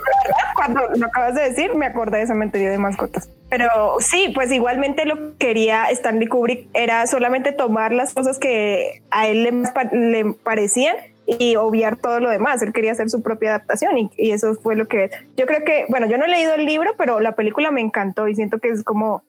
cuando 0.54 0.82
lo 0.94 1.06
acabas 1.06 1.34
de 1.34 1.42
decir, 1.42 1.74
me 1.74 1.86
acordé 1.86 2.18
de 2.18 2.26
cementerio 2.28 2.70
de 2.70 2.78
mascotas. 2.78 3.28
Pero 3.50 3.96
sí, 3.98 4.30
pues 4.34 4.52
igualmente 4.52 5.06
lo 5.06 5.16
que 5.16 5.32
quería 5.38 5.86
Stanley 5.90 6.28
Kubrick 6.28 6.68
era 6.72 7.06
solamente 7.08 7.50
tomar 7.50 7.92
las 7.92 8.14
cosas 8.14 8.38
que 8.38 9.02
a 9.10 9.26
él 9.26 9.42
le, 9.42 9.52
le 9.92 10.32
parecían 10.34 10.94
y 11.38 11.56
obviar 11.56 11.96
todo 11.96 12.20
lo 12.20 12.30
demás. 12.30 12.62
Él 12.62 12.72
quería 12.72 12.92
hacer 12.92 13.10
su 13.10 13.22
propia 13.22 13.50
adaptación 13.50 13.98
y, 13.98 14.10
y, 14.16 14.30
eso 14.30 14.54
fue 14.54 14.76
lo 14.76 14.88
que 14.88 15.10
yo 15.36 15.46
creo 15.46 15.62
que, 15.64 15.84
bueno, 15.88 16.06
yo 16.06 16.16
no 16.16 16.24
he 16.24 16.28
leído 16.28 16.54
el 16.54 16.64
libro, 16.64 16.94
pero 16.96 17.20
la 17.20 17.32
película 17.32 17.70
me 17.70 17.82
encantó 17.82 18.28
y 18.28 18.34
siento 18.34 18.58
que 18.58 18.68
es 18.68 18.82
como 18.82 19.22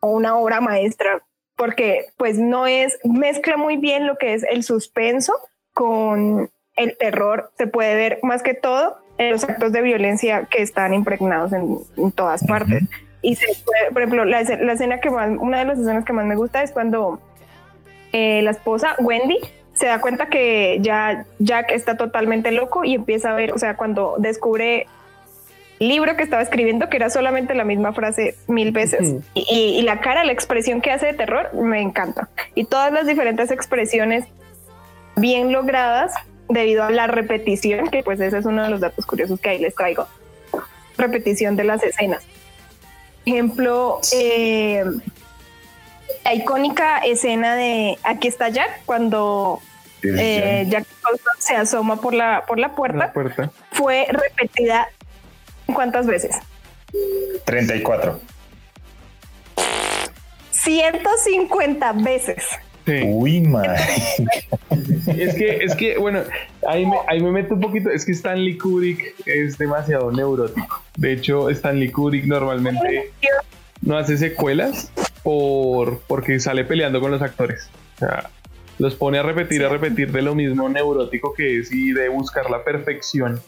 una 0.00 0.36
obra 0.36 0.60
maestra 0.60 1.22
porque 1.56 2.06
pues 2.16 2.38
no 2.38 2.66
es, 2.66 2.98
mezcla 3.04 3.56
muy 3.56 3.76
bien 3.76 4.06
lo 4.06 4.16
que 4.16 4.34
es 4.34 4.44
el 4.44 4.62
suspenso 4.62 5.34
con 5.72 6.50
el 6.76 6.96
terror. 6.98 7.50
Se 7.56 7.66
puede 7.66 7.94
ver 7.94 8.18
más 8.22 8.42
que 8.42 8.54
todo 8.54 8.98
en 9.18 9.32
los 9.32 9.44
actos 9.44 9.72
de 9.72 9.82
violencia 9.82 10.46
que 10.50 10.62
están 10.62 10.94
impregnados 10.94 11.52
en, 11.52 12.12
todas 12.12 12.44
partes. 12.44 12.82
Y 13.22 13.36
se 13.36 13.46
puede, 13.64 13.92
por 13.92 14.02
ejemplo, 14.02 14.24
la, 14.24 14.40
escena 14.40 15.00
que 15.00 15.10
más, 15.10 15.30
una 15.38 15.58
de 15.58 15.64
las 15.64 15.78
escenas 15.78 16.04
que 16.04 16.12
más 16.12 16.26
me 16.26 16.36
gusta 16.36 16.62
es 16.62 16.72
cuando 16.72 17.20
eh, 18.12 18.42
la 18.42 18.50
esposa, 18.50 18.96
Wendy, 18.98 19.38
se 19.74 19.86
da 19.86 20.00
cuenta 20.00 20.26
que 20.26 20.78
ya 20.80 21.24
Jack 21.38 21.72
está 21.72 21.96
totalmente 21.96 22.52
loco 22.52 22.84
y 22.84 22.94
empieza 22.94 23.30
a 23.30 23.34
ver, 23.34 23.52
o 23.52 23.58
sea, 23.58 23.76
cuando 23.76 24.16
descubre 24.18 24.86
libro 25.78 26.16
que 26.16 26.22
estaba 26.22 26.42
escribiendo, 26.42 26.88
que 26.88 26.96
era 26.96 27.10
solamente 27.10 27.54
la 27.54 27.64
misma 27.64 27.92
frase 27.92 28.36
mil 28.46 28.70
veces. 28.72 29.16
y, 29.34 29.82
la 29.82 30.00
cara, 30.00 30.24
la 30.24 30.32
expresión 30.32 30.80
que 30.80 30.90
hace 30.90 31.06
de 31.06 31.14
terror, 31.14 31.52
me 31.54 31.80
encanta. 31.80 32.28
Y 32.54 32.64
todas 32.64 32.92
las 32.92 33.06
diferentes 33.06 33.50
expresiones 33.50 34.24
bien 35.16 35.52
logradas 35.52 36.12
debido 36.48 36.84
a 36.84 36.90
la 36.90 37.06
repetición, 37.06 37.88
que 37.88 38.02
pues 38.02 38.20
ese 38.20 38.38
es 38.38 38.46
uno 38.46 38.62
de 38.62 38.70
los 38.70 38.80
datos 38.80 39.06
curiosos 39.06 39.40
que 39.40 39.50
ahí 39.50 39.58
les 39.58 39.74
traigo. 39.74 40.06
Repetición 40.96 41.56
de 41.56 41.64
las 41.64 41.82
escenas. 41.82 42.24
Ejemplo, 43.26 44.00
eh, 44.12 44.84
la 46.24 46.34
icónica 46.34 46.98
escena 46.98 47.54
de 47.54 47.98
Aquí 48.02 48.28
está 48.28 48.48
Jack, 48.48 48.82
cuando 48.84 49.60
eh, 50.02 50.66
Jack 50.68 50.86
se 51.38 51.56
asoma 51.56 52.00
por 52.00 52.14
la, 52.14 52.44
por 52.46 52.58
la 52.58 52.74
puerta, 52.74 53.12
fue 53.72 54.06
repetida 54.10 54.88
¿Cuántas 55.72 56.06
veces? 56.06 56.36
34. 57.44 58.20
150 60.50 61.92
veces. 61.94 62.44
Uy, 63.06 63.40
madre. 63.40 63.80
Es 65.16 65.34
que, 65.34 65.56
es 65.62 65.74
que, 65.74 65.96
bueno, 65.96 66.20
ahí 66.68 66.84
me, 66.84 66.96
ahí 67.08 67.20
me 67.20 67.30
meto 67.30 67.54
un 67.54 67.60
poquito. 67.60 67.90
Es 67.90 68.04
que 68.04 68.12
Stanley 68.12 68.58
Kubrick 68.58 69.14
es 69.26 69.56
demasiado 69.56 70.10
neurótico. 70.12 70.82
De 70.96 71.12
hecho, 71.12 71.48
Stanley 71.50 71.90
Kubrick 71.90 72.26
normalmente 72.26 73.10
no 73.84 73.96
hace 73.98 74.16
secuelas 74.16 74.92
por, 75.22 76.00
porque 76.06 76.40
sale 76.40 76.64
peleando 76.64 77.00
con 77.00 77.10
los 77.10 77.22
actores. 77.22 77.68
O 77.96 77.98
sea, 77.98 78.30
los 78.78 78.94
pone 78.94 79.18
a 79.18 79.22
repetir, 79.22 79.64
a 79.64 79.68
repetir 79.68 80.10
de 80.10 80.22
lo 80.22 80.34
mismo 80.34 80.68
neurótico 80.68 81.34
que 81.34 81.58
es 81.58 81.72
y 81.72 81.92
de 81.92 82.08
buscar 82.08 82.50
la 82.50 82.64
perfección 82.64 83.40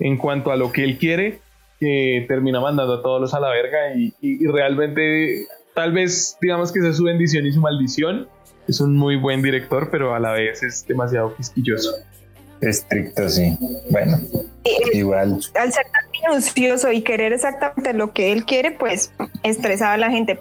en 0.00 0.16
cuanto 0.16 0.50
a 0.50 0.56
lo 0.56 0.72
que 0.72 0.84
él 0.84 0.98
quiere 0.98 1.40
que 1.80 2.24
termina 2.28 2.60
mandando 2.60 2.94
a 2.94 3.02
todos 3.02 3.20
los 3.20 3.34
a 3.34 3.40
la 3.40 3.48
verga 3.48 3.78
y, 3.94 4.46
realmente 4.46 5.46
tal 5.74 5.92
vez 5.92 6.36
digamos 6.40 6.72
que 6.72 6.78
esa 6.78 6.90
es 6.90 6.96
su 6.96 7.04
bendición 7.04 7.46
y 7.46 7.52
su 7.52 7.60
maldición. 7.60 8.28
Es 8.66 8.80
un 8.80 8.96
muy 8.96 9.16
buen 9.16 9.42
director, 9.42 9.90
pero 9.90 10.14
a 10.14 10.20
la 10.20 10.32
vez 10.32 10.62
es 10.62 10.86
demasiado 10.86 11.34
quisquilloso. 11.36 11.90
Estricto, 12.68 13.28
sí. 13.28 13.56
Bueno, 13.90 14.18
igual. 14.92 15.40
Al 15.54 15.72
ser 15.72 15.86
tan 15.86 16.10
minucioso 16.10 16.92
y 16.92 17.02
querer 17.02 17.32
exactamente 17.32 17.92
lo 17.92 18.12
que 18.12 18.32
él 18.32 18.44
quiere, 18.44 18.70
pues 18.72 19.12
estresaba 19.42 19.94
a 19.94 19.98
la 19.98 20.10
gente. 20.10 20.38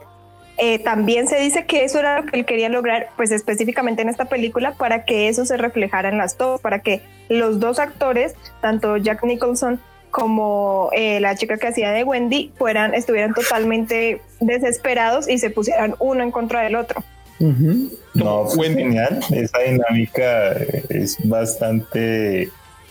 Eh, 0.58 0.80
también 0.80 1.28
se 1.28 1.38
dice 1.38 1.66
que 1.66 1.84
eso 1.84 2.00
era 2.00 2.22
lo 2.22 2.32
que 2.32 2.40
él 2.40 2.46
quería 2.46 2.70
lograr, 2.70 3.10
pues 3.16 3.32
específicamente 3.32 4.04
en 4.04 4.10
esta 4.10 4.26
película, 4.26 4.74
para 4.74 5.04
que 5.04 5.28
eso 5.28 5.46
se 5.46 5.58
reflejara 5.58 6.10
en 6.10 6.18
las 6.18 6.38
dos, 6.38 6.62
para 6.62 6.80
que 6.80 7.02
los 7.28 7.60
dos 7.60 7.80
actores, 7.80 8.36
tanto 8.62 8.98
Jack 8.98 9.24
Nicholson 9.24 9.80
como 10.12 10.90
eh, 10.94 11.20
la 11.20 11.36
chica 11.36 11.58
que 11.58 11.68
hacía 11.68 11.92
de 11.92 12.04
Wendy 12.04 12.54
fueran, 12.56 12.94
estuvieran 12.94 13.34
totalmente 13.34 14.22
desesperados 14.40 15.28
y 15.28 15.40
se 15.40 15.50
pusieran 15.50 15.96
uno 15.98 16.22
en 16.22 16.30
contra 16.30 16.62
del 16.62 16.76
otro. 16.76 17.04
No, 17.40 18.46
fue 18.48 18.70
genial. 18.70 19.20
Esa 19.32 19.60
dinámica 19.60 20.54
es 20.90 21.18
bastante 21.24 22.50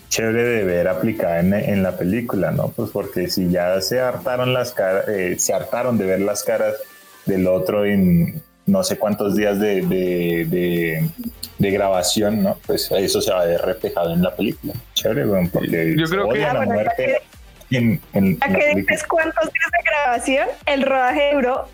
chévere 0.09 0.43
de 0.43 0.63
ver 0.63 0.87
aplicada 0.87 1.39
en, 1.39 1.81
la 1.81 1.97
película, 1.97 2.51
¿no? 2.51 2.69
Pues 2.69 2.91
porque 2.91 3.29
si 3.29 3.49
ya 3.49 3.81
se 3.81 3.99
hartaron 3.99 4.53
las 4.53 4.71
caras, 4.71 5.07
eh, 5.07 5.35
se 5.39 5.53
hartaron 5.53 5.97
de 5.97 6.05
ver 6.05 6.19
las 6.19 6.43
caras 6.43 6.75
del 7.25 7.47
otro 7.47 7.85
en 7.85 8.41
no 8.65 8.83
sé 8.83 8.97
cuántos 8.97 9.35
días 9.35 9.59
de, 9.59 9.81
de, 11.57 11.71
grabación, 11.71 12.43
¿no? 12.43 12.57
Pues 12.67 12.91
eso 12.91 13.21
se 13.21 13.31
va 13.31 13.41
a 13.41 13.45
ver 13.45 13.61
reflejado 13.61 14.13
en 14.13 14.21
la 14.21 14.35
película. 14.35 14.73
Chévere, 14.93 15.25
bueno, 15.25 15.49
porque 15.51 15.95
yo 15.97 16.05
creo 16.05 16.29
que 16.29 16.39
la 16.39 16.61
muerte 16.61 17.21
en, 17.71 17.99
que 18.11 18.75
dices 18.75 19.03
cuántos 19.05 19.43
días 19.45 19.71
de 19.71 19.89
grabación, 19.89 20.47
el 20.65 20.83
rodaje 20.83 21.31
duró 21.33 21.67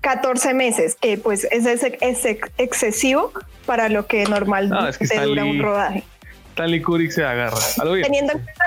14 0.00 0.54
meses, 0.54 0.96
que 1.00 1.18
pues 1.18 1.46
es, 1.50 1.66
es, 1.66 2.24
excesivo 2.58 3.32
para 3.66 3.88
lo 3.88 4.06
que 4.06 4.24
normalmente 4.24 5.06
dura 5.24 5.44
un 5.44 5.60
rodaje. 5.60 6.04
Stanley 6.50 6.82
Kubrick 6.82 7.10
se 7.10 7.24
agarra. 7.24 7.56
Teniendo 8.02 8.32
en 8.32 8.38
cuenta 8.38 8.64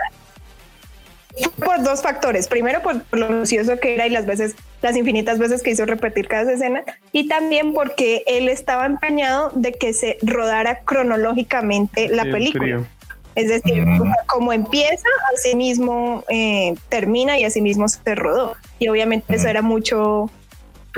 por 1.65 1.83
dos 1.83 2.01
factores. 2.01 2.47
Primero, 2.47 2.81
por 2.81 3.01
lo 3.11 3.29
minucioso 3.29 3.77
que 3.79 3.95
era 3.95 4.07
y 4.07 4.09
las 4.09 4.25
veces, 4.25 4.55
las 4.81 4.95
infinitas 4.95 5.39
veces 5.39 5.63
que 5.63 5.71
hizo 5.71 5.85
repetir 5.85 6.27
cada 6.27 6.51
escena. 6.51 6.83
Y 7.11 7.27
también 7.27 7.73
porque 7.73 8.23
él 8.27 8.49
estaba 8.49 8.85
empeñado 8.85 9.51
de 9.55 9.73
que 9.73 9.93
se 9.93 10.17
rodara 10.21 10.79
cronológicamente 10.79 12.09
la 12.09 12.23
película. 12.23 12.85
Es 13.35 13.49
decir, 13.49 13.83
como 14.27 14.53
empieza, 14.53 15.07
así 15.33 15.55
mismo 15.55 16.23
eh, 16.29 16.75
termina 16.89 17.39
y 17.39 17.45
así 17.45 17.61
mismo 17.61 17.87
se 17.87 18.13
rodó. 18.13 18.55
Y 18.77 18.89
obviamente 18.89 19.35
eso 19.35 19.47
era 19.47 19.63
mucho, 19.63 20.29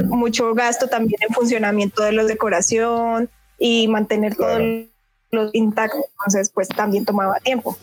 mucho 0.04 0.54
gasto 0.54 0.88
también 0.88 1.20
en 1.28 1.34
funcionamiento 1.34 2.04
de 2.04 2.12
la 2.12 2.24
decoración 2.24 3.30
y 3.58 3.88
mantener 3.88 4.36
todo 4.36 4.60
lo 5.32 5.50
intacto. 5.54 5.98
Entonces, 6.20 6.52
pues 6.54 6.68
también 6.70 7.06
tomaba 7.06 7.40
tiempo. 7.40 7.78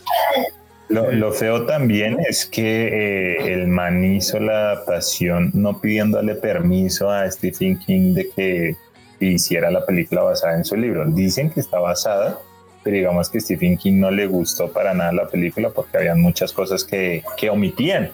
Lo, 0.88 1.32
feo 1.32 1.64
también 1.64 2.18
es 2.28 2.44
que 2.44 2.88
eh, 2.88 3.54
el 3.54 3.66
man 3.66 4.04
hizo 4.04 4.38
la 4.38 4.72
adaptación 4.72 5.50
no 5.54 5.80
pidiéndole 5.80 6.34
permiso 6.34 7.10
a 7.10 7.30
Stephen 7.30 7.78
King 7.78 8.12
de 8.12 8.28
que 8.28 8.76
hiciera 9.18 9.70
la 9.70 9.86
película 9.86 10.22
basada 10.22 10.54
en 10.54 10.64
su 10.66 10.76
libro. 10.76 11.06
Dicen 11.06 11.48
que 11.48 11.60
está 11.60 11.78
basada, 11.78 12.38
pero 12.82 12.96
digamos 12.96 13.30
que 13.30 13.40
Stephen 13.40 13.78
King 13.78 14.00
no 14.00 14.10
le 14.10 14.26
gustó 14.26 14.70
para 14.70 14.92
nada 14.92 15.12
la 15.12 15.28
película 15.28 15.70
porque 15.70 15.96
habían 15.96 16.20
muchas 16.20 16.52
cosas 16.52 16.84
que, 16.84 17.22
que 17.38 17.48
omitían 17.48 18.10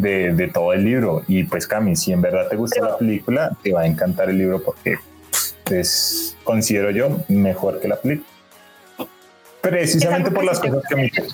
de, 0.00 0.32
de, 0.32 0.48
todo 0.48 0.72
el 0.72 0.84
libro. 0.84 1.22
Y 1.28 1.44
pues 1.44 1.66
Cami, 1.66 1.96
si 1.96 2.12
en 2.12 2.22
verdad 2.22 2.48
te 2.48 2.56
gusta 2.56 2.80
la 2.82 2.98
película, 2.98 3.56
te 3.62 3.72
va 3.72 3.82
a 3.82 3.86
encantar 3.86 4.30
el 4.30 4.38
libro 4.38 4.62
porque 4.62 4.96
es, 5.70 6.36
considero 6.44 6.90
yo, 6.90 7.18
mejor 7.28 7.80
que 7.80 7.88
la 7.88 7.96
película. 7.96 8.28
Precisamente 9.60 10.30
por 10.30 10.44
las 10.44 10.58
cosas 10.58 10.82
que 10.88 10.94
omiten. 10.94 11.24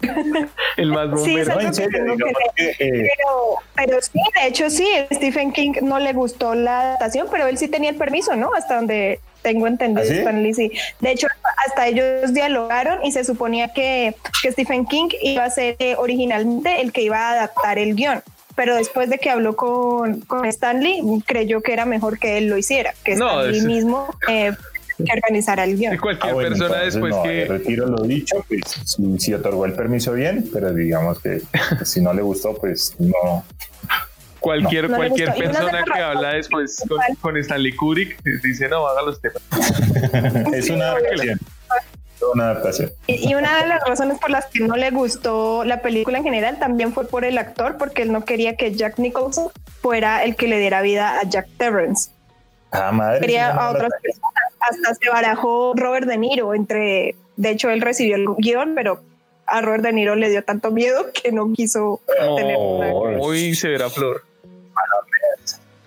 el 0.76 0.92
más 0.92 1.08
Sí, 1.22 1.34
bombero. 1.36 1.42
es 1.42 1.48
algo 1.48 1.60
en 1.60 1.74
serio, 1.74 2.16
que 2.16 2.32
que, 2.56 2.70
eh, 2.70 3.10
Pero, 3.16 3.56
pero 3.74 4.00
sí, 4.00 4.20
de 4.40 4.48
hecho 4.48 4.70
sí, 4.70 4.88
Stephen 5.12 5.52
King 5.52 5.72
no 5.82 5.98
le 5.98 6.12
gustó 6.12 6.54
la 6.54 6.80
adaptación, 6.80 7.28
pero 7.30 7.46
él 7.46 7.58
sí 7.58 7.68
tenía 7.68 7.90
el 7.90 7.96
permiso, 7.96 8.34
¿no? 8.36 8.54
Hasta 8.54 8.76
donde 8.76 9.20
tengo 9.42 9.66
entendido, 9.66 10.02
¿Ah, 10.02 10.06
sí? 10.10 10.18
Stan 10.18 10.42
Lee, 10.42 10.54
sí. 10.54 10.72
De 11.00 11.12
hecho, 11.12 11.26
hasta 11.66 11.86
ellos 11.88 12.32
dialogaron 12.32 13.04
y 13.04 13.12
se 13.12 13.24
suponía 13.24 13.72
que, 13.72 14.14
que 14.42 14.52
Stephen 14.52 14.86
King 14.86 15.08
iba 15.22 15.44
a 15.44 15.50
ser 15.50 15.76
eh, 15.78 15.94
originalmente 15.96 16.80
el 16.80 16.92
que 16.92 17.02
iba 17.02 17.18
a 17.18 17.32
adaptar 17.32 17.78
el 17.78 17.94
guion. 17.94 18.22
Pero 18.56 18.74
después 18.76 19.08
de 19.08 19.18
que 19.18 19.30
habló 19.30 19.56
con, 19.56 20.20
con 20.22 20.44
Stanley, 20.46 21.00
creyó 21.24 21.60
que 21.62 21.72
era 21.72 21.86
mejor 21.86 22.18
que 22.18 22.36
él 22.38 22.48
lo 22.48 22.58
hiciera, 22.58 22.94
que 23.04 23.14
No, 23.16 23.28
Stanley 23.40 23.58
es- 23.58 23.64
mismo 23.64 24.14
eh, 24.28 24.52
que 24.98 25.12
organizara 25.12 25.64
el 25.64 25.78
guion. 25.78 25.94
Y 25.94 25.98
cualquier 25.98 26.30
ah, 26.30 26.34
bueno, 26.34 26.48
persona 26.50 26.66
entonces 26.82 26.94
después 26.94 27.14
no, 27.16 27.22
que 27.22 27.44
retiro 27.46 27.86
lo 27.86 28.02
dicho, 28.02 28.44
pues 28.48 28.60
si, 28.84 29.18
si 29.18 29.32
otorgó 29.32 29.64
el 29.64 29.72
permiso 29.72 30.12
bien, 30.12 30.50
pero 30.52 30.74
digamos 30.74 31.20
que 31.20 31.40
pues, 31.78 31.88
si 31.90 32.00
no 32.02 32.12
le 32.12 32.22
gustó, 32.22 32.54
pues 32.54 32.94
no. 32.98 33.44
Cualquier 34.40 34.90
No 34.90 34.96
cualquier 34.96 35.34
persona 35.34 35.82
que 35.84 36.00
habla 36.00 36.30
después 36.34 36.82
con, 36.88 36.98
con 37.20 37.36
Stanley 37.36 37.74
Kubrick 37.76 38.22
dice 38.42 38.68
no 38.68 38.86
hágalo 38.86 39.10
usted 39.10 39.30
es 40.54 40.70
una 40.70 40.92
adaptación. 40.92 41.38
Una 42.34 42.44
adaptación. 42.50 42.90
Y 43.06 43.30
y 43.30 43.34
una 43.34 43.62
de 43.62 43.66
las 43.68 43.82
razones 43.86 44.18
por 44.18 44.30
las 44.30 44.46
que 44.46 44.60
no 44.60 44.76
le 44.76 44.90
gustó 44.90 45.64
la 45.64 45.80
película 45.80 46.18
en 46.18 46.24
general 46.24 46.58
también 46.58 46.92
fue 46.92 47.06
por 47.06 47.24
el 47.24 47.38
actor, 47.38 47.78
porque 47.78 48.02
él 48.02 48.12
no 48.12 48.24
quería 48.26 48.56
que 48.56 48.74
Jack 48.74 48.98
Nicholson 48.98 49.48
fuera 49.80 50.22
el 50.22 50.36
que 50.36 50.46
le 50.46 50.58
diera 50.58 50.82
vida 50.82 51.18
a 51.18 51.22
Jack 51.24 51.48
Terrence. 51.56 52.10
Ah, 52.72 52.92
madre. 52.92 53.20
Quería 53.20 53.50
a 53.50 53.70
otras 53.70 53.90
personas. 54.02 54.32
Hasta 54.60 54.94
se 54.94 55.08
barajó 55.10 55.72
Robert 55.74 56.06
De 56.06 56.18
Niro 56.18 56.54
entre, 56.54 57.16
de 57.36 57.50
hecho 57.50 57.70
él 57.70 57.80
recibió 57.80 58.16
el 58.16 58.26
guion, 58.36 58.74
pero 58.74 59.00
a 59.46 59.62
Robert 59.62 59.82
De 59.82 59.92
Niro 59.94 60.14
le 60.14 60.28
dio 60.28 60.44
tanto 60.44 60.70
miedo 60.70 61.06
que 61.14 61.32
no 61.32 61.50
quiso 61.54 62.00
tener 62.36 62.56
una- 62.58 63.18
Uy, 63.18 63.54
se 63.56 63.68
verá 63.70 63.88
flor. 63.88 64.24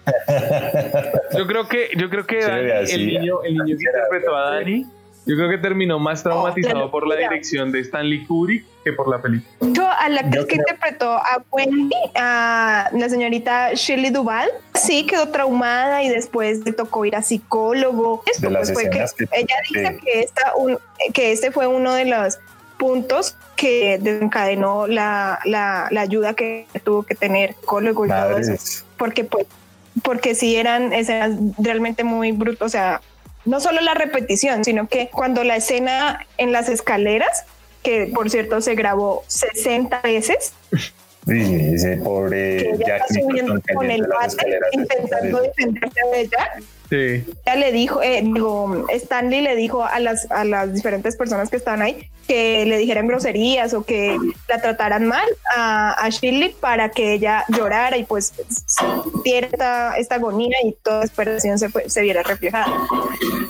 Yo 1.37 1.47
creo 1.47 1.67
que, 1.67 1.89
yo 1.97 2.09
creo 2.09 2.25
que 2.25 2.41
Dani, 2.41 2.91
el 2.91 3.07
niño, 3.07 3.43
el 3.43 3.53
niño 3.53 3.65
que 3.77 3.83
interpretó 3.85 4.35
a 4.35 4.55
Dani, 4.55 4.85
yo 5.25 5.37
creo 5.37 5.49
que 5.49 5.57
terminó 5.57 5.99
más 5.99 6.21
traumatizado 6.21 6.85
Oh, 6.85 6.91
por 6.91 7.07
la 7.07 7.15
dirección 7.15 7.71
de 7.71 7.79
Stanley 7.79 8.25
Kubrick 8.25 8.65
que 8.83 8.91
por 8.91 9.07
la 9.07 9.21
película. 9.21 9.49
Yo, 9.71 9.87
a 9.87 10.09
la 10.09 10.19
actriz 10.21 10.41
que 10.45 10.55
creo- 10.57 10.59
interpretó 10.67 11.11
a 11.13 11.41
Wendy, 11.51 11.95
a 12.15 12.89
la 12.91 13.09
señorita 13.09 13.73
Shirley 13.73 14.09
Duval, 14.11 14.49
sí 14.73 15.05
quedó 15.05 15.29
traumada 15.29 16.03
y 16.03 16.09
después 16.09 16.59
le 16.65 16.73
tocó 16.73 17.05
ir 17.05 17.15
a 17.15 17.21
psicólogo. 17.21 18.21
Esto 18.25 18.47
De 18.47 18.51
las 18.53 18.71
pues, 18.71 18.73
fue 18.73 18.89
que 18.89 19.03
escenas 19.03 19.13
que- 19.13 19.23
ella 19.31 19.55
dice 19.69 19.95
que- 19.95 20.11
que, 20.11 20.19
esta 20.19 20.55
un- 20.57 20.77
que 21.13 21.31
este 21.31 21.51
fue 21.51 21.67
uno 21.67 21.93
de 21.93 22.05
los 22.05 22.39
puntos 22.77 23.37
que 23.55 23.97
desencadenó 24.01 24.87
la, 24.87 25.39
la, 25.45 25.87
la 25.89 26.01
ayuda 26.01 26.33
que 26.33 26.67
tuvo 26.83 27.03
que 27.03 27.15
tener 27.15 27.53
psicólogo 27.53 28.05
y 28.05 28.09
todo 28.09 28.37
eso 28.37 28.83
porque 28.97 29.23
pues 29.23 29.45
porque 30.01 30.35
sí 30.35 30.55
eran 30.55 30.93
escenas 30.93 31.31
realmente 31.57 32.03
muy 32.03 32.31
brutas, 32.31 32.65
o 32.65 32.69
sea, 32.69 33.01
no 33.45 33.59
solo 33.59 33.81
la 33.81 33.93
repetición, 33.93 34.63
sino 34.63 34.87
que 34.87 35.09
cuando 35.11 35.43
la 35.43 35.57
escena 35.57 36.25
en 36.37 36.51
las 36.51 36.69
escaleras, 36.69 37.45
que 37.83 38.11
por 38.13 38.29
cierto 38.29 38.61
se 38.61 38.75
grabó 38.75 39.23
60 39.27 40.01
veces, 40.01 40.53
Sí, 41.25 41.69
ese 41.73 41.97
pobre 41.97 42.57
que 42.57 42.83
Jack 42.85 43.03
está 43.09 43.21
subiendo 43.21 43.61
con 43.73 43.89
el 43.89 44.05
bate 44.07 44.59
intentando 44.73 45.41
defenderse 45.41 45.99
de 46.11 46.21
ella, 46.21 46.51
Sí. 46.93 47.25
ella 47.45 47.55
le 47.55 47.71
dijo, 47.71 48.03
eh, 48.03 48.21
digo, 48.23 48.85
Stanley 48.89 49.41
le 49.41 49.55
dijo 49.55 49.83
a 49.83 49.99
las, 49.99 50.29
a 50.31 50.43
las 50.45 50.73
diferentes 50.75 51.15
personas 51.15 51.49
que 51.49 51.57
estaban 51.57 51.81
ahí 51.81 52.07
que 52.27 52.65
le 52.65 52.77
dijeran 52.77 53.05
groserías 53.07 53.73
o 53.73 53.83
que 53.83 54.15
la 54.47 54.61
trataran 54.61 55.05
mal 55.05 55.27
a, 55.57 55.91
a 55.91 56.09
Shirley 56.09 56.55
para 56.57 56.87
que 56.89 57.13
ella 57.13 57.43
llorara 57.49 57.97
y 57.97 58.05
pues 58.05 58.31
diera 59.25 59.47
esta, 59.47 59.97
esta 59.97 60.15
agonía 60.15 60.55
y 60.63 60.71
toda 60.83 61.01
desesperación 61.01 61.59
se, 61.59 61.67
fue- 61.67 61.89
se 61.89 62.01
viera 62.01 62.23
reflejada. 62.23 62.67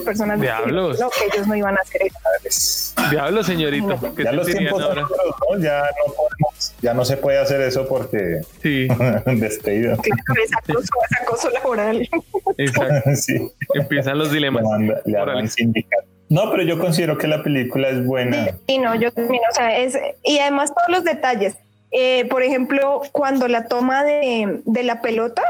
Personas 0.04 0.42
Diablos. 0.42 1.00
no, 1.00 1.10
que 1.12 1.26
ellos 1.32 1.46
no 1.48 1.56
iban 1.56 1.78
a 1.78 1.82
hacer 1.82 2.02
eso. 2.44 2.96
Diablo, 3.12 3.44
señorito. 3.44 4.00
¿qué 4.16 4.24
Ya 4.24 4.32
los 4.32 4.48
tiempos 4.48 4.82
son 4.82 4.90
ahora? 4.90 5.04
otros, 5.06 5.36
¿no? 5.52 5.58
Ya 5.64 5.82
no 5.82 6.14
podemos, 6.14 6.74
ya 6.82 6.94
no 6.96 7.06
se 7.06 7.18
puede 7.18 7.38
hacer 7.38 7.62
eso 7.62 7.88
porque 7.88 8.42
Sí, 8.64 8.88
despedido. 9.36 9.98
Claro, 9.98 10.42
es 10.44 10.52
acoso, 10.58 10.94
es 11.12 11.22
acoso 11.22 11.50
laboral. 11.52 12.10
exacto. 12.58 13.12
sí, 13.16 13.33
Empiezan 13.74 14.18
los 14.18 14.30
le, 14.30 14.36
dilemas. 14.36 14.64
le 15.06 15.48
sindicato. 15.48 16.08
No, 16.30 16.50
pero 16.50 16.64
yo 16.64 16.80
considero 16.80 17.18
que 17.18 17.28
la 17.28 17.44
película 17.44 17.90
es 17.90 18.06
buena. 18.06 18.58
Y 18.68 18.80
no, 18.80 18.96
yo 18.96 19.12
también, 19.12 19.42
o 19.50 19.54
sea, 19.54 19.78
es, 19.78 19.98
y 20.24 20.40
además 20.40 20.74
todos 20.74 20.90
los 20.90 21.04
detalles. 21.04 21.56
Eh, 21.92 22.26
por 22.30 22.42
ejemplo, 22.42 23.02
cuando 23.12 23.48
la 23.48 23.68
toma 23.68 24.04
de, 24.04 24.62
de 24.66 24.84
la 24.84 25.02
pelota, 25.02 25.44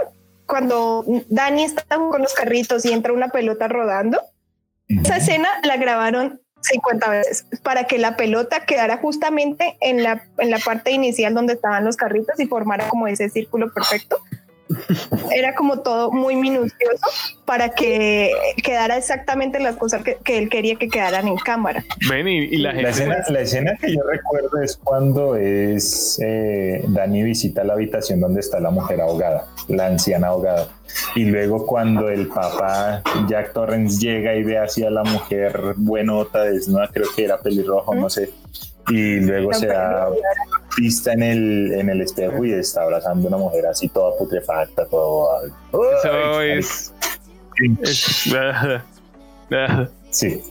cuando 0.45 1.05
Dani 1.29 1.63
está 1.63 1.83
con 1.95 2.21
los 2.21 2.33
carritos 2.33 2.85
y 2.85 2.91
entra 2.91 3.13
una 3.13 3.29
pelota 3.29 3.69
rodando, 3.69 4.19
esa 4.89 5.17
escena 5.17 5.47
la 5.63 5.77
grabaron 5.77 6.41
50 6.61 7.09
veces 7.09 7.45
para 7.61 7.85
que 7.85 7.97
la 7.97 8.15
pelota 8.15 8.65
quedara 8.65 8.97
justamente 8.97 9.77
en 9.81 10.03
la, 10.03 10.23
en 10.37 10.49
la 10.49 10.59
parte 10.59 10.91
inicial 10.91 11.33
donde 11.33 11.53
estaban 11.53 11.85
los 11.85 11.95
carritos 11.95 12.39
y 12.39 12.45
formara 12.45 12.87
como 12.87 13.07
ese 13.07 13.29
círculo 13.29 13.71
perfecto. 13.73 14.17
Era 15.31 15.53
como 15.55 15.79
todo 15.79 16.11
muy 16.11 16.35
minucioso 16.35 17.05
para 17.45 17.69
que 17.69 18.31
quedara 18.63 18.97
exactamente 18.97 19.59
las 19.59 19.75
cosas 19.75 20.03
que, 20.03 20.17
que 20.23 20.37
él 20.37 20.49
quería 20.49 20.75
que 20.75 20.87
quedaran 20.87 21.27
en 21.27 21.35
cámara. 21.37 21.83
Ven 22.09 22.27
y, 22.27 22.39
y 22.45 22.57
la 22.57 22.69
La 22.69 22.75
gente. 22.75 22.89
escena, 22.91 23.17
la 23.27 23.39
escena 23.41 23.77
que 23.79 23.93
yo 23.93 24.01
recuerdo 24.03 24.61
es 24.61 24.77
cuando 24.77 25.35
es 25.35 26.19
eh, 26.23 26.83
Dani 26.87 27.23
visita 27.23 27.63
la 27.63 27.73
habitación 27.73 28.21
donde 28.21 28.39
está 28.39 28.59
la 28.59 28.71
mujer 28.71 29.01
ahogada, 29.01 29.47
la 29.67 29.87
anciana 29.87 30.27
ahogada. 30.27 30.69
Y 31.15 31.25
luego 31.25 31.65
cuando 31.65 32.09
el 32.09 32.27
papá 32.27 33.01
Jack 33.27 33.53
Torrance 33.53 33.99
llega 33.99 34.35
y 34.35 34.43
ve 34.43 34.57
hacia 34.59 34.89
la 34.89 35.03
mujer 35.03 35.73
buenota, 35.77 36.43
desnuda, 36.43 36.89
creo 36.91 37.07
que 37.15 37.25
era 37.25 37.39
pelirrojo, 37.39 37.95
no 37.95 38.09
sé. 38.09 38.29
Y 38.89 39.19
luego 39.21 39.53
se 39.53 39.67
da 39.67 40.09
pista 40.75 41.13
en 41.13 41.23
el, 41.23 41.73
en 41.73 41.89
el 41.89 42.01
espejo 42.01 42.43
y 42.43 42.51
está 42.53 42.81
abrazando 42.83 43.27
a 43.27 43.29
una 43.29 43.37
mujer 43.37 43.65
así 43.67 43.87
toda 43.89 44.17
putrefacta, 44.17 44.85
todo... 44.87 45.29
Eso 45.71 46.37
Ay, 46.39 46.51
es. 46.59 46.93
es- 47.81 48.33
Sí. 50.11 50.41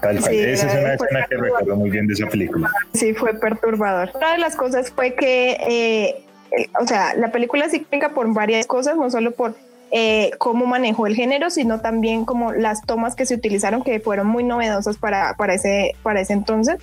Tal 0.00 0.18
cual. 0.20 0.32
Sí, 0.32 0.38
Esa 0.38 0.66
es 0.66 0.74
una 0.80 0.94
escena 0.94 1.26
que 1.28 1.36
recuerdo 1.36 1.76
muy 1.76 1.90
bien 1.90 2.06
de 2.06 2.14
esa 2.14 2.26
película. 2.26 2.70
Sí, 2.94 3.14
fue 3.14 3.34
perturbador. 3.34 4.10
Una 4.14 4.32
de 4.32 4.38
las 4.38 4.56
cosas 4.56 4.90
fue 4.90 5.14
que, 5.14 5.52
eh, 5.52 6.24
eh, 6.56 6.68
o 6.80 6.86
sea, 6.86 7.14
la 7.14 7.30
película 7.30 7.68
sí 7.68 7.80
crítica 7.80 8.10
por 8.10 8.32
varias 8.32 8.66
cosas, 8.66 8.96
no 8.96 9.10
solo 9.10 9.30
por 9.32 9.54
eh, 9.90 10.30
cómo 10.38 10.66
manejó 10.66 11.06
el 11.06 11.14
género, 11.14 11.50
sino 11.50 11.80
también 11.80 12.24
como 12.24 12.52
las 12.52 12.82
tomas 12.82 13.14
que 13.14 13.24
se 13.26 13.34
utilizaron, 13.34 13.82
que 13.82 14.00
fueron 14.00 14.26
muy 14.26 14.42
novedosas 14.44 14.96
para, 14.98 15.34
para, 15.34 15.54
ese, 15.54 15.94
para 16.02 16.20
ese 16.20 16.32
entonces. 16.32 16.76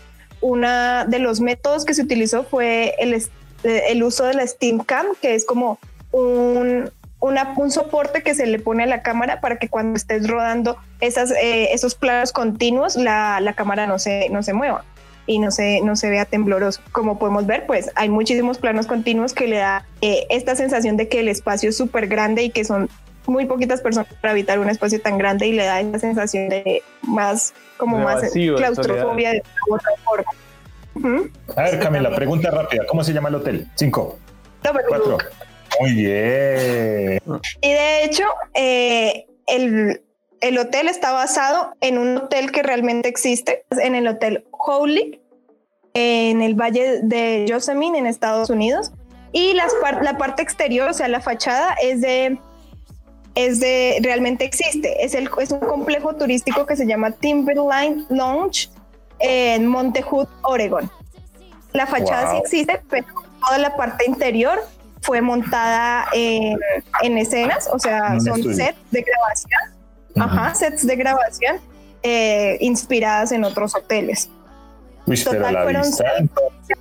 Una 0.47 1.05
de 1.05 1.17
los 1.17 1.41
métodos 1.41 1.85
que 1.85 1.95
se 1.95 2.03
utilizó 2.03 2.43
fue 2.43 2.93
el, 2.99 3.13
eh, 3.15 3.81
el 3.89 4.03
uso 4.03 4.25
de 4.25 4.35
la 4.35 4.45
Steam 4.45 4.77
Cam, 4.79 5.07
que 5.19 5.33
es 5.33 5.43
como 5.43 5.79
un, 6.11 6.91
una- 7.19 7.55
un 7.57 7.71
soporte 7.71 8.21
que 8.21 8.35
se 8.35 8.45
le 8.45 8.59
pone 8.59 8.83
a 8.83 8.85
la 8.85 9.01
cámara 9.01 9.41
para 9.41 9.57
que 9.57 9.69
cuando 9.69 9.97
estés 9.97 10.27
rodando 10.27 10.77
esas, 11.01 11.31
eh, 11.31 11.69
esos 11.73 11.95
planos 11.95 12.31
continuos, 12.31 12.95
la, 12.95 13.39
la 13.41 13.53
cámara 13.53 13.87
no 13.87 13.97
se, 13.97 14.29
no 14.29 14.43
se 14.43 14.53
mueva 14.53 14.83
y 15.25 15.39
no 15.39 15.49
se, 15.49 15.81
no 15.81 15.95
se 15.95 16.11
vea 16.11 16.25
tembloroso. 16.25 16.79
Como 16.91 17.17
podemos 17.17 17.47
ver, 17.47 17.65
pues 17.65 17.89
hay 17.95 18.09
muchísimos 18.09 18.59
planos 18.59 18.85
continuos 18.85 19.33
que 19.33 19.47
le 19.47 19.57
da 19.57 19.83
eh, 20.01 20.27
esta 20.29 20.55
sensación 20.55 20.95
de 20.95 21.07
que 21.07 21.21
el 21.21 21.27
espacio 21.27 21.69
es 21.69 21.75
súper 21.77 22.05
grande 22.05 22.43
y 22.43 22.51
que 22.51 22.63
son 22.65 22.87
muy 23.25 23.47
poquitas 23.47 23.81
personas 23.81 24.13
para 24.21 24.33
habitar 24.33 24.59
un 24.59 24.69
espacio 24.69 25.01
tan 25.01 25.17
grande 25.17 25.47
y 25.47 25.53
le 25.53 25.65
da 25.65 25.79
esa 25.81 25.97
sensación 25.97 26.49
de 26.49 26.83
más, 27.01 27.55
como 27.77 27.97
De 27.97 28.03
más 28.03 28.21
vacío, 28.21 28.53
de 28.53 28.57
claustrofobia 28.57 29.31
de 29.31 29.43
una 29.67 29.75
otra 29.77 29.91
forma. 30.03 30.31
Ujú. 30.95 31.29
A 31.55 31.63
ver, 31.63 31.79
Camila, 31.79 32.15
pregunta 32.15 32.51
rápida. 32.51 32.85
¿Cómo 32.87 33.03
se 33.03 33.13
llama 33.13 33.29
el 33.29 33.35
hotel? 33.35 33.67
Cinco, 33.75 34.17
cuatro. 34.61 35.17
Muy 35.81 35.91
bien. 35.93 37.21
Y 37.61 37.73
de 37.73 38.03
hecho, 38.05 38.23
eh, 38.53 39.25
el, 39.47 40.01
el 40.39 40.57
hotel 40.57 40.87
está 40.87 41.11
basado 41.11 41.73
en 41.81 41.97
un 41.97 42.17
hotel 42.17 42.51
que 42.51 42.63
realmente 42.63 43.09
existe, 43.09 43.65
en 43.71 43.93
el 43.93 44.07
Hotel 44.07 44.45
Howley, 44.51 45.19
en 45.93 46.41
el 46.41 46.55
Valle 46.55 47.01
de 47.03 47.45
Yosemite, 47.47 47.97
en 47.97 48.05
Estados 48.05 48.49
Unidos. 48.49 48.91
Y 49.33 49.53
las 49.53 49.73
par- 49.81 50.01
la 50.01 50.17
parte 50.17 50.41
exterior, 50.41 50.89
o 50.89 50.93
sea, 50.93 51.09
la 51.09 51.19
fachada 51.19 51.75
es 51.83 51.99
de, 51.99 52.39
es 53.35 53.59
de, 53.59 53.99
realmente 54.01 54.45
existe. 54.45 55.03
Es, 55.03 55.13
el, 55.13 55.29
es 55.39 55.51
un 55.51 55.59
complejo 55.59 56.15
turístico 56.15 56.65
que 56.65 56.75
se 56.75 56.87
llama 56.87 57.11
Timberline 57.11 58.05
Lounge 58.09 58.69
en 59.19 59.67
Monte 59.67 60.01
Hood, 60.01 60.27
Oregon. 60.43 60.89
La 61.73 61.85
fachada 61.85 62.31
sí 62.31 62.37
existe, 62.37 62.81
pero 62.89 63.05
toda 63.45 63.57
la 63.57 63.75
parte 63.75 64.05
interior 64.07 64.59
fue 65.01 65.21
montada 65.21 66.05
en, 66.13 66.57
en 67.03 67.17
escenas, 67.17 67.69
o 67.71 67.77
sea, 67.77 68.17
son 68.19 68.41
sets 68.55 68.77
de 68.89 69.03
grabación, 69.03 69.61
ajá, 70.15 70.55
sets 70.55 70.87
de 70.87 70.95
grabación 70.95 71.57
eh, 72.01 72.57
inspiradas 72.61 73.31
en 73.31 73.43
otros 73.43 73.75
hoteles. 73.75 74.29
Uy, 75.05 75.21
pero 75.23 75.37
Total, 75.37 75.53
la 75.53 75.63
fueron 75.63 75.81
vista 75.83 76.03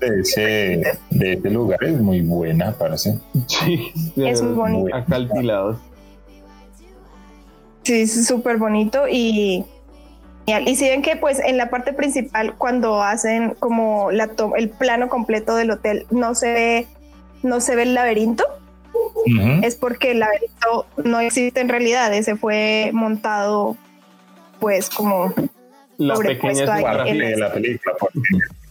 de 0.00 0.20
ese, 0.20 0.98
de 1.10 1.32
ese 1.34 1.50
lugar 1.50 1.84
es 1.84 2.00
muy 2.00 2.22
buena, 2.22 2.72
parece. 2.72 3.18
Sí, 3.48 3.92
Es 4.16 4.40
muy 4.40 4.54
bonito. 4.54 4.96
Acantilados. 4.96 5.76
Sí, 7.84 8.00
es 8.02 8.26
súper 8.26 8.56
bonito 8.56 9.06
y 9.08 9.64
genial. 10.46 10.68
y 10.68 10.76
si 10.76 10.88
ven 10.88 11.02
que 11.02 11.16
pues 11.16 11.38
en 11.38 11.56
la 11.56 11.70
parte 11.70 11.92
principal 11.92 12.54
cuando 12.56 13.02
hacen 13.02 13.54
como 13.58 14.10
la 14.10 14.28
to- 14.28 14.56
el 14.56 14.68
plano 14.70 15.08
completo 15.08 15.54
del 15.54 15.70
hotel 15.70 16.06
no 16.10 16.34
se 16.34 16.52
ve 16.52 16.86
no 17.42 17.60
se 17.60 17.76
ve 17.76 17.82
el 17.82 17.94
laberinto 17.94 18.44
es 19.62 19.74
porque 19.76 20.10
el 20.12 20.20
laberinto 20.20 20.86
no 21.04 21.20
existe 21.20 21.60
en 21.60 21.68
realidad 21.68 22.12
ese 22.14 22.36
fue 22.36 22.90
montado 22.92 23.76
pues 24.60 24.88
como 24.90 25.32
La 25.98 26.14
pequeña 26.16 26.52
escenografía, 26.64 27.28
de 27.28 27.36
la 27.36 27.52
película, 27.52 27.94
porque 28.00 28.18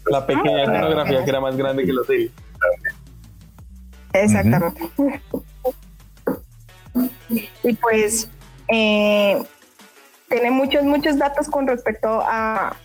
la 0.09 0.25
pequeña 0.25 0.57
Ah, 0.57 0.63
escenografía 0.63 1.23
que 1.23 1.29
era 1.29 1.39
más 1.39 1.55
grande 1.57 1.83
que 1.85 1.91
el 1.91 1.99
hotel. 1.99 2.31
Exactamente. 4.13 4.81
Y 7.63 7.73
pues 7.73 8.29
eh, 8.73 9.43
tiene 10.29 10.51
muchos, 10.51 10.83
muchos 10.83 11.17
datos 11.17 11.47
con 11.47 11.67
respecto 11.67 12.21
a, 12.25 12.75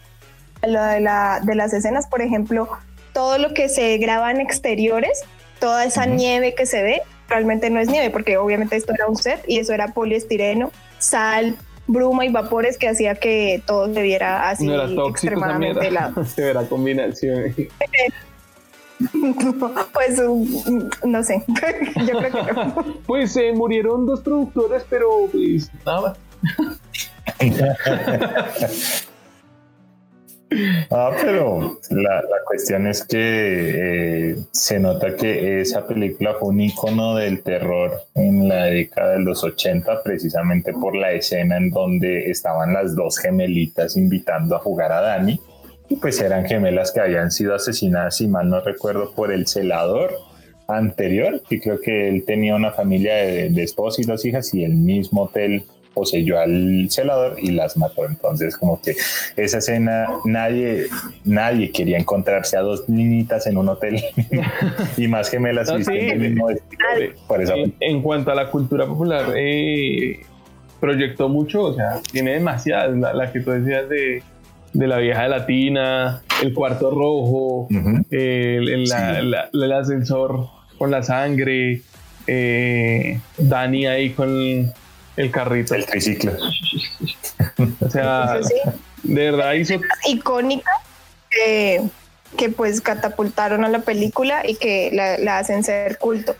lo 0.63 0.83
de, 0.83 1.01
la, 1.01 1.41
de 1.43 1.55
las 1.55 1.73
escenas. 1.73 2.07
Por 2.07 2.21
ejemplo, 2.21 2.69
todo 3.13 3.39
lo 3.39 3.55
que 3.55 3.69
se 3.69 3.97
graba 3.99 4.31
en 4.31 4.41
exteriores, 4.41 5.23
toda 5.59 5.85
esa 5.85 6.07
nieve 6.07 6.55
que 6.55 6.67
se 6.67 6.83
ve, 6.83 7.03
realmente 7.29 7.71
no 7.71 7.81
es 7.81 7.89
nieve, 7.89 8.11
porque 8.11 8.37
obviamente 8.37 8.77
esto 8.77 8.93
era 8.93 9.07
un 9.07 9.17
set 9.17 9.43
y 9.47 9.59
eso 9.59 9.73
era 9.73 9.89
poliestireno, 9.89 10.71
sal, 10.99 11.57
bruma 11.87 12.27
y 12.27 12.29
vapores 12.29 12.79
que 12.79 12.89
hacía 12.89 13.15
que 13.15 13.63
todo 13.67 13.93
se 13.93 14.03
viera 14.03 14.51
así 14.51 14.67
No 14.67 14.75
era 14.75 14.83
tóxico 14.83 15.09
esa 15.09 15.11
extremadamente 15.11 15.87
helado. 15.89 16.25
Se 16.27 16.43
verá 16.43 16.65
combinación. 16.65 17.55
Pues 19.93 20.21
no 21.05 21.23
sé, 21.23 21.45
yo 22.07 22.19
creo 22.19 22.47
que 22.47 22.53
no. 22.53 22.85
Pues 23.07 23.33
se 23.33 23.53
murieron 23.53 24.07
dos 24.07 24.21
productores, 24.21 24.85
pero 24.89 25.09
pues 25.31 25.71
nada. 25.85 26.17
Ah, 30.91 31.11
pero 31.21 31.79
la, 31.91 32.23
la 32.23 32.39
cuestión 32.47 32.87
es 32.87 33.05
que 33.05 34.31
eh, 34.31 34.37
se 34.51 34.81
nota 34.81 35.15
que 35.15 35.61
esa 35.61 35.87
película 35.87 36.35
fue 36.41 36.49
un 36.49 36.61
icono 36.63 37.17
del 37.17 37.43
terror 37.43 38.01
en 38.15 38.49
la 38.49 38.65
década 38.65 39.13
de 39.13 39.21
los 39.21 39.45
80, 39.45 40.03
precisamente 40.03 40.73
por 40.73 40.97
la 40.97 41.13
escena 41.13 41.59
en 41.59 41.71
donde 41.71 42.31
estaban 42.31 42.73
las 42.73 42.97
dos 42.97 43.19
gemelitas 43.19 43.97
invitando 43.97 44.57
a 44.57 44.61
jugar 44.61 44.91
a 44.93 45.03
Dani. 45.03 45.39
Y 45.89 45.97
pues 45.97 46.21
eran 46.21 46.45
gemelas 46.45 46.93
que 46.93 47.01
habían 47.01 47.31
sido 47.31 47.55
asesinadas, 47.55 48.17
si 48.17 48.29
mal 48.29 48.49
no 48.49 48.61
recuerdo, 48.61 49.13
por 49.13 49.33
el 49.33 49.47
celador 49.47 50.13
anterior, 50.67 51.43
que 51.49 51.61
creo 51.61 51.81
que 51.81 52.09
él 52.09 52.25
tenía 52.27 52.55
una 52.55 52.73
familia 52.73 53.15
de, 53.17 53.49
de 53.49 53.63
esposos 53.63 54.01
y 54.01 54.03
dos 54.03 54.25
hijas 54.25 54.53
y 54.53 54.65
el 54.65 54.75
mismo 54.75 55.23
hotel 55.23 55.65
poseyó 55.99 56.39
al 56.39 56.87
celador 56.91 57.37
y 57.41 57.51
las 57.51 57.77
mató. 57.77 58.07
Entonces, 58.07 58.57
como 58.57 58.81
que 58.81 58.95
esa 59.37 59.59
escena, 59.59 60.07
nadie, 60.25 60.87
nadie 61.25 61.73
quería 61.73 61.99
encontrarse 61.99 62.57
a 62.57 62.61
dos 62.61 62.89
niñitas 62.89 63.47
en 63.47 63.57
un 63.57 63.69
hotel 63.69 64.01
y 64.97 65.09
más 65.09 65.29
gemelas 65.29 65.75
vistiendo 65.75 66.15
sí. 66.15 66.21
mismo 66.21 66.47
vestido. 66.47 66.79
Por 67.27 67.43
esa 67.43 67.55
En, 67.55 67.75
en 67.81 68.03
cuanto 68.03 68.31
a 68.31 68.35
la 68.37 68.51
cultura 68.51 68.87
popular, 68.87 69.33
eh, 69.37 70.21
proyectó 70.81 71.29
mucho, 71.29 71.63
o 71.63 71.75
sea, 71.75 72.01
tiene 72.13 72.35
demasiadas. 72.35 72.97
La, 72.97 73.13
la 73.13 73.33
que 73.33 73.41
tú 73.41 73.51
decías 73.51 73.89
de, 73.89 74.23
de 74.73 74.87
la 74.87 74.99
vieja 74.99 75.27
latina, 75.29 76.23
el 76.43 76.53
cuarto 76.55 76.91
rojo, 76.91 77.69
el, 78.11 78.69
el- 78.69 78.85
la- 78.85 79.21
Sí. 79.21 79.27
la- 79.27 79.49
el 79.53 79.73
ascensor 79.73 80.47
con 80.79 80.91
la 80.91 81.03
sangre, 81.03 81.83
eh, 82.27 83.19
Dani 83.39 83.87
ahí 83.87 84.11
con 84.11 84.73
el 85.17 85.31
carrito. 85.31 85.75
el 85.75 85.85
triciclo. 85.87 86.33
O 87.81 87.91
sea, 87.91 88.39
sí. 88.43 88.55
de 89.03 89.31
verdad 89.31 89.53
hizo 89.55 89.75
icónica 90.09 90.71
que, 91.31 91.81
que 92.37 92.49
pues 92.51 92.81
catapultaron 92.81 93.65
a 93.65 93.69
la 93.69 93.81
película 93.81 94.43
y 94.49 94.55
que 94.57 94.91
la, 94.93 95.19
la 95.19 95.39
hacen 95.39 95.65
ser 95.65 95.99
culto. 95.99 96.37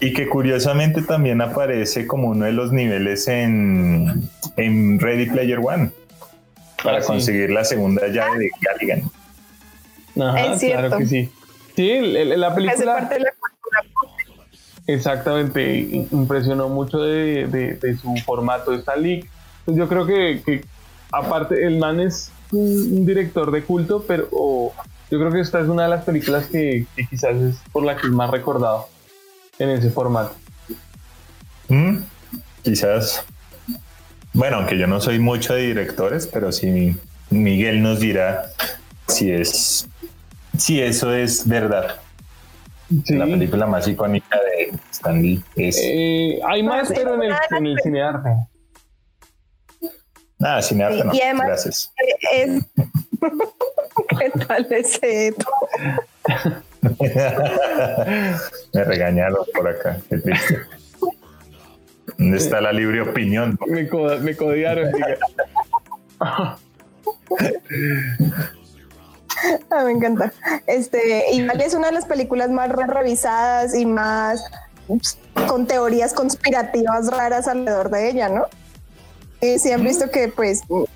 Y 0.00 0.12
que 0.12 0.28
curiosamente 0.28 1.02
también 1.02 1.40
aparece 1.40 2.06
como 2.06 2.28
uno 2.28 2.44
de 2.46 2.52
los 2.52 2.72
niveles 2.72 3.28
en, 3.28 4.28
en 4.56 4.98
Ready 5.00 5.26
Player 5.26 5.58
One 5.62 5.90
para 6.84 6.98
Ah, 6.98 7.00
sí. 7.00 7.06
conseguir 7.08 7.50
la 7.50 7.64
segunda 7.64 8.06
llave 8.06 8.38
de 8.38 8.50
Galligan. 8.60 9.10
Ajá, 10.20 10.52
Es 10.52 10.60
cierto. 10.60 10.80
claro 10.86 10.98
que 10.98 11.06
sí. 11.06 11.32
Sí, 11.74 11.90
el- 11.90 12.16
el- 12.16 12.40
la 12.40 12.48
Hace 12.48 12.54
película. 12.56 12.94
parte 12.94 13.14
de 13.14 13.20
la 13.20 13.30
cultura. 13.32 14.44
Exactamente, 14.86 15.78
impresionó 16.12 16.68
mucho 16.68 16.98
de, 16.98 17.46
de- 17.48 17.74
de 17.74 17.96
su 17.96 18.14
formato 18.24 18.70
de 18.70 18.76
Stan 18.78 19.02
Lee. 19.02 19.24
Pues 19.64 19.76
yo 19.76 19.88
creo 19.88 20.06
que, 20.06 20.42
que, 20.44 20.64
aparte, 21.10 21.66
el 21.66 21.78
man 21.78 22.00
es 22.00 22.30
un, 22.52 22.60
un 22.92 23.06
director 23.06 23.50
de 23.50 23.62
culto, 23.64 24.04
pero 24.06 24.28
yo 25.10 25.18
creo 25.18 25.32
que 25.32 25.40
esta 25.40 25.60
es 25.60 25.68
una 25.68 25.84
de 25.84 25.88
las 25.88 26.04
películas 26.04 26.46
que, 26.46 26.86
que 26.94 27.06
quizás 27.06 27.34
es 27.36 27.56
por 27.72 27.82
la 27.84 27.96
que 27.96 28.06
es 28.06 28.12
más 28.12 28.30
recordado 28.30 28.88
en 29.58 29.70
ese 29.70 29.90
formato. 29.90 30.34
Mm, 31.68 31.96
Quizás. 32.62 33.24
Bueno, 34.34 34.56
aunque 34.58 34.76
yo 34.78 34.86
no 34.86 35.00
soy 35.00 35.18
mucho 35.18 35.54
de 35.54 35.62
directores, 35.62 36.26
pero 36.26 36.52
sí 36.52 36.96
Miguel 37.30 37.82
nos 37.82 38.00
dirá 38.00 38.46
si 39.08 39.30
es 39.32 39.88
si 40.58 40.80
eso 40.82 41.12
es 41.14 41.46
verdad. 41.48 41.96
Sí. 43.04 43.14
La 43.14 43.24
película 43.24 43.66
más 43.66 43.88
icónica 43.88 44.38
de 44.38 44.72
Stan 44.92 45.20
Lee 45.20 45.42
es 45.56 45.78
Eh, 45.82 46.38
hay 46.46 46.62
más, 46.62 46.88
sí, 46.88 46.94
pero 46.96 47.14
en 47.14 47.22
el, 47.22 47.34
en 47.56 47.66
el 47.66 47.78
cine 47.82 47.98
de 47.98 48.04
arte. 48.04 48.28
nada, 50.38 50.62
cinearte 50.62 50.98
Sí, 51.00 51.04
no. 51.06 51.14
y 51.14 51.20
además- 51.20 51.46
Gracias. 51.46 51.92
Es... 52.32 52.62
¿Qué 54.18 54.30
tal 54.46 54.66
ese? 54.70 55.34
Me 58.72 58.84
regañaron 58.84 59.44
por 59.54 59.68
acá. 59.68 59.98
Qué 60.10 60.18
triste. 60.18 60.58
¿Dónde 62.18 62.36
está 62.38 62.60
la 62.60 62.72
libre 62.72 63.00
opinión? 63.02 63.58
Me, 63.66 63.88
co- 63.88 64.16
me 64.20 64.36
codiaron. 64.36 64.90
Ah, 69.70 69.84
me 69.84 69.90
encanta. 69.92 70.32
Este, 70.66 71.32
igual 71.32 71.60
es 71.60 71.74
una 71.74 71.88
de 71.88 71.92
las 71.92 72.06
películas 72.06 72.50
más 72.50 72.70
re- 72.70 72.86
revisadas 72.86 73.74
y 73.74 73.84
más 73.84 74.42
ups, 74.88 75.18
con 75.48 75.66
teorías 75.66 76.12
conspirativas 76.14 77.10
raras 77.10 77.48
alrededor 77.48 77.90
de 77.90 78.10
ella, 78.10 78.28
¿no? 78.28 78.46
Y 79.40 79.58
si 79.58 79.72
han 79.72 79.82
visto 79.82 80.10
que, 80.10 80.28
pues, 80.28 80.60
su- 80.68 80.88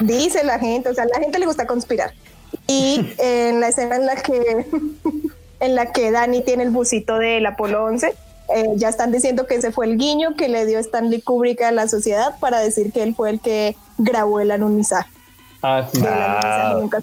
dice 0.00 0.44
la 0.44 0.58
gente, 0.58 0.88
o 0.90 0.94
sea, 0.94 1.04
a 1.04 1.06
la 1.06 1.18
gente 1.20 1.38
le 1.38 1.46
gusta 1.46 1.66
conspirar. 1.66 2.12
Y 2.66 3.14
en 3.18 3.60
la 3.60 3.68
escena 3.68 3.96
en 3.96 4.06
la 4.06 4.16
que, 4.16 4.66
en 5.60 5.74
la 5.74 5.92
que 5.92 6.10
Dani 6.10 6.42
tiene 6.42 6.64
el 6.64 6.70
busito 6.70 7.18
del 7.18 7.46
Apolo 7.46 7.84
11, 7.84 8.14
eh, 8.54 8.64
ya 8.76 8.88
están 8.88 9.12
diciendo 9.12 9.46
que 9.46 9.56
ese 9.56 9.72
fue 9.72 9.86
el 9.86 9.96
guiño 9.98 10.34
que 10.36 10.48
le 10.48 10.66
dio 10.66 10.78
Stanley 10.78 11.20
Kubrick 11.22 11.62
a 11.62 11.72
la 11.72 11.88
sociedad 11.88 12.38
para 12.40 12.58
decir 12.60 12.92
que 12.92 13.02
él 13.02 13.14
fue 13.14 13.30
el 13.30 13.40
que 13.40 13.76
grabó 13.98 14.40
el 14.40 14.50
alunizaje. 14.50 15.10
Ah, 15.62 15.86
sí. 15.92 16.00
Ah, 16.06 16.76
nunca. 16.78 17.00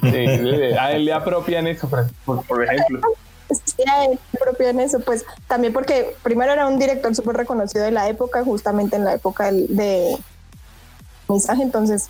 Sí, 0.00 0.10
le- 0.10 0.78
a 0.78 0.92
él 0.92 1.04
le 1.04 1.12
apropian 1.12 1.66
eso, 1.66 1.88
por, 1.88 2.06
por- 2.24 2.64
ejemplo. 2.64 3.00
Sí, 3.50 3.82
a 3.86 4.06
él 4.06 4.18
propio 4.40 4.68
en 4.68 4.80
eso, 4.80 5.00
pues 5.00 5.24
también 5.46 5.72
porque 5.72 6.16
primero 6.22 6.52
era 6.52 6.66
un 6.66 6.78
director 6.78 7.14
súper 7.14 7.36
reconocido 7.36 7.84
de 7.84 7.90
la 7.90 8.08
época, 8.08 8.42
justamente 8.42 8.96
en 8.96 9.04
la 9.04 9.14
época 9.14 9.46
del- 9.46 9.66
de 9.76 10.16
mensaje, 11.28 11.62
entonces, 11.62 12.08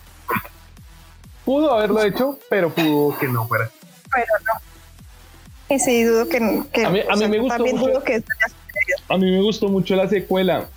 Pudo 1.45 1.75
haberlo 1.75 2.03
hecho, 2.03 2.39
pero 2.49 2.71
pudo 2.71 3.19
que 3.19 3.29
no 3.29 3.47
fuera. 3.47 3.69
pero 4.11 4.33
no. 4.47 4.74
Y 5.71 5.79
sí, 5.79 6.03
dudo 6.05 6.29
que. 6.29 6.39
que 6.73 6.85
A 6.85 6.91
mí- 6.91 7.01
a 7.01 7.07
o 7.09 7.13
mí 7.13 7.19
sea, 7.19 7.29
me 7.29 7.39
gustó 7.39 7.57
También 7.57 7.77
mucho. 7.77 7.91
dudo 7.91 8.05
que 8.05 8.23
A 9.09 9.17
mí 9.19 9.31
me 9.31 9.41
gustó 9.43 9.69
mucho 9.69 9.97
la 9.97 10.09
secuela, 10.09 10.69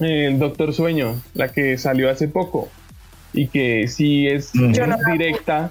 El 0.00 0.38
Doctor 0.38 0.72
Sueño, 0.72 1.20
la 1.34 1.48
que 1.52 1.76
salió 1.78 2.10
hace 2.10 2.26
poco, 2.28 2.68
y 3.32 3.48
que 3.48 3.86
sí 3.88 4.26
es 4.26 4.54
Mm. 4.54 4.72
No 4.72 4.96
directa 5.12 5.70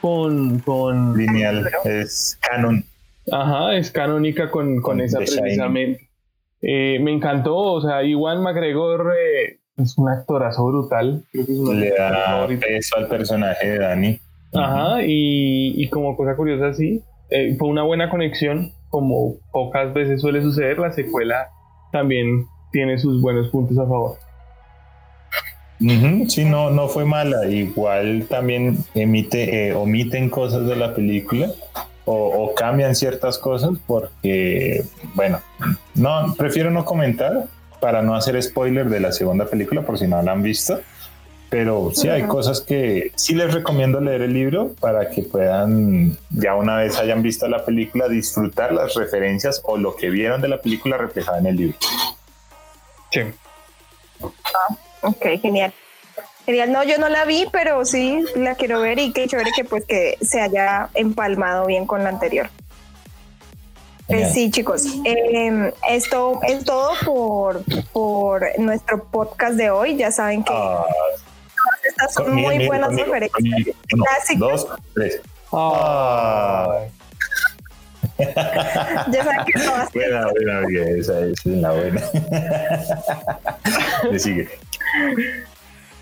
con, 0.00 0.58
con 0.60 1.16
Lineal 1.16 1.68
es 1.84 2.38
canon. 2.42 2.84
ajá, 3.30 3.76
es 3.76 3.90
canónica 3.90 4.50
con, 4.50 4.76
con 4.76 4.82
Con 4.82 5.00
esa 5.00 5.18
precisamente. 5.18 6.08
Eh, 6.62 6.98
me 7.00 7.12
encantó, 7.12 7.56
o 7.56 7.80
sea, 7.80 8.02
Iwan 8.02 8.42
McGregor 8.42 9.14
eh, 9.16 9.60
es 9.78 9.96
un 9.96 10.08
actorazo 10.10 10.66
brutal, 10.66 11.24
creo 11.32 11.46
que 11.46 11.52
es 11.52 11.58
de 11.64 11.74
Le 11.74 11.90
da 11.90 12.46
peso 12.60 12.96
al 12.98 13.08
personaje 13.08 13.66
de 13.70 13.78
Dani. 13.78 14.20
Ajá, 14.52 15.02
y, 15.02 15.72
y 15.82 15.88
como 15.88 16.16
cosa 16.16 16.34
curiosa, 16.36 16.74
sí, 16.74 17.02
eh, 17.30 17.56
fue 17.58 17.68
una 17.68 17.82
buena 17.82 18.10
conexión, 18.10 18.72
como 18.88 19.36
pocas 19.52 19.92
veces 19.94 20.20
suele 20.20 20.42
suceder, 20.42 20.78
la 20.78 20.92
secuela 20.92 21.48
también 21.92 22.46
tiene 22.72 22.98
sus 22.98 23.20
buenos 23.20 23.48
puntos 23.48 23.78
a 23.78 23.86
favor. 23.86 24.16
sí, 26.28 26.44
no, 26.44 26.70
no 26.70 26.88
fue 26.88 27.04
mala. 27.04 27.46
Igual 27.46 28.26
también 28.28 28.78
emite, 28.94 29.68
eh, 29.68 29.74
omiten 29.74 30.28
cosas 30.28 30.66
de 30.66 30.76
la 30.76 30.94
película 30.94 31.50
o, 32.04 32.52
cambian 32.56 32.94
ciertas 32.96 33.38
cosas 33.38 33.70
porque, 33.86 34.82
bueno, 35.14 35.40
no, 35.94 36.34
prefiero 36.36 36.70
no 36.70 36.84
comentar 36.84 37.46
para 37.80 38.02
no 38.02 38.14
hacer 38.14 38.40
spoiler 38.42 38.88
de 38.88 39.00
la 39.00 39.12
segunda 39.12 39.46
película 39.46 39.82
por 39.82 39.98
si 39.98 40.06
no 40.06 40.20
la 40.20 40.32
han 40.32 40.42
visto. 40.42 40.80
Pero 41.50 41.90
sí 41.92 42.08
hay 42.08 42.22
cosas 42.22 42.60
que 42.60 43.10
sí 43.16 43.34
les 43.34 43.52
recomiendo 43.52 44.00
leer 44.00 44.22
el 44.22 44.32
libro 44.32 44.72
para 44.78 45.10
que 45.10 45.22
puedan, 45.22 46.16
ya 46.30 46.54
una 46.54 46.76
vez 46.76 46.96
hayan 46.96 47.22
visto 47.22 47.48
la 47.48 47.64
película, 47.64 48.08
disfrutar 48.08 48.72
las 48.72 48.94
referencias 48.94 49.60
o 49.64 49.76
lo 49.76 49.96
que 49.96 50.10
vieron 50.10 50.40
de 50.40 50.46
la 50.46 50.62
película 50.62 50.96
reflejada 50.96 51.40
en 51.40 51.46
el 51.46 51.56
libro. 51.56 51.78
Sí. 53.10 53.20
Ah, 54.22 54.76
ok, 55.02 55.26
genial. 55.42 55.74
Genial, 56.46 56.70
no, 56.70 56.84
yo 56.84 56.98
no 56.98 57.08
la 57.08 57.24
vi, 57.24 57.46
pero 57.50 57.84
sí 57.84 58.24
la 58.36 58.54
quiero 58.54 58.80
ver 58.80 59.00
y 59.00 59.12
qué 59.12 59.26
chévere 59.26 59.50
que 59.54 59.64
pues 59.64 59.84
que 59.84 60.18
se 60.20 60.40
haya 60.40 60.88
empalmado 60.94 61.66
bien 61.66 61.84
con 61.84 62.04
la 62.04 62.10
anterior. 62.10 62.48
Eh, 64.06 64.28
sí, 64.32 64.50
chicos, 64.50 64.84
em, 65.04 65.70
esto 65.88 66.40
es 66.42 66.64
todo 66.64 66.90
por, 67.04 67.62
por 67.92 68.58
nuestro 68.58 69.04
podcast 69.04 69.54
de 69.54 69.70
hoy. 69.70 69.96
Ya 69.96 70.10
saben 70.10 70.42
que 70.42 70.52
ah. 70.52 70.84
Son 72.12 72.34
muy 72.34 72.66
buenas 72.66 72.94
referencias. 72.94 73.76
dos, 74.36 74.68
tres. 74.94 75.20
ya 79.10 79.24
saben 79.24 79.44
que 79.46 79.52
todas. 79.58 79.92
Buena, 79.92 80.26
buena, 80.28 80.60
bien, 80.66 80.98
esa 80.98 81.20
es 81.20 81.44
la 81.46 81.72
buena. 81.72 82.02
Me 84.10 84.18
sigue. 84.18 84.48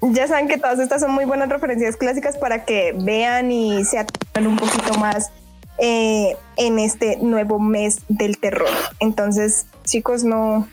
Ya 0.01 0.27
saben 0.29 0.49
que 0.49 0.59
todas 0.59 0.79
estas 0.79 1.01
son 1.01 1.13
muy 1.13 1.25
buenas 1.25 1.49
referencias 1.49 1.97
clásicas 1.97 2.37
para 2.37 2.65
que 2.65 2.95
vean 2.97 3.51
y 3.51 3.85
se 3.85 3.99
atiendan 3.99 4.47
un 4.53 4.57
poquito 4.57 4.95
más 4.99 5.31
eh, 5.79 6.37
en 6.57 6.79
este 6.79 7.17
nuevo 7.19 7.59
mes 7.59 8.01
del 8.09 8.39
terror. 8.39 8.69
Entonces, 9.01 9.67
chicos, 9.85 10.25
no 10.25 10.69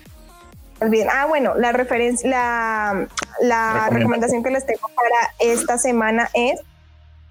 olviden. 0.86 1.08
Ah, 1.12 1.26
bueno, 1.28 1.56
la 1.56 1.72
referencia, 1.72 2.30
la, 2.30 3.08
la 3.42 3.90
recomendación 3.90 4.44
que 4.44 4.52
les 4.52 4.66
tengo 4.66 4.90
para 4.96 5.34
esta 5.40 5.78
semana 5.78 6.30
es 6.34 6.60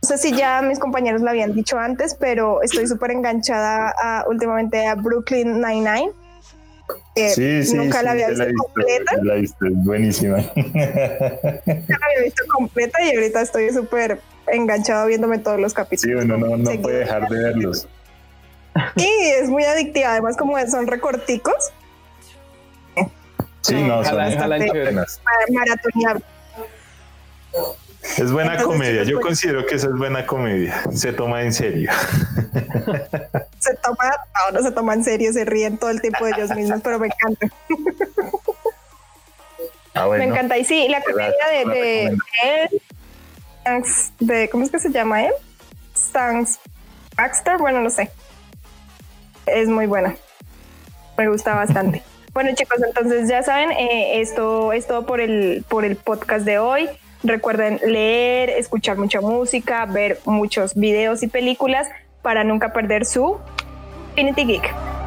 no 0.02 0.08
sé 0.08 0.18
si 0.18 0.36
ya 0.36 0.60
mis 0.60 0.78
compañeros 0.78 1.22
lo 1.22 1.30
habían 1.30 1.54
dicho 1.54 1.78
antes, 1.78 2.14
pero 2.14 2.60
estoy 2.60 2.86
súper 2.86 3.10
enganchada 3.10 3.94
últimamente 4.28 4.86
a 4.86 4.96
Brooklyn 4.96 5.62
Nine-Nine 5.62 6.12
sí, 7.34 7.64
sí, 7.64 7.76
nunca 7.76 8.02
la 8.02 8.12
había 8.12 8.28
visto, 8.28 8.44
completa. 8.56 9.16
La 9.22 9.34
viste, 9.34 9.70
buenísima. 9.70 10.36
nunca 10.56 10.78
la 10.86 12.06
había 12.06 12.24
visto 12.24 12.44
completa 12.52 13.02
y 13.02 13.14
ahorita 13.14 13.42
estoy 13.42 13.70
súper 13.70 14.20
enganchado 14.46 15.06
viéndome 15.06 15.38
todos 15.38 15.60
los 15.60 15.74
capítulos. 15.74 16.22
Sí, 16.22 16.24
uno 16.24 16.36
no, 16.36 16.56
no 16.56 16.82
puede 16.82 16.98
dejar 16.98 17.28
de 17.28 17.42
verlos. 17.42 17.88
Sí, 18.96 19.08
es 19.40 19.48
muy 19.48 19.64
adictiva. 19.64 20.10
Además, 20.10 20.36
como 20.36 20.58
son 20.66 20.86
recorticos. 20.86 21.72
Sí, 23.64 23.82
no, 23.82 24.04
son 24.04 24.16
maratonear. 25.50 26.22
Es 28.18 28.30
buena 28.30 28.62
comedia, 28.62 29.04
yo 29.04 29.16
pues, 29.16 29.26
considero 29.26 29.64
que 29.64 29.76
eso 29.76 29.88
es 29.88 29.96
buena 29.96 30.26
comedia, 30.26 30.82
se 30.92 31.14
toma 31.14 31.42
en 31.42 31.52
serio. 31.52 31.90
Se 33.58 33.74
toma, 33.76 34.12
no, 34.52 34.58
no 34.58 34.62
se 34.62 34.72
toma 34.72 34.92
en 34.92 35.02
serio, 35.02 35.32
se 35.32 35.46
ríen 35.46 35.78
todo 35.78 35.88
el 35.88 36.02
tiempo 36.02 36.26
de 36.26 36.32
ellos 36.32 36.50
mismos, 36.50 36.82
pero 36.84 36.98
me 36.98 37.06
encanta. 37.06 37.48
Ah, 39.94 40.06
me 40.06 40.22
encanta. 40.22 40.58
Y 40.58 40.66
sí, 40.66 40.86
la 40.86 41.00
comedia 41.02 41.32
de, 41.50 42.70
de, 44.20 44.50
¿cómo 44.50 44.64
es 44.64 44.70
que 44.70 44.78
se 44.78 44.90
llama 44.90 45.24
él? 45.24 45.32
Stanks 45.96 46.60
Baxter, 47.16 47.56
bueno, 47.56 47.80
no 47.80 47.88
sé. 47.88 48.10
Es 49.46 49.66
muy 49.66 49.86
buena. 49.86 50.14
Me 51.16 51.26
gusta 51.28 51.54
bastante. 51.54 52.02
Bueno, 52.34 52.50
chicos, 52.52 52.78
entonces 52.84 53.28
ya 53.28 53.44
saben, 53.44 53.70
eh, 53.70 54.20
esto 54.20 54.72
es 54.72 54.88
todo 54.88 55.06
por 55.06 55.20
el, 55.20 55.64
por 55.68 55.84
el 55.84 55.94
podcast 55.94 56.44
de 56.44 56.58
hoy. 56.58 56.88
Recuerden 57.22 57.78
leer, 57.86 58.50
escuchar 58.50 58.98
mucha 58.98 59.20
música, 59.20 59.86
ver 59.86 60.18
muchos 60.24 60.74
videos 60.74 61.22
y 61.22 61.28
películas 61.28 61.86
para 62.22 62.42
nunca 62.42 62.72
perder 62.72 63.06
su 63.06 63.38
Infinity 64.16 64.44
Geek. 64.46 65.03